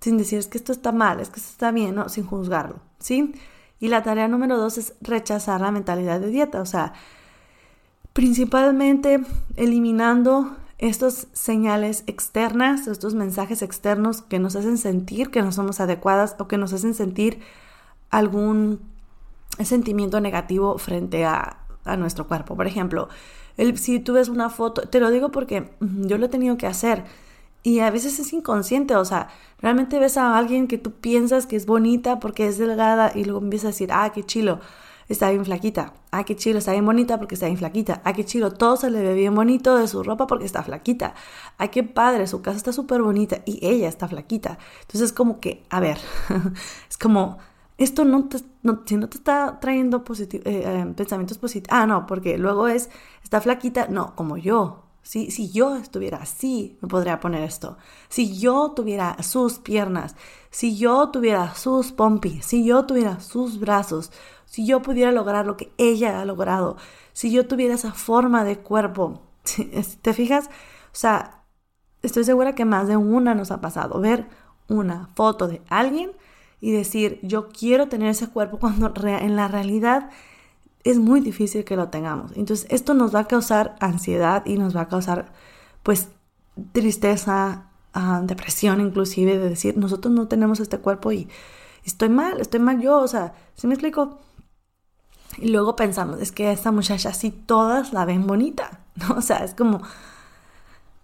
sin 0.00 0.18
decir 0.18 0.38
es 0.38 0.48
que 0.48 0.58
esto 0.58 0.72
está 0.72 0.92
mal, 0.92 1.20
es 1.20 1.28
que 1.28 1.40
esto 1.40 1.50
está 1.50 1.70
bien, 1.70 1.94
no, 1.94 2.08
sin 2.08 2.24
juzgarlo, 2.24 2.80
¿sí? 2.98 3.34
Y 3.78 3.88
la 3.88 4.02
tarea 4.02 4.26
número 4.26 4.56
dos 4.56 4.78
es 4.78 4.94
rechazar 5.00 5.60
la 5.60 5.70
mentalidad 5.70 6.20
de 6.20 6.28
dieta, 6.28 6.60
o 6.60 6.66
sea, 6.66 6.94
principalmente 8.12 9.20
eliminando 9.56 10.56
estos 10.78 11.28
señales 11.32 12.02
externas, 12.06 12.86
estos 12.86 13.14
mensajes 13.14 13.62
externos 13.62 14.22
que 14.22 14.38
nos 14.38 14.56
hacen 14.56 14.76
sentir 14.76 15.30
que 15.30 15.42
no 15.42 15.52
somos 15.52 15.80
adecuadas 15.80 16.36
o 16.38 16.48
que 16.48 16.58
nos 16.58 16.72
hacen 16.72 16.94
sentir 16.94 17.40
algún 18.10 18.80
sentimiento 19.62 20.20
negativo 20.20 20.76
frente 20.78 21.24
a, 21.24 21.58
a 21.84 21.96
nuestro 21.96 22.26
cuerpo. 22.26 22.56
Por 22.56 22.66
ejemplo, 22.66 23.08
si 23.76 24.00
tú 24.00 24.14
ves 24.14 24.28
una 24.28 24.50
foto, 24.50 24.82
te 24.82 25.00
lo 25.00 25.10
digo 25.10 25.30
porque 25.30 25.70
yo 25.80 26.18
lo 26.18 26.26
he 26.26 26.28
tenido 26.28 26.56
que 26.56 26.66
hacer. 26.66 27.04
Y 27.62 27.80
a 27.80 27.90
veces 27.90 28.20
es 28.20 28.32
inconsciente, 28.32 28.94
o 28.94 29.04
sea, 29.04 29.28
realmente 29.58 29.98
ves 29.98 30.16
a 30.16 30.36
alguien 30.38 30.68
que 30.68 30.78
tú 30.78 30.92
piensas 30.92 31.46
que 31.46 31.56
es 31.56 31.66
bonita 31.66 32.20
porque 32.20 32.46
es 32.46 32.58
delgada 32.58 33.10
y 33.12 33.24
luego 33.24 33.40
empiezas 33.40 33.64
a 33.64 33.68
decir, 33.68 33.88
ah, 33.92 34.12
qué 34.14 34.22
chilo, 34.22 34.60
está 35.08 35.30
bien 35.30 35.44
flaquita, 35.44 35.94
ah, 36.12 36.22
qué 36.24 36.36
chilo, 36.36 36.58
está 36.58 36.72
bien 36.72 36.86
bonita 36.86 37.18
porque 37.18 37.34
está 37.34 37.46
bien 37.46 37.58
flaquita, 37.58 38.02
ah, 38.04 38.12
qué 38.12 38.24
chilo, 38.24 38.52
todo 38.52 38.76
se 38.76 38.88
le 38.88 39.02
ve 39.02 39.14
bien 39.14 39.34
bonito 39.34 39.76
de 39.76 39.88
su 39.88 40.04
ropa 40.04 40.28
porque 40.28 40.44
está 40.44 40.62
flaquita, 40.62 41.14
ah, 41.58 41.68
qué 41.68 41.82
padre, 41.82 42.28
su 42.28 42.40
casa 42.40 42.56
está 42.56 42.72
súper 42.72 43.02
bonita 43.02 43.42
y 43.46 43.58
ella 43.66 43.88
está 43.88 44.06
flaquita. 44.06 44.58
Entonces 44.82 45.10
es 45.10 45.12
como 45.12 45.40
que, 45.40 45.64
a 45.68 45.80
ver, 45.80 45.98
es 46.88 46.98
como 46.98 47.38
esto 47.78 48.04
no 48.04 48.28
te, 48.28 48.38
no, 48.62 48.82
si 48.86 48.96
no 48.96 49.08
te 49.08 49.18
está 49.18 49.60
trayendo 49.60 50.02
eh, 50.08 50.28
eh, 50.44 50.92
pensamientos 50.96 51.38
positivos, 51.38 51.68
ah, 51.70 51.86
no, 51.86 52.06
porque 52.06 52.38
luego 52.38 52.68
es, 52.68 52.88
está 53.22 53.40
flaquita, 53.40 53.88
no, 53.88 54.14
como 54.14 54.36
yo. 54.36 54.82
Si, 55.02 55.30
si 55.30 55.52
yo 55.52 55.76
estuviera 55.76 56.18
así, 56.18 56.78
me 56.80 56.88
podría 56.88 57.20
poner 57.20 57.42
esto. 57.42 57.76
Si 58.08 58.38
yo 58.38 58.72
tuviera 58.72 59.22
sus 59.22 59.58
piernas, 59.58 60.16
si 60.50 60.76
yo 60.76 61.10
tuviera 61.10 61.54
sus 61.54 61.92
pompis, 61.92 62.44
si 62.44 62.64
yo 62.64 62.86
tuviera 62.86 63.20
sus 63.20 63.60
brazos, 63.60 64.10
si 64.46 64.66
yo 64.66 64.82
pudiera 64.82 65.12
lograr 65.12 65.46
lo 65.46 65.56
que 65.56 65.70
ella 65.78 66.20
ha 66.20 66.24
logrado, 66.24 66.76
si 67.12 67.30
yo 67.30 67.46
tuviera 67.46 67.74
esa 67.74 67.92
forma 67.92 68.42
de 68.42 68.58
cuerpo, 68.58 69.22
¿te 70.02 70.12
fijas? 70.12 70.46
O 70.46 70.98
sea, 70.98 71.44
estoy 72.02 72.24
segura 72.24 72.54
que 72.54 72.64
más 72.64 72.88
de 72.88 72.96
una 72.96 73.34
nos 73.34 73.50
ha 73.50 73.60
pasado 73.60 74.00
ver 74.00 74.26
una 74.68 75.08
foto 75.14 75.46
de 75.46 75.62
alguien 75.68 76.12
y 76.60 76.72
decir, 76.72 77.20
yo 77.22 77.48
quiero 77.48 77.88
tener 77.88 78.08
ese 78.08 78.28
cuerpo 78.28 78.58
cuando 78.58 78.92
en 79.04 79.36
la 79.36 79.48
realidad 79.48 80.10
es 80.84 80.98
muy 80.98 81.20
difícil 81.20 81.64
que 81.64 81.76
lo 81.76 81.88
tengamos. 81.88 82.32
Entonces, 82.36 82.66
esto 82.70 82.94
nos 82.94 83.14
va 83.14 83.20
a 83.20 83.28
causar 83.28 83.76
ansiedad 83.80 84.44
y 84.46 84.56
nos 84.56 84.76
va 84.76 84.82
a 84.82 84.88
causar, 84.88 85.32
pues, 85.82 86.08
tristeza, 86.72 87.66
ah, 87.92 88.20
depresión 88.22 88.80
inclusive, 88.80 89.38
de 89.38 89.48
decir, 89.48 89.76
nosotros 89.76 90.14
no 90.14 90.28
tenemos 90.28 90.60
este 90.60 90.78
cuerpo 90.78 91.12
y 91.12 91.28
estoy 91.84 92.08
mal, 92.08 92.40
estoy 92.40 92.60
mal 92.60 92.80
yo, 92.80 92.98
o 92.98 93.08
sea, 93.08 93.34
¿sí 93.54 93.66
me 93.66 93.74
explico? 93.74 94.20
Y 95.38 95.48
luego 95.48 95.76
pensamos, 95.76 96.20
es 96.20 96.32
que 96.32 96.52
esta 96.52 96.72
muchacha 96.72 97.12
sí 97.12 97.30
todas 97.30 97.92
la 97.92 98.04
ven 98.04 98.26
bonita, 98.26 98.80
¿no? 98.94 99.16
O 99.16 99.22
sea, 99.22 99.38
es 99.44 99.54
como, 99.54 99.82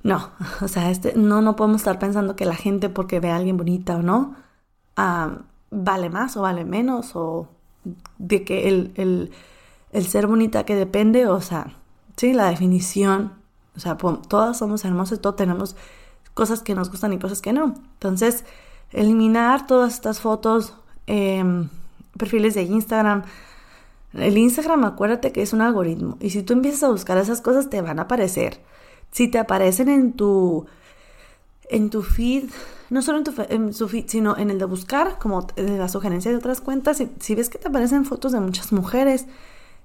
no, 0.02 0.30
o 0.60 0.68
sea, 0.68 0.90
este, 0.90 1.14
no, 1.16 1.42
no 1.42 1.56
podemos 1.56 1.80
estar 1.80 1.98
pensando 1.98 2.36
que 2.36 2.44
la 2.44 2.54
gente 2.54 2.88
porque 2.88 3.20
ve 3.20 3.30
a 3.30 3.36
alguien 3.36 3.56
bonita 3.56 3.96
o 3.96 4.02
no, 4.02 4.36
vale 5.70 6.10
más 6.10 6.36
o 6.36 6.42
vale 6.42 6.64
menos, 6.64 7.16
o 7.16 7.48
de 8.18 8.44
que 8.44 8.68
el, 8.68 8.92
el, 9.92 10.06
ser 10.06 10.26
bonita 10.26 10.64
que 10.64 10.76
depende, 10.76 11.26
o 11.26 11.40
sea, 11.40 11.74
sí, 12.16 12.32
la 12.32 12.48
definición, 12.48 13.32
o 13.76 13.80
sea, 13.80 13.96
todas 13.96 14.58
somos 14.58 14.84
hermosas, 14.84 15.20
todos 15.20 15.36
tenemos 15.36 15.76
cosas 16.34 16.62
que 16.62 16.74
nos 16.74 16.90
gustan 16.90 17.12
y 17.12 17.18
cosas 17.18 17.40
que 17.40 17.52
no. 17.52 17.74
Entonces, 17.94 18.44
eliminar 18.90 19.66
todas 19.66 19.94
estas 19.94 20.20
fotos, 20.20 20.74
em, 21.06 21.68
perfiles 22.16 22.54
de 22.54 22.62
Instagram, 22.62 23.24
el 24.14 24.36
Instagram, 24.36 24.84
acuérdate 24.84 25.32
que 25.32 25.42
es 25.42 25.52
un 25.52 25.62
algoritmo. 25.62 26.16
Y 26.20 26.30
si 26.30 26.42
tú 26.42 26.52
empiezas 26.52 26.82
a 26.84 26.90
buscar 26.90 27.16
esas 27.18 27.40
cosas, 27.40 27.70
te 27.70 27.80
van 27.80 27.98
a 27.98 28.02
aparecer. 28.02 28.60
Si 29.10 29.28
te 29.28 29.38
aparecen 29.38 29.88
en 29.88 30.12
tu, 30.12 30.66
en 31.70 31.90
tu 31.90 32.02
feed, 32.02 32.50
no 32.90 33.02
solo 33.02 33.18
en, 33.18 33.24
tu, 33.24 33.32
en 33.48 33.72
su 33.72 33.88
feed, 33.88 34.06
sino 34.08 34.36
en 34.36 34.50
el 34.50 34.58
de 34.58 34.64
buscar, 34.64 35.18
como 35.18 35.42
de 35.42 35.78
la 35.78 35.88
sugerencia 35.88 36.30
de 36.30 36.36
otras 36.36 36.60
cuentas, 36.60 37.02
si, 37.18 37.34
ves 37.34 37.48
que 37.48 37.58
te 37.58 37.68
aparecen 37.68 38.04
fotos 38.04 38.32
de 38.32 38.40
muchas 38.40 38.72
mujeres 38.72 39.26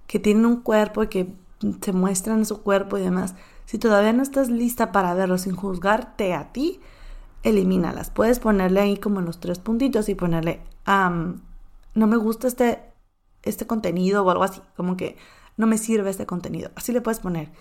que 0.08 0.20
tienen 0.20 0.46
un 0.46 0.62
cuerpo 0.62 1.04
y 1.04 1.08
que 1.08 1.34
se 1.82 1.94
muestran 1.94 2.46
su 2.46 2.62
cuerpo 2.62 2.98
y 2.98 3.02
demás, 3.02 3.36
si 3.66 3.78
todavía 3.78 4.14
no 4.14 4.24
estás 4.24 4.50
lista 4.50 4.92
para 4.92 5.14
verlo 5.14 5.38
sin 5.38 5.56
juzgarte 5.56 6.34
a 6.34 6.52
ti, 6.52 6.80
elimínalas. 7.44 8.10
Puedes 8.10 8.40
ponerle 8.40 8.80
ahí 8.80 8.98
como 8.98 9.22
los 9.22 9.40
tres 9.40 9.60
puntitos 9.60 10.10
y 10.10 10.16
ponerle, 10.16 10.62
no 10.86 12.08
me 12.08 12.18
gusta 12.18 12.48
este 12.48 12.88
este 13.48 13.68
contenido 13.68 14.24
o 14.24 14.30
algo 14.30 14.44
así, 14.44 14.62
como 14.76 14.98
que 14.98 15.18
no 15.56 15.68
me 15.68 15.78
sirve 15.78 16.10
este 16.10 16.26
contenido. 16.26 16.72
Así 16.76 16.92
le 16.92 17.02
puedes 17.02 17.20
poner. 17.20 17.52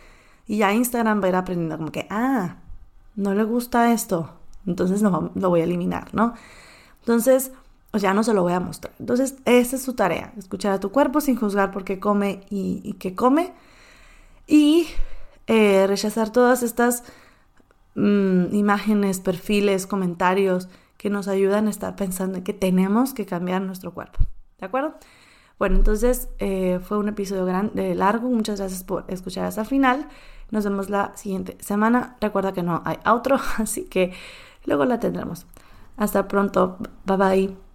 Y 0.47 0.59
ya 0.59 0.73
Instagram 0.73 1.21
va 1.21 1.27
a 1.27 1.29
ir 1.29 1.37
aprendiendo 1.37 1.79
como 1.79 1.91
que, 1.91 2.07
ah, 2.11 2.57
no 3.17 3.35
le 3.35 3.45
gusta 3.45 3.93
esto, 3.93 4.31
entonces 4.67 5.03
no, 5.03 5.33
lo 5.35 5.49
voy 5.49 5.61
a 5.61 5.65
eliminar, 5.65 6.15
¿no? 6.15 6.35
Entonces, 7.01 7.53
pues 7.91 8.03
ya 8.03 8.15
no 8.15 8.23
se 8.23 8.35
lo 8.35 8.43
voy 8.43 8.53
a 8.53 8.61
mostrar. 8.61 8.95
Entonces, 8.99 9.37
esa 9.45 9.77
es 9.77 9.83
su 9.83 9.95
tarea, 9.95 10.33
escuchar 10.37 10.73
a 10.73 10.81
tu 10.81 10.91
cuerpo 10.93 11.21
sin 11.21 11.37
juzgar 11.37 11.71
por 11.71 11.85
qué 11.85 11.99
come 11.99 12.43
y, 12.51 12.95
qué 12.95 13.15
come. 13.15 13.53
Y 14.47 14.87
eh, 15.47 15.87
rechazar 15.87 16.31
todas 16.31 16.63
estas 16.63 17.05
mm, 17.95 18.55
imágenes, 18.55 19.21
perfiles, 19.21 19.87
comentarios 19.87 20.69
que 20.99 21.11
nos 21.11 21.29
ayudan 21.29 21.69
a 21.69 21.71
estar 21.71 21.97
pensando 21.97 22.43
que 22.43 22.53
tenemos 22.53 23.15
que 23.15 23.27
cambiar 23.27 23.63
nuestro 23.63 23.95
cuerpo. 23.95 24.19
¿De 24.59 24.67
acuerdo? 24.67 24.95
Bueno, 25.59 25.77
entonces 25.77 26.29
eh, 26.39 26.81
fue 26.83 26.99
un 26.99 27.09
episodio 27.09 27.47
grande, 27.47 27.95
largo. 27.95 28.29
Muchas 28.29 28.59
gracias 28.59 28.85
por 28.85 29.05
escuchar 29.09 29.47
hasta 29.47 29.63
el 29.63 29.67
final. 29.67 30.09
Nos 30.51 30.65
vemos 30.65 30.91
la 30.91 31.13
siguiente 31.17 31.57
semana. 31.61 32.17
Recuerda 32.21 32.53
que 32.53 32.63
no 32.63 32.83
hay 32.85 32.99
outro, 33.05 33.39
así 33.59 33.85
que 33.85 34.13
luego 34.65 34.85
la 34.85 34.99
tendremos. 35.01 35.47
Hasta 35.97 36.29
pronto. 36.29 36.77
Bye 37.05 37.17
bye. 37.17 37.66